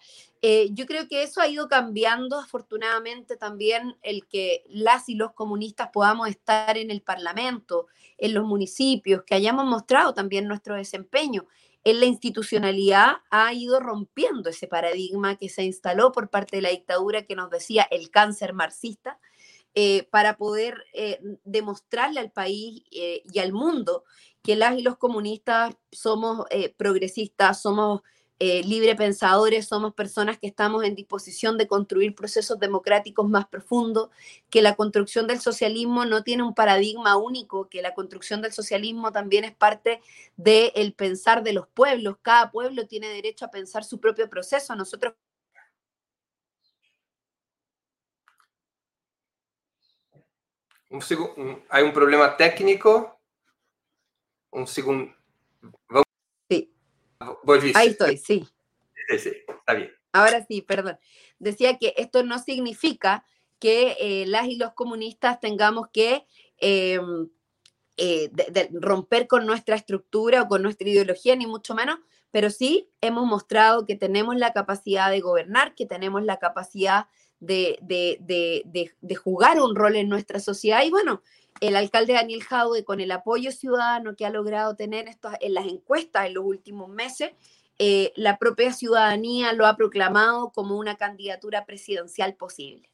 yo 0.70 0.87
creo 0.87 1.09
que 1.09 1.24
eso 1.24 1.41
ha 1.41 1.49
ido 1.49 1.68
cambiando, 1.68 2.39
afortunadamente 2.39 3.37
también 3.37 3.97
el 4.03 4.28
que 4.28 4.62
las 4.68 5.09
y 5.09 5.16
los 5.16 5.33
comunistas 5.33 5.91
podamos 5.93 6.28
estar 6.28 6.78
en 6.78 6.93
el 6.93 7.03
Parlamento, 7.03 7.89
en 8.16 8.35
los 8.35 8.45
municipios, 8.45 9.24
que 9.24 9.35
hayamos 9.35 9.64
mostrado 9.66 10.14
también 10.14 10.47
nuestro 10.47 10.76
desempeño 10.76 11.47
en 11.83 11.99
la 11.99 12.07
institucionalidad 12.07 13.16
ha 13.31 13.53
ido 13.55 13.81
rompiendo 13.81 14.51
ese 14.51 14.66
paradigma 14.66 15.37
que 15.37 15.49
se 15.49 15.64
instaló 15.64 16.12
por 16.12 16.28
parte 16.28 16.57
de 16.57 16.62
la 16.62 16.68
dictadura 16.68 17.22
que 17.22 17.35
nos 17.35 17.51
decía 17.51 17.87
el 17.91 18.11
cáncer 18.11 18.53
marxista, 18.53 19.18
eh, 19.75 20.09
para 20.11 20.37
poder 20.37 20.85
eh, 20.93 21.21
demostrarle 21.45 22.18
al 22.18 22.33
país 22.33 22.83
eh, 22.91 23.23
y 23.33 23.39
al 23.39 23.53
mundo 23.53 24.03
que 24.43 24.57
las 24.57 24.77
y 24.77 24.83
los 24.83 24.97
comunistas 24.97 25.77
somos 25.93 26.47
progresistas, 26.79 27.61
somos 27.61 28.01
librepensadores, 28.39 29.68
somos 29.68 29.93
personas 29.93 30.39
que 30.39 30.47
estamos 30.47 30.83
en 30.83 30.95
disposición 30.95 31.59
de 31.59 31.66
construir 31.66 32.14
procesos 32.14 32.59
democráticos 32.59 33.29
más 33.29 33.47
profundos, 33.49 34.09
que 34.49 34.62
la 34.62 34.77
construcción 34.77 35.27
del 35.27 35.41
socialismo 35.41 36.07
no 36.07 36.23
tiene 36.23 36.43
un 36.43 36.55
paradigma 36.55 37.18
único, 37.18 37.68
que 37.68 37.83
la 37.83 37.93
construcción 37.93 38.41
del 38.41 38.55
socialismo 38.55 39.12
también 39.12 39.45
es 39.45 39.55
parte 39.55 40.01
del 40.39 40.95
pensar 40.95 41.43
de 41.43 41.53
los 41.53 41.68
pueblos. 41.68 42.16
Cada 42.23 42.51
pueblo 42.51 42.87
tiene 42.87 43.09
derecho 43.09 43.45
a 43.45 43.51
pensar 43.51 43.85
su 43.85 44.01
propio 44.01 44.31
proceso. 44.31 44.75
Nosotros 44.75 45.12
Un 50.91 51.01
segundo, 51.01 51.62
hay 51.68 51.84
un 51.84 51.93
problema 51.93 52.36
técnico. 52.36 53.20
Un 54.51 54.66
segundo. 54.66 55.14
Sí. 56.49 56.74
Ahí 57.74 57.88
estoy, 57.88 58.16
sí. 58.16 58.47
Sí, 59.09 59.18
sí, 59.18 59.32
está 59.49 59.74
bien. 59.74 59.93
Ahora 60.12 60.45
sí, 60.47 60.62
perdón. 60.62 60.99
Decía 61.38 61.78
que 61.78 61.95
esto 61.97 62.24
no 62.24 62.38
significa 62.41 63.24
que 63.61 63.97
eh, 64.01 64.26
las 64.26 64.49
y 64.49 64.57
los 64.57 64.72
comunistas 64.72 65.38
tengamos 65.38 65.88
que 65.93 66.26
em, 66.59 67.28
eh, 67.97 68.30
romper 68.72 69.28
con 69.28 69.47
nuestra 69.47 69.76
estructura 69.76 70.43
o 70.43 70.49
con 70.49 70.62
nuestra 70.62 70.88
ideología, 70.88 71.36
ni 71.36 71.47
mucho 71.47 71.74
menos, 71.74 71.99
pero 72.32 72.51
sí 72.51 72.91
hemos 73.01 73.26
mostrado 73.26 73.86
que 73.86 73.97
tenemos 73.97 74.36
la 74.36 74.53
capacidad 74.53 75.11
de 75.11 75.20
gobernar, 75.20 75.74
que 75.74 75.86
tenemos 75.86 76.24
la 76.24 76.38
capacidad 76.38 77.07
de, 77.41 79.16
jugar 79.22 79.61
un 79.61 79.74
rol 79.74 79.97
en 79.97 80.09
nuestra 80.09 80.41
sociedad. 80.41 80.84
Y 80.84 80.91
bueno, 80.91 81.22
el 81.61 81.76
alcalde 81.76 82.14
Daniel 82.14 82.45
Jaude, 82.45 82.84
con 82.84 83.01
el 83.01 83.11
apoyo 83.11 83.51
ciudadano 83.51 84.14
que 84.14 84.26
ha 84.26 84.30
logrado 84.30 84.76
tener 84.76 85.09
esto, 85.09 85.30
en 85.41 85.55
las 85.55 85.66
encuestas 85.66 86.26
en 86.26 86.34
los 86.34 86.45
últimos 86.45 86.88
meses, 86.88 87.32
eh, 87.78 88.12
la 88.16 88.38
propia 88.38 88.72
ciudadanía 88.72 89.53
lo 89.55 89.66
ha 89.66 89.76
proclamado 89.76 90.53
como 90.53 90.76
una 90.76 90.97
candidatura 90.97 91.64
presidencial 91.64 92.34
posible. 92.34 92.91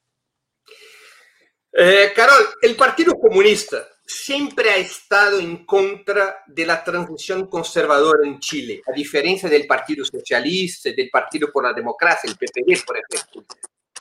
Eh, 1.72 2.12
Carol, 2.14 2.46
el 2.62 2.76
Partido 2.76 3.14
Comunista 3.18 3.86
siempre 4.06 4.70
ha 4.70 4.76
estado 4.76 5.40
en 5.40 5.66
contra 5.66 6.42
de 6.46 6.64
la 6.64 6.82
transición 6.82 7.48
conservadora 7.48 8.26
en 8.26 8.38
Chile, 8.38 8.80
a 8.86 8.92
diferencia 8.92 9.48
del 9.48 9.66
Partido 9.66 10.04
Socialista, 10.04 10.90
del 10.90 11.10
Partido 11.10 11.50
por 11.52 11.64
la 11.64 11.72
Democracia, 11.72 12.30
el 12.30 12.36
PPD, 12.36 12.86
por 12.86 12.96
ejemplo 12.96 13.44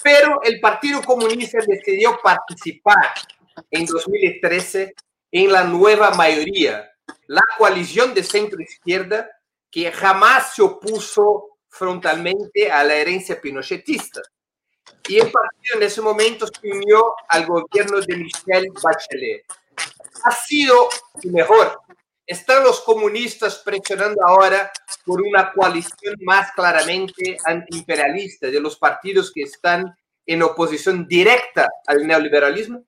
pero 0.05 0.39
el 0.43 0.59
Partido 0.59 1.01
Comunista 1.01 1.57
decidió 1.65 2.19
participar 2.21 3.11
en 3.71 3.87
2013 3.87 4.93
en 5.31 5.51
la 5.51 5.63
nueva 5.63 6.11
mayoría, 6.11 6.91
la 7.25 7.41
coalición 7.57 8.13
de 8.13 8.21
centro-izquierda 8.21 9.27
que 9.71 9.91
jamás 9.91 10.53
se 10.53 10.61
opuso 10.61 11.57
frontalmente 11.67 12.71
a 12.71 12.83
la 12.83 12.93
herencia 12.93 13.41
pinochetista. 13.41 14.21
Y 15.09 15.15
el 15.15 15.31
partido 15.31 15.77
en 15.77 15.81
ese 15.81 16.01
momento 16.03 16.45
se 16.45 16.69
unió 16.69 17.15
al 17.27 17.47
gobierno 17.47 17.99
de 17.99 18.15
Michelle 18.15 18.69
Bachelet. 18.83 19.43
Ha 20.23 20.31
sido 20.31 20.87
mejor 21.23 21.81
¿Están 22.27 22.63
los 22.63 22.81
comunistas 22.81 23.61
presionando 23.63 24.25
ahora 24.25 24.71
por 25.05 25.21
una 25.21 25.51
coalición 25.53 26.15
más 26.23 26.51
claramente 26.53 27.37
antiimperialista 27.45 28.47
de 28.47 28.59
los 28.59 28.77
partidos 28.77 29.31
que 29.31 29.43
están 29.43 29.95
en 30.25 30.41
oposición 30.41 31.07
directa 31.07 31.69
al 31.85 32.07
neoliberalismo? 32.07 32.83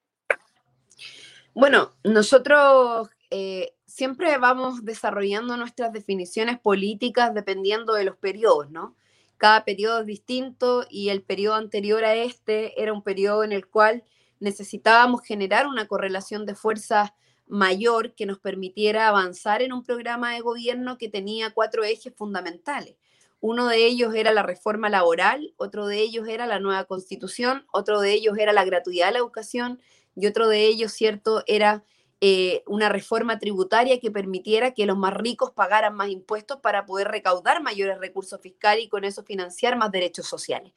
Bueno, 1.54 1.94
nosotros 2.04 3.10
eh, 3.30 3.74
siempre 3.86 4.38
vamos 4.40 4.84
desarrollando 4.84 5.56
nuestras 5.56 5.94
definiciones 5.94 6.60
políticas 6.60 7.34
dependiendo 7.34 7.94
de 7.94 8.06
los 8.06 8.18
periodos, 8.18 8.72
¿no? 8.72 8.96
Cada 9.38 9.66
periodo 9.66 10.00
es 10.00 10.08
distinto 10.08 10.86
y 10.90 11.10
el 11.10 11.22
periodo 11.22 11.56
anterior 11.56 12.04
a 12.04 12.16
este 12.16 12.82
era 12.82 12.92
un 12.92 13.04
periodo 13.04 13.44
en 13.44 13.52
el 13.52 13.68
cual 13.68 14.04
necesitábamos 14.40 15.22
generar 15.22 15.68
una 15.68 15.88
correlación 15.88 16.48
de 16.48 16.56
fuerzas 16.56 17.12
mayor 17.48 18.14
que 18.14 18.26
nos 18.26 18.40
permitiera 18.40 19.08
avanzar 19.08 19.62
en 19.62 19.74
un 19.74 19.84
programa 19.84 20.34
de 20.34 20.42
gobierno 20.42 20.98
que 20.98 21.10
tenía 21.10 21.52
cuatro 21.52 21.84
ejes 21.84 22.14
fundamentales. 22.16 22.96
Uno 23.40 23.68
de 23.68 23.86
ellos 23.86 24.16
era 24.16 24.32
la 24.32 24.44
reforma 24.44 24.90
laboral, 24.90 25.54
otro 25.58 25.88
de 25.88 26.00
ellos 26.00 26.28
era 26.28 26.48
la 26.48 26.60
nueva 26.60 26.86
constitución, 26.86 27.66
otro 27.72 28.02
de 28.02 28.14
ellos 28.14 28.38
era 28.38 28.52
la 28.52 28.66
gratuidad 28.66 29.08
de 29.08 29.14
la 29.14 29.20
educación 29.20 29.80
y 30.16 30.26
otro 30.26 30.48
de 30.48 30.66
ellos, 30.66 30.92
cierto, 30.92 31.44
era 31.46 31.84
eh, 32.20 32.64
una 32.66 32.90
reforma 32.90 33.38
tributaria 33.38 34.00
que 34.00 34.10
permitiera 34.10 34.74
que 34.74 34.88
los 34.88 34.98
más 34.98 35.14
ricos 35.14 35.52
pagaran 35.52 35.94
más 35.94 36.10
impuestos 36.10 36.60
para 36.62 36.88
poder 36.88 37.10
recaudar 37.10 37.62
mayores 37.62 38.00
recursos 38.00 38.42
fiscales 38.42 38.86
y 38.86 38.90
con 38.90 39.04
eso 39.04 39.24
financiar 39.24 39.78
más 39.78 39.92
derechos 39.92 40.26
sociales. 40.28 40.74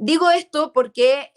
Digo 0.00 0.30
esto 0.30 0.72
porque 0.72 1.32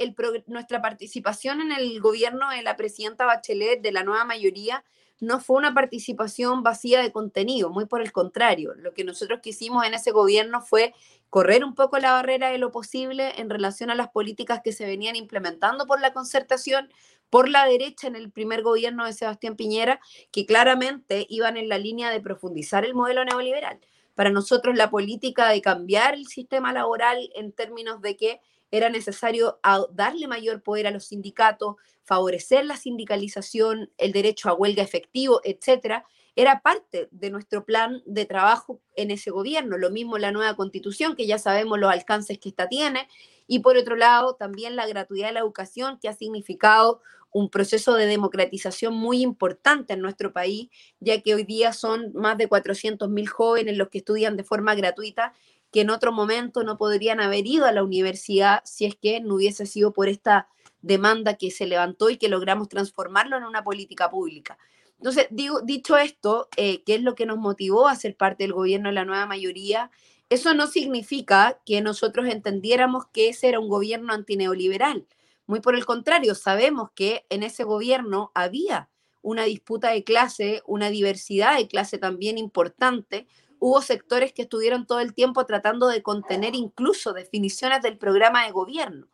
nuestra 0.46 0.84
participación 0.84 1.62
en 1.62 1.72
el 1.72 2.00
gobierno 2.00 2.52
de 2.52 2.62
la 2.62 2.78
presidenta 2.78 3.26
Bachelet, 3.26 3.82
de 3.82 3.92
la 3.92 4.04
nueva 4.04 4.24
mayoría, 4.24 4.84
no 5.20 5.40
fue 5.40 5.58
una 5.58 5.74
participación 5.74 6.62
vacía 6.62 7.02
de 7.02 7.12
contenido, 7.12 7.72
muy 7.72 7.88
por 7.88 8.04
el 8.04 8.12
contrario. 8.12 8.76
Lo 8.76 8.94
que 8.94 9.04
nosotros 9.04 9.40
quisimos 9.42 9.84
en 9.86 9.96
ese 9.96 10.12
gobierno 10.12 10.62
fue 10.62 10.94
correr 11.32 11.64
un 11.66 11.74
poco 11.74 11.98
la 11.98 12.12
barrera 12.12 12.52
de 12.52 12.60
lo 12.60 12.72
posible 12.72 13.34
en 13.38 13.50
relación 13.50 13.90
a 13.90 13.96
las 13.96 14.10
políticas 14.10 14.62
que 14.64 14.74
se 14.74 14.86
venían 14.86 15.16
implementando 15.16 15.88
por 15.88 16.00
la 16.00 16.14
concertación, 16.14 16.88
por 17.32 17.50
la 17.50 17.66
derecha 17.66 18.06
en 18.06 18.16
el 18.16 18.30
primer 18.30 18.62
gobierno 18.62 19.08
de 19.08 19.14
Sebastián 19.14 19.56
Piñera, 19.56 20.00
que 20.32 20.46
claramente 20.46 21.26
iban 21.30 21.58
en 21.58 21.68
la 21.68 21.80
línea 21.80 22.12
de 22.12 22.22
profundizar 22.22 22.86
el 22.86 22.94
modelo 22.94 23.26
neoliberal. 23.26 23.80
Para 24.16 24.30
nosotros 24.30 24.76
la 24.76 24.90
política 24.90 25.50
de 25.50 25.62
cambiar 25.62 26.14
el 26.14 26.28
sistema 26.28 26.74
laboral 26.74 27.30
en 27.36 27.52
términos 27.52 28.02
de 28.02 28.18
que 28.18 28.42
era 28.72 28.90
necesario 28.90 29.60
darle 29.92 30.28
mayor 30.28 30.62
poder 30.64 30.88
a 30.88 30.92
los 30.92 31.06
sindicatos, 31.06 31.76
favorecer 32.04 32.66
la 32.66 32.78
sindicalización, 32.78 33.92
el 33.98 34.12
derecho 34.12 34.50
a 34.50 34.54
huelga 34.54 34.84
efectivo, 34.84 35.42
etcétera, 35.44 36.06
era 36.36 36.62
parte 36.62 37.10
de 37.12 37.30
nuestro 37.30 37.66
plan 37.66 38.02
de 38.06 38.26
trabajo 38.26 38.80
en 38.96 39.12
ese 39.12 39.32
gobierno. 39.32 39.78
Lo 39.78 39.92
mismo 39.92 40.18
la 40.18 40.32
nueva 40.32 40.56
constitución, 40.56 41.16
que 41.16 41.28
ya 41.28 41.38
sabemos 41.38 41.78
los 41.80 41.92
alcances 41.92 42.40
que 42.40 42.50
esta 42.50 42.70
tiene, 42.70 43.10
y 43.48 43.60
por 43.60 43.76
otro 43.76 43.98
lado, 43.98 44.36
también 44.36 44.78
la 44.78 44.88
gratuidad 44.88 45.28
de 45.28 45.34
la 45.34 45.42
educación, 45.42 46.00
que 46.00 46.08
ha 46.08 46.14
significado 46.14 47.02
un 47.32 47.50
proceso 47.50 47.94
de 47.96 48.06
democratización 48.06 48.94
muy 48.94 49.22
importante 49.22 49.94
en 49.94 50.02
nuestro 50.02 50.34
país, 50.34 50.70
ya 51.00 51.22
que 51.22 51.36
hoy 51.36 51.44
día 51.44 51.74
son 51.74 52.12
más 52.14 52.38
de 52.38 52.50
400.000 52.50 53.28
jóvenes 53.28 53.78
los 53.78 53.90
que 53.90 54.00
estudian 54.00 54.38
de 54.38 54.44
forma 54.44 54.76
gratuita 54.76 55.34
que 55.72 55.82
en 55.82 55.90
otro 55.90 56.12
momento 56.12 56.64
no 56.64 56.78
podrían 56.78 57.22
haber 57.22 57.48
ido 57.48 57.66
a 57.66 57.72
la 57.72 57.84
universidad 57.84 58.62
si 58.66 58.86
es 58.86 58.96
que 58.96 59.22
no 59.22 59.36
hubiese 59.36 59.66
sido 59.66 59.94
por 59.94 60.10
esta 60.10 60.50
demanda 60.82 61.36
que 61.36 61.52
se 61.52 61.66
levantó 61.66 62.10
y 62.10 62.18
que 62.18 62.28
logramos 62.28 62.68
transformarlo 62.68 63.38
en 63.38 63.44
una 63.44 63.64
política 63.64 64.10
pública. 64.10 64.58
Entonces, 64.98 65.28
digo, 65.32 65.62
dicho 65.62 65.98
esto, 65.98 66.50
eh, 66.58 66.84
¿qué 66.84 66.96
es 66.96 67.02
lo 67.02 67.16
que 67.16 67.26
nos 67.26 67.38
motivó 67.38 67.88
a 67.88 67.96
ser 67.96 68.16
parte 68.16 68.44
del 68.44 68.54
gobierno 68.54 68.90
de 68.90 68.96
la 68.96 69.06
nueva 69.06 69.26
mayoría? 69.26 69.90
Eso 70.30 70.54
no 70.54 70.68
significa 70.68 71.60
que 71.66 71.82
nosotros 71.82 72.28
entendiéramos 72.28 73.06
que 73.08 73.30
ese 73.30 73.48
era 73.48 73.60
un 73.60 73.68
gobierno 73.68 74.14
antineoliberal. 74.14 75.08
Muy 75.52 75.60
por 75.60 75.76
el 75.76 75.86
contrario, 75.86 76.34
sabemos 76.34 76.92
que 76.96 77.26
en 77.28 77.44
ese 77.44 77.66
gobierno 77.66 78.32
había 78.34 78.90
una 79.22 79.44
disputa 79.44 79.90
de 79.90 80.06
clase, 80.06 80.64
una 80.66 80.90
diversidad 80.90 81.58
de 81.58 81.68
clase 81.68 81.98
también 81.98 82.38
importante, 82.38 83.28
hubo 83.60 83.82
sectores 83.82 84.32
que 84.32 84.44
estuvieron 84.44 84.88
todo 84.88 85.02
el 85.02 85.14
tiempo 85.14 85.46
tratando 85.46 85.90
de 85.90 86.02
contener 86.02 86.56
incluso 86.56 87.12
definiciones 87.12 87.82
del 87.82 87.98
programa 87.98 88.46
de 88.46 88.54
gobierno. 88.54 89.10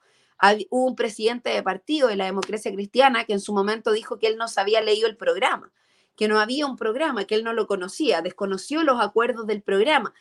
Hubo 0.70 0.86
un 0.86 0.96
presidente 0.96 1.50
de 1.50 1.64
partido 1.64 2.08
de 2.08 2.18
la 2.18 2.26
democracia 2.26 2.72
cristiana 2.72 3.26
que 3.26 3.34
en 3.34 3.42
su 3.42 3.52
momento 3.52 3.92
dijo 3.92 4.20
que 4.20 4.28
él 4.28 4.38
no 4.38 4.48
se 4.48 4.62
había 4.62 4.82
leído 4.82 5.08
el 5.08 5.18
programa, 5.18 5.74
que 6.16 6.28
no 6.28 6.40
había 6.40 6.68
un 6.68 6.76
programa, 6.76 7.26
que 7.26 7.34
él 7.34 7.44
no 7.44 7.54
lo 7.54 7.66
conocía, 7.66 8.22
desconoció 8.22 8.84
los 8.84 9.02
acuerdos 9.02 9.48
del 9.48 9.64
programa. 9.64 10.14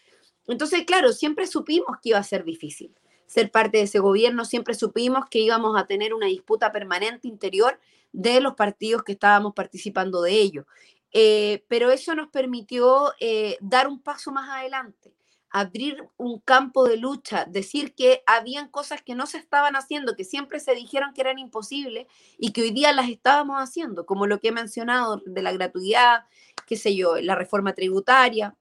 Entonces, 0.46 0.86
claro, 0.86 1.12
siempre 1.12 1.46
supimos 1.46 1.98
que 2.02 2.08
iba 2.08 2.18
a 2.18 2.22
ser 2.22 2.42
difícil 2.42 2.96
ser 3.27 3.51
parte 3.51 3.79
de 3.79 3.85
ese 3.85 3.99
gobierno, 3.99 4.45
siempre 4.45 4.74
supimos 4.74 5.27
que 5.31 5.41
íbamos 5.41 5.79
a 5.79 5.87
tener 5.87 6.14
una 6.14 6.27
disputa 6.27 6.72
permanente 6.72 7.29
interior 7.29 7.79
de 8.12 8.41
los 8.41 8.55
partidos 8.55 9.03
que 9.03 9.12
estábamos 9.12 9.55
participando 9.55 10.22
de 10.22 10.33
ello. 10.33 10.66
Eh, 11.12 11.64
pero 11.68 11.91
eso 11.91 12.14
nos 12.14 12.29
permitió 12.29 13.12
eh, 13.20 13.57
dar 13.61 13.89
un 13.89 14.03
paso 14.03 14.33
más 14.33 14.49
adelante, 14.51 15.14
abrir 15.51 16.07
un 16.16 16.41
campo 16.41 16.87
de 16.87 16.97
lucha, 16.97 17.47
decir 17.47 17.95
que 17.95 18.22
habían 18.27 18.68
cosas 18.68 19.03
que 19.03 19.14
no 19.14 19.27
se 19.27 19.39
estaban 19.39 19.77
haciendo, 19.77 20.16
que 20.16 20.24
siempre 20.24 20.61
se 20.61 20.74
dijeron 20.74 21.14
que 21.14 21.22
eran 21.22 21.39
imposibles 21.39 22.07
y 22.39 22.53
que 22.53 22.62
hoy 22.62 22.70
día 22.70 22.93
las 22.93 23.09
estábamos 23.09 23.57
haciendo, 23.57 24.05
como 24.05 24.27
lo 24.27 24.41
que 24.41 24.49
he 24.49 24.53
mencionado 24.53 25.22
de 25.24 25.43
la 25.43 25.53
gratuidad, 25.53 26.27
qué 26.66 26.77
sé 26.77 26.95
yo, 26.95 27.16
la 27.20 27.35
reforma 27.35 27.72
tributaria. 27.72 28.55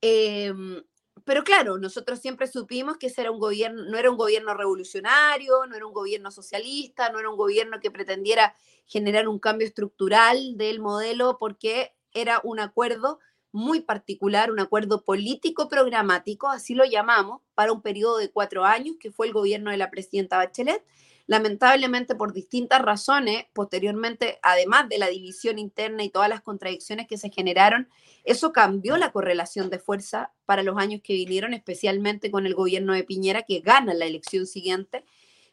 Em, 0.00 0.82
pero 1.28 1.44
claro, 1.44 1.76
nosotros 1.76 2.20
siempre 2.20 2.46
supimos 2.46 2.96
que 2.96 3.08
ese 3.08 3.20
era 3.20 3.30
un 3.30 3.38
gobierno, 3.38 3.84
no 3.84 3.98
era 3.98 4.10
un 4.10 4.16
gobierno 4.16 4.54
revolucionario, 4.54 5.66
no 5.66 5.76
era 5.76 5.84
un 5.84 5.92
gobierno 5.92 6.30
socialista, 6.30 7.10
no 7.10 7.18
era 7.18 7.28
un 7.28 7.36
gobierno 7.36 7.80
que 7.80 7.90
pretendiera 7.90 8.54
generar 8.86 9.28
un 9.28 9.38
cambio 9.38 9.66
estructural 9.66 10.56
del 10.56 10.80
modelo, 10.80 11.36
porque 11.38 11.94
era 12.14 12.40
un 12.44 12.60
acuerdo 12.60 13.18
muy 13.52 13.80
particular, 13.82 14.50
un 14.50 14.58
acuerdo 14.58 15.04
político 15.04 15.68
programático, 15.68 16.48
así 16.48 16.74
lo 16.74 16.86
llamamos, 16.86 17.42
para 17.54 17.72
un 17.72 17.82
periodo 17.82 18.16
de 18.16 18.30
cuatro 18.30 18.64
años, 18.64 18.96
que 18.98 19.12
fue 19.12 19.26
el 19.26 19.34
gobierno 19.34 19.70
de 19.70 19.76
la 19.76 19.90
presidenta 19.90 20.38
Bachelet, 20.38 20.82
Lamentablemente, 21.28 22.14
por 22.14 22.32
distintas 22.32 22.80
razones, 22.80 23.44
posteriormente, 23.52 24.38
además 24.42 24.88
de 24.88 24.96
la 24.96 25.08
división 25.08 25.58
interna 25.58 26.02
y 26.02 26.08
todas 26.08 26.30
las 26.30 26.40
contradicciones 26.40 27.06
que 27.06 27.18
se 27.18 27.28
generaron, 27.28 27.86
eso 28.24 28.50
cambió 28.50 28.96
la 28.96 29.12
correlación 29.12 29.68
de 29.68 29.78
fuerza 29.78 30.32
para 30.46 30.62
los 30.62 30.78
años 30.78 31.02
que 31.04 31.12
vinieron, 31.12 31.52
especialmente 31.52 32.30
con 32.30 32.46
el 32.46 32.54
gobierno 32.54 32.94
de 32.94 33.04
Piñera, 33.04 33.42
que 33.42 33.60
gana 33.60 33.92
la 33.92 34.06
elección 34.06 34.46
siguiente. 34.46 35.04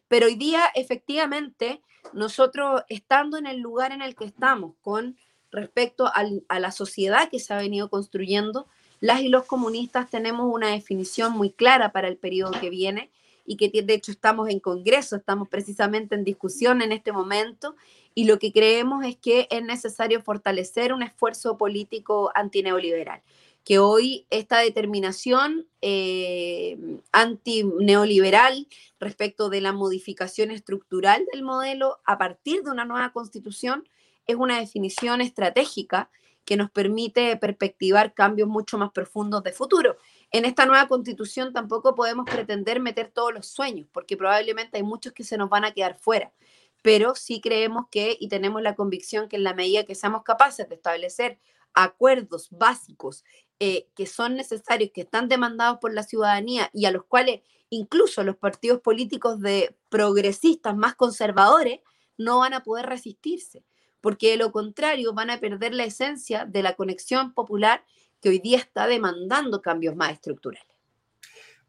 Pero 0.07 0.28
hoy 0.28 0.36
día, 0.36 0.63
efectivamente, 0.76 1.82
nosotros 2.13 2.84
estando 2.88 3.36
en 3.36 3.45
el 3.45 3.59
lugar 3.59 3.91
en 3.91 4.01
el 4.01 4.15
que 4.15 4.23
estamos, 4.23 4.76
con 4.82 5.17
respecto 5.51 6.09
a 6.13 6.59
la 6.59 6.71
sociedad 6.71 7.30
que 7.30 7.39
se 7.39 7.53
ha 7.53 7.57
venido 7.57 7.89
construyendo, 7.89 8.65
las 9.01 9.19
y 9.19 9.28
los 9.28 9.43
comunistas 9.43 10.09
tenemos 10.09 10.47
una 10.53 10.69
definición 10.69 11.34
muy 11.34 11.51
clara 11.51 11.91
para 11.91 12.07
el 12.07 12.15
periodo 12.15 12.51
que 12.61 12.69
viene 12.69 13.11
y 13.45 13.57
que 13.57 13.69
de 13.69 13.93
hecho 13.93 14.11
estamos 14.11 14.49
en 14.49 14.59
Congreso, 14.59 15.15
estamos 15.15 15.47
precisamente 15.47 16.15
en 16.15 16.23
discusión 16.23 16.81
en 16.81 16.91
este 16.91 17.11
momento 17.11 17.75
y 18.13 18.25
lo 18.25 18.39
que 18.39 18.51
creemos 18.51 19.05
es 19.05 19.17
que 19.17 19.47
es 19.51 19.63
necesario 19.63 20.21
fortalecer 20.21 20.93
un 20.93 21.03
esfuerzo 21.03 21.57
político 21.57 22.31
antineoliberal, 22.33 23.21
que 23.63 23.79
hoy 23.79 24.25
esta 24.29 24.59
determinación 24.59 25.67
eh, 25.81 26.77
antineoliberal 27.11 28.67
respecto 28.99 29.49
de 29.49 29.61
la 29.61 29.73
modificación 29.73 30.51
estructural 30.51 31.25
del 31.31 31.43
modelo 31.43 31.99
a 32.05 32.17
partir 32.17 32.63
de 32.63 32.71
una 32.71 32.85
nueva 32.85 33.11
constitución 33.11 33.87
es 34.27 34.35
una 34.37 34.59
definición 34.59 35.21
estratégica 35.21 36.09
que 36.45 36.55
nos 36.57 36.71
permite 36.71 37.35
perspectivar 37.37 38.13
cambios 38.13 38.47
mucho 38.47 38.77
más 38.77 38.91
profundos 38.91 39.43
de 39.43 39.51
futuro 39.51 39.97
en 40.31 40.43
esta 40.43 40.65
nueva 40.65 40.87
constitución 40.89 41.53
tampoco 41.53 41.95
podemos 41.95 42.25
pretender 42.25 42.81
meter 42.81 43.09
todos 43.09 43.33
los 43.33 43.47
sueños, 43.47 43.87
porque 43.93 44.17
probablemente 44.17 44.75
hay 44.75 44.83
muchos 44.83 45.13
que 45.13 45.23
se 45.23 45.37
nos 45.37 45.49
van 45.49 45.63
a 45.63 45.71
quedar 45.71 45.97
fuera. 45.97 46.33
Pero 46.81 47.15
sí 47.15 47.39
creemos 47.39 47.85
que 47.89 48.17
y 48.19 48.27
tenemos 48.27 48.61
la 48.61 48.75
convicción 48.75 49.29
que 49.29 49.37
en 49.37 49.43
la 49.43 49.53
medida 49.53 49.85
que 49.85 49.95
seamos 49.95 50.23
capaces 50.23 50.67
de 50.67 50.75
establecer 50.75 51.39
acuerdos 51.73 52.49
básicos 52.51 53.23
eh, 53.59 53.87
que 53.95 54.05
son 54.05 54.35
necesarios, 54.35 54.91
que 54.93 55.01
están 55.01 55.29
demandados 55.29 55.79
por 55.79 55.93
la 55.93 56.03
ciudadanía 56.03 56.69
y 56.73 56.83
a 56.83 56.91
los 56.91 57.05
cuales 57.05 57.41
incluso 57.69 58.21
los 58.23 58.35
partidos 58.35 58.81
políticos 58.81 59.39
de 59.39 59.75
progresistas 59.87 60.75
más 60.75 60.95
conservadores 60.95 61.79
no 62.17 62.39
van 62.39 62.53
a 62.53 62.63
poder 62.63 62.87
resistirse, 62.87 63.63
porque 64.06 64.30
de 64.30 64.38
lo 64.38 64.51
contrario 64.51 65.14
van 65.14 65.32
a 65.32 65.39
perder 65.39 65.74
la 65.74 65.84
esencia 65.84 66.45
de 66.45 66.62
la 66.62 66.76
conexión 66.76 67.34
popular 67.34 67.84
que 68.22 68.30
hoy 68.30 68.38
día 68.38 68.60
está 68.60 68.86
demandando 68.86 69.64
cambios 69.64 69.95
más 69.95 70.12
estructurales. 70.12 70.68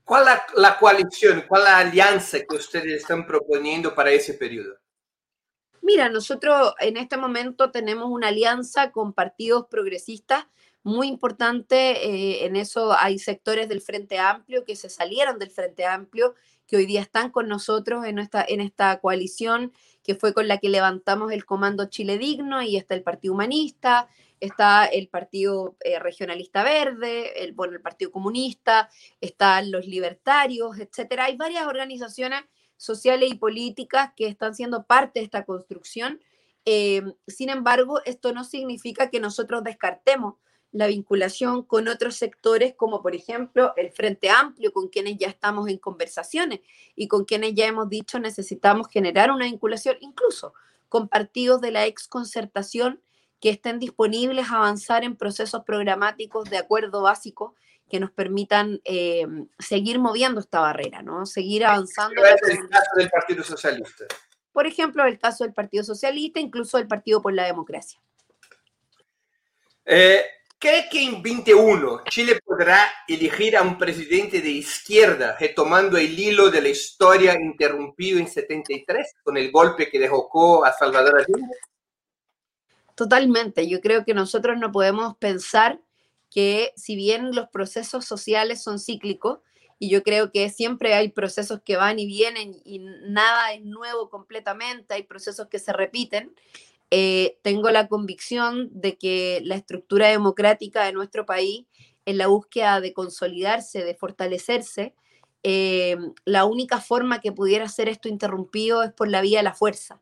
¿Cuál 0.05 0.29
es 0.29 0.43
la, 0.55 0.79
coalición, 0.79 1.45
cuál 1.49 1.65
la 1.65 1.79
alianza 1.79 2.41
que 2.41 2.57
ustedes 2.57 3.01
están 3.01 3.27
proponiendo 3.27 3.95
para 3.95 4.11
ese 4.11 4.35
periodo? 4.35 4.77
Mira, 5.81 6.11
nosotros 6.11 6.75
en 6.79 6.99
este 6.99 7.17
momento 7.17 7.71
tenemos 7.71 8.11
una 8.11 8.29
alianza 8.29 8.93
con 8.93 9.15
partidos 9.15 9.69
progresistas 9.71 10.45
muy 10.87 11.09
importante. 11.09 12.07
Eh, 12.07 12.47
en 12.47 12.55
eso 12.55 12.97
hay 12.97 13.19
sectores 13.19 13.69
del 13.69 13.81
Frente 13.81 14.19
Amplio 14.19 14.65
que 14.65 14.77
se 14.77 14.89
salieron 14.89 15.41
del 15.41 15.51
Frente 15.51 15.85
Amplio, 15.85 16.37
que 16.69 16.77
hoy 16.77 16.87
día 16.87 17.01
están 17.01 17.31
con 17.31 17.49
nosotros 17.49 18.07
en 18.07 18.21
esta, 18.21 18.45
en 18.47 18.61
esta 18.61 19.01
coalición, 19.01 19.73
que 20.05 20.15
fue 20.15 20.33
con 20.33 20.47
la 20.47 20.59
que 20.59 20.69
levantamos 20.69 21.33
el 21.33 21.45
Comando 21.45 21.87
Chile 21.87 22.19
Digno, 22.19 22.63
y 22.63 22.77
está 22.77 22.95
el 22.95 23.03
Partido 23.03 23.35
Humanista, 23.35 24.09
está 24.39 24.85
el 24.85 25.09
Partido 25.09 25.77
eh, 25.81 25.99
Regionalista 25.99 26.63
Verde, 26.63 27.43
el, 27.43 27.53
bueno, 27.53 27.75
el 27.75 27.83
Partido 27.83 28.13
Comunista, 28.13 28.89
están 29.21 29.73
los 29.73 29.87
libertarios, 29.89 30.79
etcétera. 30.79 31.25
Hay 31.25 31.37
varias 31.37 31.67
organizaciones 31.67 32.43
sociales 32.77 33.29
y 33.33 33.35
políticas 33.35 34.13
que 34.15 34.29
están 34.29 34.55
siendo 34.55 34.85
parte 34.85 35.19
de 35.19 35.25
esta 35.25 35.45
construcción. 35.45 36.21
Eh, 36.65 37.03
sin 37.27 37.49
embargo, 37.49 38.01
esto 38.05 38.33
no 38.33 38.45
significa 38.45 39.11
que 39.11 39.19
nosotros 39.19 39.65
descartemos 39.65 40.35
la 40.73 40.87
vinculación 40.87 41.63
con 41.63 41.89
otros 41.89 42.17
sectores, 42.17 42.75
como 42.75 43.03
por 43.03 43.15
ejemplo 43.15 43.73
el 43.77 43.91
Frente 43.91 44.31
Amplio, 44.31 44.73
con 44.73 44.89
quienes 44.89 45.17
ya 45.17 45.29
estamos 45.29 45.69
en 45.69 45.79
conversaciones 45.79 46.61
y 46.95 47.09
con 47.09 47.25
quienes 47.25 47.55
ya 47.55 47.67
hemos 47.67 47.89
dicho 47.89 48.19
necesitamos 48.19 48.89
generar 48.89 49.31
una 49.31 49.47
vinculación, 49.47 49.97
incluso 50.01 50.55
con 50.89 51.09
partidos 51.09 51.61
de 51.61 51.71
la 51.71 51.87
ex 51.87 52.09
concertación 52.09 53.01
que 53.41 53.51
estén 53.51 53.79
disponibles 53.79 54.51
a 54.51 54.57
avanzar 54.57 55.05
en 55.05 55.17
procesos 55.17 55.63
programáticos 55.65 56.49
de 56.51 56.59
acuerdo 56.59 57.03
básico 57.03 57.55
que 57.89 58.01
nos 58.01 58.11
permitan 58.11 58.81
eh, 58.85 59.27
seguir 59.59 59.99
moviendo 59.99 60.41
esta 60.41 60.61
barrera, 60.61 61.03
¿no? 61.03 61.25
Seguir 61.25 61.65
avanzando. 61.65 62.25
Es 62.25 62.43
el 62.49 62.69
caso 62.69 62.91
del 62.97 63.11
Partido 63.11 63.45
Socialista. 63.45 64.05
Por 64.53 64.67
ejemplo, 64.67 65.05
el 65.05 65.19
caso 65.19 65.45
del 65.45 65.53
Partido 65.53 65.85
Socialista, 65.85 66.41
incluso 66.41 66.79
del 66.79 66.89
Partido 66.89 67.23
por 67.23 67.33
la 67.33 67.45
Democracia. 67.45 68.01
Eh, 69.85 70.25
¿Cree 70.67 70.89
que 70.89 71.01
en 71.01 71.23
21 71.23 72.03
Chile 72.11 72.41
podrá 72.45 72.91
elegir 73.07 73.57
a 73.57 73.63
un 73.63 73.79
presidente 73.79 74.41
de 74.41 74.51
izquierda, 74.51 75.37
retomando 75.39 75.97
el 75.97 76.19
hilo 76.19 76.51
de 76.51 76.61
la 76.61 76.71
historia 76.71 77.41
interrumpido 77.41 78.19
en 78.19 78.27
73 78.27 79.15
con 79.23 79.37
el 79.37 79.53
golpe 79.53 79.89
que 79.89 80.01
dejó 80.01 80.65
a 80.65 80.73
Salvador 80.73 81.21
Allende? 81.21 81.55
Totalmente. 82.97 83.69
Yo 83.69 83.81
creo 83.81 84.05
que 84.05 84.13
nosotros 84.13 84.59
no 84.59 84.73
podemos 84.73 85.17
pensar 85.19 85.79
que 86.33 86.73
si 86.75 86.97
bien 86.97 87.33
los 87.33 87.49
procesos 87.51 88.05
sociales 88.05 88.61
son 88.61 88.81
cíclicos, 88.81 89.39
y 89.79 89.89
yo 89.89 90.03
creo 90.03 90.33
que 90.33 90.51
siempre 90.51 90.95
hay 90.95 91.11
procesos 91.11 91.61
que 91.65 91.77
van 91.77 92.01
y 92.01 92.07
vienen 92.07 92.61
y 92.65 92.81
nada 92.81 93.53
es 93.53 93.63
nuevo 93.63 94.11
completamente, 94.11 94.95
hay 94.95 95.05
procesos 95.05 95.47
que 95.47 95.61
se 95.61 95.73
repiten, 95.73 96.35
eh, 96.91 97.39
tengo 97.43 97.71
la 97.71 97.89
convicción 97.89 98.69
de 98.73 98.97
que 98.97 99.41
la 99.45 99.57
estructura 99.57 100.09
democrática 100.09 100.85
de 100.85 100.93
nuestro 100.93 101.27
país, 101.27 101.67
en 102.07 102.19
la 102.19 102.29
búsqueda 102.29 102.81
de 102.81 102.93
consolidarse, 102.93 103.85
de 103.85 103.95
fortalecerse, 103.95 104.95
eh, 105.43 105.97
la 106.25 106.45
única 106.45 106.81
forma 106.81 107.21
que 107.21 107.33
pudiera 107.33 107.69
ser 107.69 107.89
esto 107.89 108.09
interrumpido 108.09 108.83
es 108.83 108.93
por 108.93 109.09
la 109.09 109.21
vía 109.21 109.39
de 109.39 109.45
la 109.45 109.55
fuerza. 109.55 110.01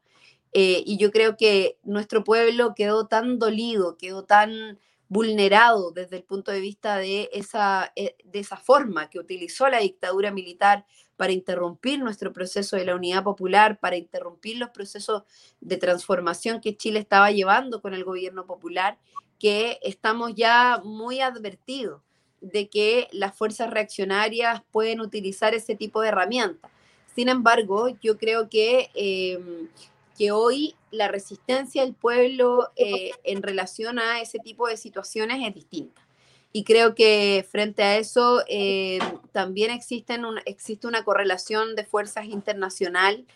Eh, 0.52 0.82
y 0.86 0.98
yo 0.98 1.10
creo 1.10 1.36
que 1.36 1.78
nuestro 1.82 2.22
pueblo 2.24 2.74
quedó 2.76 3.06
tan 3.08 3.38
dolido, 3.38 3.96
quedó 3.98 4.24
tan 4.24 4.78
vulnerado 5.08 5.90
desde 5.92 6.16
el 6.16 6.24
punto 6.24 6.50
de 6.50 6.60
vista 6.60 6.96
de 6.96 7.30
esa, 7.32 7.92
eh, 7.96 8.16
de 8.24 8.38
esa 8.38 8.56
forma 8.56 9.10
que 9.10 9.18
utilizó 9.18 9.68
la 9.68 9.78
dictadura 9.78 10.30
militar 10.30 10.86
para 11.16 11.32
interrumpir 11.32 12.00
nuestro 12.00 12.32
proceso 12.32 12.76
de 12.76 12.84
la 12.84 12.94
unidad 12.96 13.22
popular, 13.22 13.78
para 13.78 13.96
interrumpir 13.96 14.58
los 14.58 14.70
procesos 14.70 15.22
de 15.60 15.76
transformación 15.76 16.60
que 16.60 16.76
Chile 16.76 16.98
estaba 16.98 17.30
llevando 17.30 17.80
con 17.80 17.94
el 17.94 18.04
gobierno 18.04 18.46
popular, 18.46 18.98
que 19.38 19.78
estamos 19.82 20.34
ya 20.34 20.80
muy 20.84 21.20
advertidos 21.20 22.02
de 22.40 22.68
que 22.68 23.08
las 23.12 23.36
fuerzas 23.36 23.70
reaccionarias 23.70 24.62
pueden 24.70 25.00
utilizar 25.00 25.54
ese 25.54 25.74
tipo 25.74 26.02
de 26.02 26.08
herramientas. 26.08 26.70
Sin 27.14 27.28
embargo, 27.28 27.88
yo 28.02 28.18
creo 28.18 28.48
que 28.48 28.90
em, 28.94 29.68
que 30.16 30.32
hoy 30.32 30.76
la 30.90 31.08
resistencia 31.08 31.82
del 31.82 31.94
pueblo 31.94 32.70
eh, 32.76 33.10
en 33.24 33.42
relación 33.42 33.98
a 33.98 34.20
ese 34.20 34.38
tipo 34.38 34.68
de 34.68 34.76
situaciones 34.76 35.46
es 35.46 35.54
distinta. 35.54 36.06
Y 36.52 36.62
creo 36.64 36.94
que 36.94 37.44
frente 37.50 37.82
a 37.82 37.96
eso 37.96 38.42
eh, 38.48 39.00
también 39.32 39.70
existen 39.72 40.24
existe 40.46 40.86
una 40.86 41.04
correlación 41.04 41.74
de 41.74 41.84
fuerzas 41.84 42.26
internacional 42.26 43.26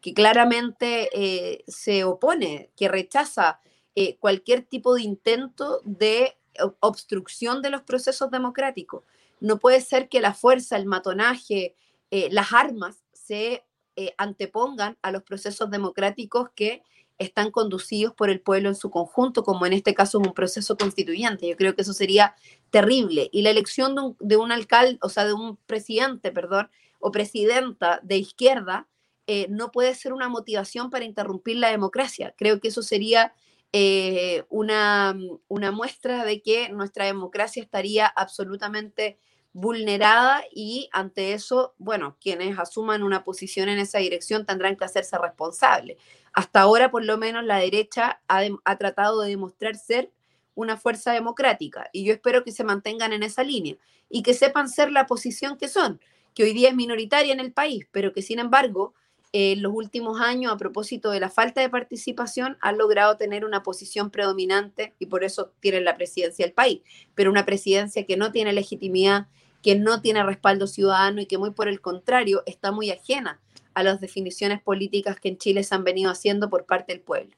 que 0.00 0.14
claramente 0.14 1.10
eh, 1.12 1.64
se 1.66 2.04
opone, 2.04 2.70
que 2.76 2.88
rechaza 2.88 3.60
eh, 3.94 4.16
cualquier 4.18 4.62
tipo 4.62 4.94
de 4.94 5.02
intento 5.02 5.80
de 5.84 6.36
obstrucción 6.80 7.62
de 7.62 7.70
los 7.70 7.82
procesos 7.82 8.30
democráticos. 8.30 9.02
No 9.40 9.58
puede 9.58 9.80
ser 9.80 10.08
que 10.08 10.20
la 10.20 10.34
fuerza, 10.34 10.76
el 10.76 10.86
matonaje, 10.86 11.74
eh, 12.10 12.28
las 12.30 12.52
armas 12.52 12.96
se 13.12 13.64
eh, 14.00 14.14
antepongan 14.16 14.96
a 15.02 15.10
los 15.10 15.24
procesos 15.24 15.72
democráticos 15.72 16.50
que 16.54 16.84
están 17.18 17.50
conducidos 17.50 18.14
por 18.14 18.30
el 18.30 18.40
pueblo 18.40 18.68
en 18.68 18.76
su 18.76 18.90
conjunto, 18.90 19.42
como 19.42 19.66
en 19.66 19.72
este 19.72 19.92
caso 19.92 20.20
un 20.20 20.34
proceso 20.34 20.76
constituyente. 20.76 21.48
Yo 21.48 21.56
creo 21.56 21.74
que 21.74 21.82
eso 21.82 21.92
sería 21.92 22.36
terrible. 22.70 23.28
Y 23.32 23.42
la 23.42 23.50
elección 23.50 23.96
de 23.96 24.02
un, 24.02 24.16
de 24.20 24.36
un 24.36 24.52
alcalde, 24.52 24.98
o 25.02 25.08
sea, 25.08 25.24
de 25.26 25.32
un 25.32 25.56
presidente, 25.66 26.30
perdón, 26.30 26.70
o 27.00 27.10
presidenta 27.10 27.98
de 28.04 28.18
izquierda, 28.18 28.86
eh, 29.26 29.48
no 29.50 29.72
puede 29.72 29.96
ser 29.96 30.12
una 30.12 30.28
motivación 30.28 30.90
para 30.90 31.04
interrumpir 31.04 31.56
la 31.56 31.70
democracia. 31.70 32.36
Creo 32.38 32.60
que 32.60 32.68
eso 32.68 32.82
sería 32.82 33.34
eh, 33.72 34.44
una, 34.48 35.18
una 35.48 35.72
muestra 35.72 36.24
de 36.24 36.40
que 36.40 36.68
nuestra 36.68 37.06
democracia 37.06 37.64
estaría 37.64 38.06
absolutamente 38.06 39.18
vulnerada 39.52 40.44
y 40.52 40.88
ante 40.92 41.32
eso, 41.32 41.74
bueno, 41.78 42.16
quienes 42.20 42.58
asuman 42.58 43.02
una 43.02 43.24
posición 43.24 43.68
en 43.68 43.78
esa 43.78 43.98
dirección 43.98 44.46
tendrán 44.46 44.76
que 44.76 44.84
hacerse 44.84 45.18
responsables. 45.18 45.96
Hasta 46.32 46.60
ahora, 46.60 46.90
por 46.90 47.04
lo 47.04 47.18
menos, 47.18 47.44
la 47.44 47.58
derecha 47.58 48.20
ha, 48.28 48.42
ha, 48.64 48.78
tratado 48.78 49.22
de 49.22 49.30
demostrar 49.30 49.76
ser 49.76 50.12
una 50.54 50.76
fuerza 50.76 51.12
democrática 51.12 51.88
y 51.92 52.04
yo 52.04 52.12
espero 52.12 52.44
que 52.44 52.52
se 52.52 52.64
mantengan 52.64 53.12
en 53.12 53.22
esa 53.22 53.42
línea 53.42 53.76
y 54.08 54.22
que 54.22 54.34
sepan 54.34 54.68
ser 54.68 54.90
la 54.92 55.06
posición 55.06 55.56
que 55.56 55.68
son, 55.68 56.00
que 56.34 56.44
hoy 56.44 56.52
día 56.52 56.68
es 56.68 56.74
minoritaria 56.74 57.32
en 57.32 57.40
el 57.40 57.52
país, 57.52 57.86
pero 57.90 58.12
que 58.12 58.22
sin 58.22 58.38
embargo 58.38 58.94
en 59.32 59.62
los 59.62 59.72
últimos 59.74 60.20
años, 60.20 60.52
a 60.52 60.56
propósito 60.56 61.10
de 61.10 61.20
la 61.20 61.28
falta 61.28 61.60
de 61.60 61.68
participación, 61.68 62.56
han 62.60 62.78
logrado 62.78 63.16
tener 63.16 63.44
una 63.44 63.62
posición 63.62 64.10
predominante 64.10 64.94
y 64.98 65.06
por 65.06 65.24
eso 65.24 65.52
tienen 65.60 65.84
la 65.84 65.96
presidencia 65.96 66.44
del 66.46 66.54
país, 66.54 66.80
pero 67.14 67.30
una 67.30 67.44
presidencia 67.44 68.06
que 68.06 68.16
no 68.16 68.32
tiene 68.32 68.52
legitimidad, 68.52 69.26
que 69.62 69.74
no 69.74 70.00
tiene 70.00 70.22
respaldo 70.22 70.66
ciudadano 70.66 71.20
y 71.20 71.26
que 71.26 71.38
muy 71.38 71.50
por 71.50 71.68
el 71.68 71.80
contrario 71.80 72.42
está 72.46 72.72
muy 72.72 72.90
ajena 72.90 73.40
a 73.74 73.82
las 73.82 74.00
definiciones 74.00 74.62
políticas 74.62 75.20
que 75.20 75.28
en 75.28 75.38
Chile 75.38 75.62
se 75.62 75.74
han 75.74 75.84
venido 75.84 76.10
haciendo 76.10 76.48
por 76.48 76.64
parte 76.64 76.92
del 76.92 77.02
pueblo. 77.02 77.36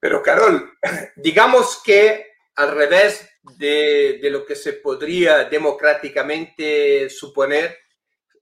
Pero 0.00 0.22
Carol, 0.22 0.70
digamos 1.16 1.80
que 1.84 2.26
al 2.54 2.74
revés 2.74 3.28
de, 3.58 4.18
de 4.22 4.30
lo 4.30 4.46
que 4.46 4.56
se 4.56 4.72
podría 4.72 5.44
democráticamente 5.44 7.10
suponer, 7.10 7.76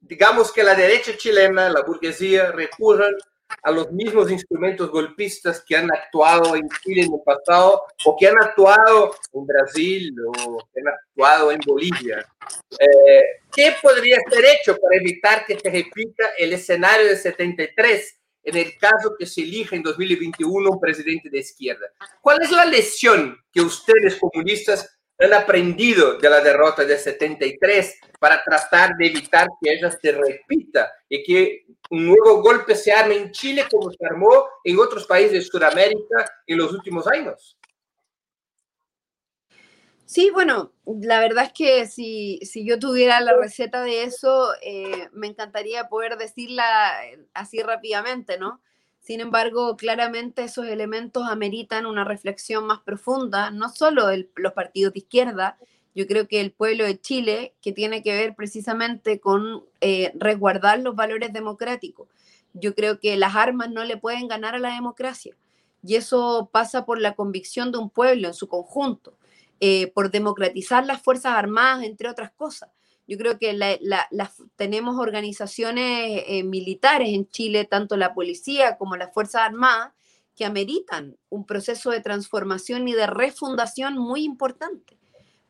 digamos 0.07 0.53
que 0.53 0.63
la 0.63 0.75
derecha 0.75 1.17
chilena, 1.17 1.69
la 1.69 1.83
burguesía, 1.83 2.53
recurran 2.53 3.15
a 3.63 3.71
los 3.71 3.91
mismos 3.93 4.31
instrumentos 4.31 4.91
golpistas 4.91 5.65
que 5.67 5.77
han 5.77 5.91
actuado 5.93 6.57
en 6.57 6.69
Chile 6.83 7.03
en 7.03 7.15
el 7.15 7.21
pasado 7.25 7.83
o 8.05 8.17
que 8.19 8.27
han 8.27 8.39
actuado 8.39 9.15
en 9.33 9.47
Brasil 9.47 10.15
o 10.27 10.59
que 10.73 10.81
han 10.81 10.89
actuado 10.89 11.53
en 11.53 11.61
Bolivia. 11.67 12.27
Eh, 12.79 13.23
¿Qué 13.55 13.75
podría 13.81 14.19
ser 14.31 14.45
hecho 14.45 14.77
para 14.77 14.97
evitar 14.97 15.47
que 15.47 15.59
se 15.59 15.71
repita 15.71 16.25
el 16.39 16.53
escenario 16.53 17.07
de 17.07 17.17
73 17.17 18.21
en 18.45 18.57
el 18.57 18.77
caso 18.77 19.15
que 19.19 19.27
se 19.27 19.43
elija 19.43 19.77
en 19.77 19.83
2021 19.83 20.71
un 20.71 20.81
presidente 20.81 21.31
de 21.31 21.39
izquierda? 21.39 21.87
¿Cuál 22.21 22.43
es 22.43 22.51
la 22.51 22.65
lección 22.65 23.39
que 23.53 23.61
ustedes 23.61 24.17
comunistas 24.17 24.99
han 25.25 25.35
aprendido 25.35 26.19
de 26.19 26.31
la 26.31 26.41
derrota 26.41 26.85
de 26.85 26.99
73 26.99 27.99
para 28.19 28.43
tratar 28.43 28.97
de 28.97 29.07
evitar 29.07 29.47
que 29.61 29.73
ella 29.73 29.91
se 29.91 30.13
repita 30.13 30.93
y 31.09 31.23
que 31.23 31.67
un 31.91 32.07
nuevo 32.07 32.43
golpe 32.43 32.75
se 32.75 32.93
arme 32.93 33.17
en 33.17 33.31
Chile 33.31 33.65
como 33.71 33.91
se 33.91 34.05
armó 34.05 34.47
en 34.65 34.79
otros 34.79 35.07
países 35.07 35.33
de 35.33 35.41
Sudamérica 35.43 36.31
en 36.47 36.59
los 36.59 36.73
últimos 36.73 37.07
años. 37.07 37.59
Sí, 40.07 40.31
bueno, 40.31 40.73
la 40.87 41.19
verdad 41.19 41.45
es 41.45 41.53
que 41.53 41.87
si, 41.87 42.39
si 42.43 42.65
yo 42.65 42.79
tuviera 42.79 43.21
la 43.21 43.37
receta 43.37 43.83
de 43.83 44.05
eso, 44.05 44.53
eh, 44.63 45.09
me 45.13 45.27
encantaría 45.27 45.89
poder 45.89 46.17
decirla 46.19 46.93
así 47.33 47.63
rápidamente, 47.63 48.39
¿no? 48.39 48.61
Sin 49.05 49.21
embargo, 49.21 49.77
claramente 49.77 50.45
esos 50.45 50.67
elementos 50.67 51.29
ameritan 51.29 51.85
una 51.85 52.05
reflexión 52.05 52.67
más 52.67 52.81
profunda, 52.81 53.51
no 53.51 53.69
solo 53.69 54.07
de 54.07 54.31
los 54.37 54.55
partidos 54.55 54.95
de 54.95 55.01
izquierda, 55.01 55.59
yo 55.95 56.07
creo 56.07 56.27
que 56.27 56.41
el 56.41 56.53
pueblo 56.53 56.85
de 56.85 56.99
Chile, 56.99 57.55
que 57.61 57.73
tiene 57.73 58.03
que 58.03 58.13
ver 58.13 58.35
precisamente 58.35 59.21
con 59.21 59.63
eh, 59.83 60.11
resguardar 60.15 60.79
los 60.79 60.97
valores 60.97 61.35
democráticos. 61.35 62.09
Yo 62.55 62.75
creo 62.75 62.99
que 62.99 63.19
las 63.19 63.37
armas 63.37 63.71
no 63.71 63.85
le 63.85 63.99
pueden 63.99 64.27
ganar 64.27 64.55
a 64.55 64.59
la 64.59 64.73
democracia. 64.73 65.37
Y 65.83 65.97
eso 65.97 66.49
pasa 66.51 66.87
por 66.87 66.99
la 66.99 67.15
convicción 67.15 67.73
de 67.73 67.79
un 67.79 67.91
pueblo 67.91 68.29
en 68.29 68.35
su 68.35 68.49
conjunto, 68.49 69.19
eh, 69.61 69.89
por 69.89 70.11
democratizar 70.11 70.87
las 70.87 71.03
Fuerzas 71.03 71.35
Armadas, 71.35 71.85
entre 71.85 72.09
otras 72.09 72.33
cosas. 72.33 72.71
Yo 73.07 73.19
creo 73.19 73.39
que 73.39 73.59
tenemos 74.57 74.99
organizaciones 74.99 76.23
eh, 76.27 76.43
militares 76.43 77.11
en 77.11 77.29
Chile, 77.29 77.65
tanto 77.65 77.97
la 77.97 78.15
policía 78.15 78.79
como 78.79 78.97
las 78.97 79.13
Fuerzas 79.13 79.43
Armadas, 79.43 79.93
que 80.35 80.45
ameritan 80.45 81.17
un 81.29 81.45
proceso 81.45 81.91
de 81.91 82.01
transformación 82.01 82.89
y 82.89 82.95
de 82.95 83.07
refundación 83.07 83.99
muy 83.99 84.25
importante, 84.25 84.99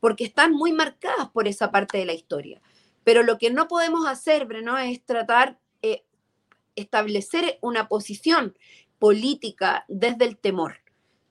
porque 0.00 0.24
están 0.24 0.52
muy 0.52 0.72
marcadas 0.72 1.30
por 1.30 1.46
esa 1.46 1.70
parte 1.70 1.98
de 1.98 2.05
la 2.05 2.12
historia. 2.12 2.61
Pero 3.05 3.22
lo 3.22 3.38
que 3.38 3.50
no 3.50 3.68
podemos 3.68 4.07
hacer, 4.07 4.46
Breno, 4.46 4.76
es 4.76 5.02
tratar, 5.05 5.59
eh, 5.82 6.05
establecer 6.74 7.59
una 7.62 7.88
posición 7.88 8.59
política 8.98 9.84
desde 9.88 10.24
el 10.24 10.36
temor. 10.36 10.80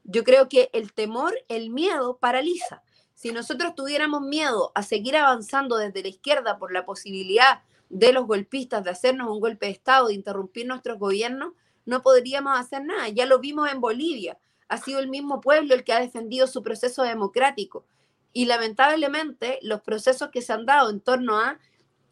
Yo 0.04 0.24
creo 0.24 0.48
que 0.48 0.70
el 0.74 0.94
temor, 0.94 1.34
el 1.48 1.70
miedo 1.70 2.18
paraliza 2.18 2.82
si 3.14 3.32
nosotros 3.32 3.76
tuviéramos 3.76 4.22
miedo 4.22 4.72
a 4.76 4.84
seguir 4.84 5.16
avanzando 5.16 5.78
desde 5.78 6.02
la 6.02 6.10
izquierda 6.10 6.58
por 6.58 6.74
la 6.74 6.86
posibilidad 6.86 7.62
de 7.90 8.12
los 8.12 8.26
golpistas 8.26 8.84
de 8.84 8.90
hacernos 8.90 9.30
un 9.30 9.40
golpe 9.40 9.68
de 9.68 9.72
Estado, 9.72 10.08
de 10.08 10.16
interrumpir 10.16 10.66
nuestros 10.66 10.98
gobiernos, 10.98 11.54
no 11.86 12.02
podríamos 12.02 12.58
hacer 12.58 12.84
nada. 12.84 13.10
Ya 13.10 13.26
lo 13.26 13.40
vimos 13.40 13.72
en 13.72 13.82
Bolivia. 13.82 14.38
Ha 14.68 14.78
sido 14.78 15.00
el 15.00 15.10
mismo 15.10 15.42
pueblo 15.42 15.76
el 15.76 15.84
que 15.84 15.94
ha 15.94 16.00
defendido 16.00 16.48
su 16.48 16.64
proceso 16.64 17.04
democrático. 17.04 17.86
Y 18.32 18.46
lamentablemente 18.46 19.60
los 19.62 19.82
procesos 19.82 20.30
que 20.30 20.42
se 20.42 20.54
han 20.54 20.66
dado 20.66 20.90
en 20.90 21.02
torno 21.02 21.40
a, 21.40 21.60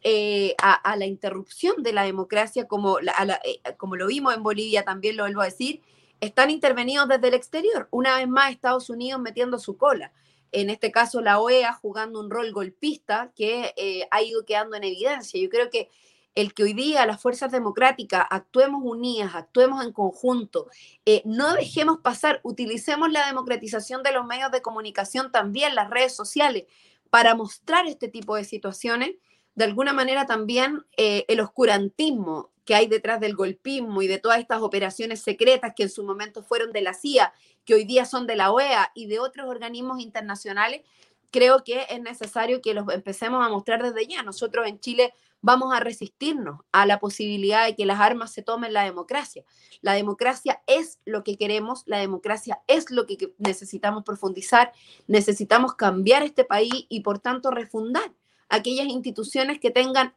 eh, 0.02 0.54
a, 0.62 0.96
la 0.96 1.06
interrupción 1.06 1.82
de 1.82 1.92
la 1.92 2.04
democracia, 2.04 2.68
como, 2.68 3.00
eh, 3.00 3.60
como 3.76 3.96
lo 3.96 4.06
vimos 4.06 4.34
en 4.34 4.42
Bolivia, 4.44 4.84
también 4.84 5.16
lo 5.16 5.24
vuelvo 5.24 5.40
a 5.40 5.46
decir, 5.46 5.80
están 6.20 6.50
intervenidos 6.50 7.08
desde 7.08 7.28
el 7.28 7.34
exterior. 7.34 7.88
Una 7.90 8.16
vez 8.16 8.28
más 8.28 8.52
Estados 8.52 8.88
Unidos 8.88 9.20
metiendo 9.20 9.58
su 9.58 9.76
cola 9.76 10.12
en 10.52 10.70
este 10.70 10.92
caso 10.92 11.20
la 11.20 11.40
OEA 11.40 11.72
jugando 11.72 12.20
un 12.20 12.30
rol 12.30 12.52
golpista 12.52 13.32
que 13.34 13.74
eh, 13.76 14.06
ha 14.10 14.22
ido 14.22 14.44
quedando 14.44 14.76
en 14.76 14.84
evidencia. 14.84 15.40
Yo 15.40 15.48
creo 15.48 15.70
que 15.70 15.90
el 16.34 16.54
que 16.54 16.62
hoy 16.62 16.72
día 16.72 17.04
las 17.06 17.20
fuerzas 17.20 17.52
democráticas 17.52 18.26
actuemos 18.30 18.82
unidas, 18.84 19.34
actuemos 19.34 19.84
en 19.84 19.92
conjunto, 19.92 20.68
eh, 21.04 21.22
no 21.24 21.54
dejemos 21.54 21.98
pasar, 21.98 22.40
utilicemos 22.42 23.10
la 23.10 23.26
democratización 23.26 24.02
de 24.02 24.12
los 24.12 24.24
medios 24.24 24.50
de 24.50 24.62
comunicación 24.62 25.32
también, 25.32 25.74
las 25.74 25.90
redes 25.90 26.14
sociales, 26.14 26.64
para 27.10 27.34
mostrar 27.34 27.86
este 27.86 28.08
tipo 28.08 28.36
de 28.36 28.44
situaciones. 28.44 29.16
De 29.54 29.64
alguna 29.64 29.92
manera 29.92 30.24
también 30.24 30.86
eh, 30.96 31.26
el 31.28 31.40
oscurantismo 31.40 32.51
que 32.64 32.74
hay 32.74 32.86
detrás 32.86 33.20
del 33.20 33.34
golpismo 33.34 34.02
y 34.02 34.06
de 34.06 34.18
todas 34.18 34.38
estas 34.38 34.62
operaciones 34.62 35.20
secretas 35.20 35.72
que 35.76 35.84
en 35.84 35.90
su 35.90 36.04
momento 36.04 36.42
fueron 36.42 36.72
de 36.72 36.82
la 36.82 36.94
CIA, 36.94 37.32
que 37.64 37.74
hoy 37.74 37.84
día 37.84 38.04
son 38.04 38.26
de 38.26 38.36
la 38.36 38.52
OEA 38.52 38.92
y 38.94 39.06
de 39.06 39.18
otros 39.20 39.48
organismos 39.48 40.00
internacionales, 40.00 40.82
creo 41.30 41.64
que 41.64 41.86
es 41.88 42.00
necesario 42.00 42.60
que 42.60 42.74
los 42.74 42.88
empecemos 42.92 43.44
a 43.44 43.48
mostrar 43.48 43.82
desde 43.82 44.06
ya. 44.06 44.22
Nosotros 44.22 44.66
en 44.68 44.78
Chile 44.78 45.12
vamos 45.40 45.74
a 45.74 45.80
resistirnos 45.80 46.60
a 46.70 46.86
la 46.86 47.00
posibilidad 47.00 47.66
de 47.66 47.74
que 47.74 47.86
las 47.86 47.98
armas 47.98 48.32
se 48.32 48.42
tomen 48.42 48.72
la 48.72 48.84
democracia. 48.84 49.44
La 49.80 49.94
democracia 49.94 50.62
es 50.66 51.00
lo 51.04 51.24
que 51.24 51.36
queremos, 51.36 51.82
la 51.86 51.98
democracia 51.98 52.62
es 52.68 52.90
lo 52.90 53.06
que 53.06 53.34
necesitamos 53.38 54.04
profundizar, 54.04 54.72
necesitamos 55.08 55.74
cambiar 55.74 56.22
este 56.22 56.44
país 56.44 56.86
y 56.88 57.00
por 57.00 57.18
tanto 57.18 57.50
refundar 57.50 58.12
aquellas 58.48 58.86
instituciones 58.86 59.58
que 59.58 59.70
tengan 59.70 60.14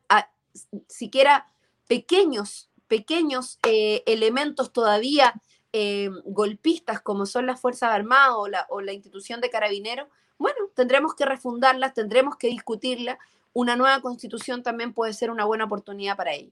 siquiera 0.88 1.52
pequeños, 1.88 2.70
pequeños 2.88 3.60
eh, 3.68 4.04
elementos 4.06 4.72
todavía 4.74 5.34
eh, 5.74 6.10
golpistas 6.24 7.02
como 7.02 7.26
son 7.26 7.46
las 7.46 7.60
Fuerzas 7.60 7.92
Armadas 7.92 8.36
o 8.36 8.48
la, 8.48 8.66
o 8.70 8.82
la 8.82 8.94
institución 8.94 9.42
de 9.42 9.50
carabineros, 9.50 10.08
bueno, 10.38 10.58
tendremos 10.74 11.16
que 11.16 11.26
refundarlas, 11.26 11.94
tendremos 11.94 12.36
que 12.38 12.48
discutirlas. 12.48 13.18
Una 13.54 13.76
nueva 13.76 14.02
constitución 14.02 14.64
también 14.64 14.94
puede 14.94 15.14
ser 15.14 15.32
una 15.32 15.46
buena 15.46 15.66
oportunidad 15.66 16.18
para 16.18 16.34
ello. 16.34 16.52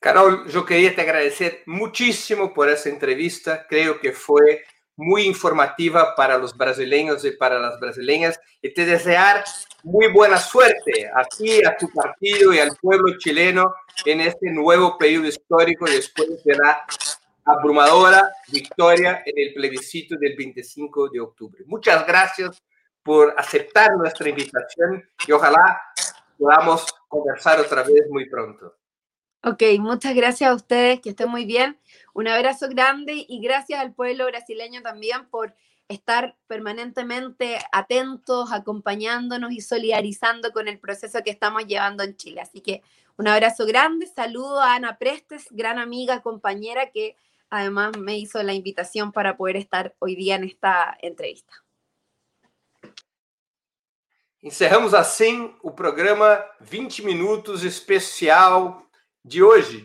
Carol, 0.00 0.48
yo 0.50 0.64
quería 0.66 0.94
te 0.94 1.00
agradecer 1.00 1.62
muchísimo 1.64 2.52
por 2.52 2.68
esa 2.68 2.88
entrevista. 2.88 3.66
Creo 3.68 4.00
que 4.00 4.12
fue 4.12 4.64
muy 4.96 5.22
informativa 5.22 6.14
para 6.14 6.38
los 6.38 6.56
brasileños 6.56 7.24
y 7.24 7.32
para 7.32 7.58
las 7.58 7.80
brasileñas 7.80 8.38
y 8.60 8.72
te 8.72 8.84
desear 8.84 9.44
muy 9.82 10.12
buena 10.12 10.38
suerte 10.38 11.10
a 11.14 11.24
ti, 11.24 11.64
a 11.64 11.76
tu 11.76 11.88
partido 11.90 12.52
y 12.52 12.58
al 12.58 12.76
pueblo 12.80 13.16
chileno 13.18 13.74
en 14.04 14.20
este 14.20 14.50
nuevo 14.50 14.96
periodo 14.98 15.26
histórico 15.26 15.86
después 15.86 16.42
de 16.44 16.56
la 16.56 16.84
abrumadora 17.44 18.30
victoria 18.48 19.22
en 19.24 19.34
el 19.36 19.54
plebiscito 19.54 20.16
del 20.16 20.36
25 20.36 21.08
de 21.08 21.20
octubre. 21.20 21.64
Muchas 21.66 22.06
gracias 22.06 22.62
por 23.02 23.34
aceptar 23.36 23.96
nuestra 23.96 24.28
invitación 24.28 25.02
y 25.26 25.32
ojalá 25.32 25.80
podamos 26.38 26.86
conversar 27.08 27.60
otra 27.60 27.82
vez 27.82 28.04
muy 28.10 28.28
pronto. 28.28 28.76
Ok, 29.44 29.62
muchas 29.80 30.14
gracias 30.14 30.50
a 30.50 30.54
ustedes, 30.54 31.00
que 31.00 31.10
estén 31.10 31.28
muy 31.28 31.44
bien. 31.44 31.76
Un 32.12 32.28
abrazo 32.28 32.68
grande 32.68 33.24
y 33.28 33.40
gracias 33.40 33.80
al 33.80 33.94
pueblo 33.94 34.26
brasileño 34.26 34.82
también 34.82 35.26
por 35.30 35.54
estar 35.88 36.36
permanentemente 36.46 37.58
atentos, 37.72 38.52
acompañándonos 38.52 39.52
y 39.52 39.60
solidarizando 39.60 40.52
con 40.52 40.68
el 40.68 40.78
proceso 40.78 41.22
que 41.22 41.30
estamos 41.30 41.66
llevando 41.66 42.02
en 42.02 42.16
Chile. 42.16 42.40
Así 42.40 42.60
que 42.60 42.82
un 43.16 43.28
abrazo 43.28 43.66
grande, 43.66 44.06
saludo 44.06 44.60
a 44.60 44.74
Ana 44.74 44.98
Prestes, 44.98 45.46
gran 45.50 45.78
amiga, 45.78 46.22
compañera, 46.22 46.90
que 46.90 47.16
además 47.50 47.96
me 47.98 48.18
hizo 48.18 48.42
la 48.42 48.54
invitación 48.54 49.12
para 49.12 49.36
poder 49.36 49.56
estar 49.56 49.94
hoy 49.98 50.16
día 50.16 50.36
en 50.36 50.44
esta 50.44 50.96
entrevista. 51.00 51.52
Encerramos 54.42 54.92
assim 54.92 55.54
o 55.62 55.70
programa 55.70 56.44
20 56.60 57.02
Minutos 57.02 57.62
especial 57.62 58.82
de 59.22 59.40
hoje. 59.40 59.84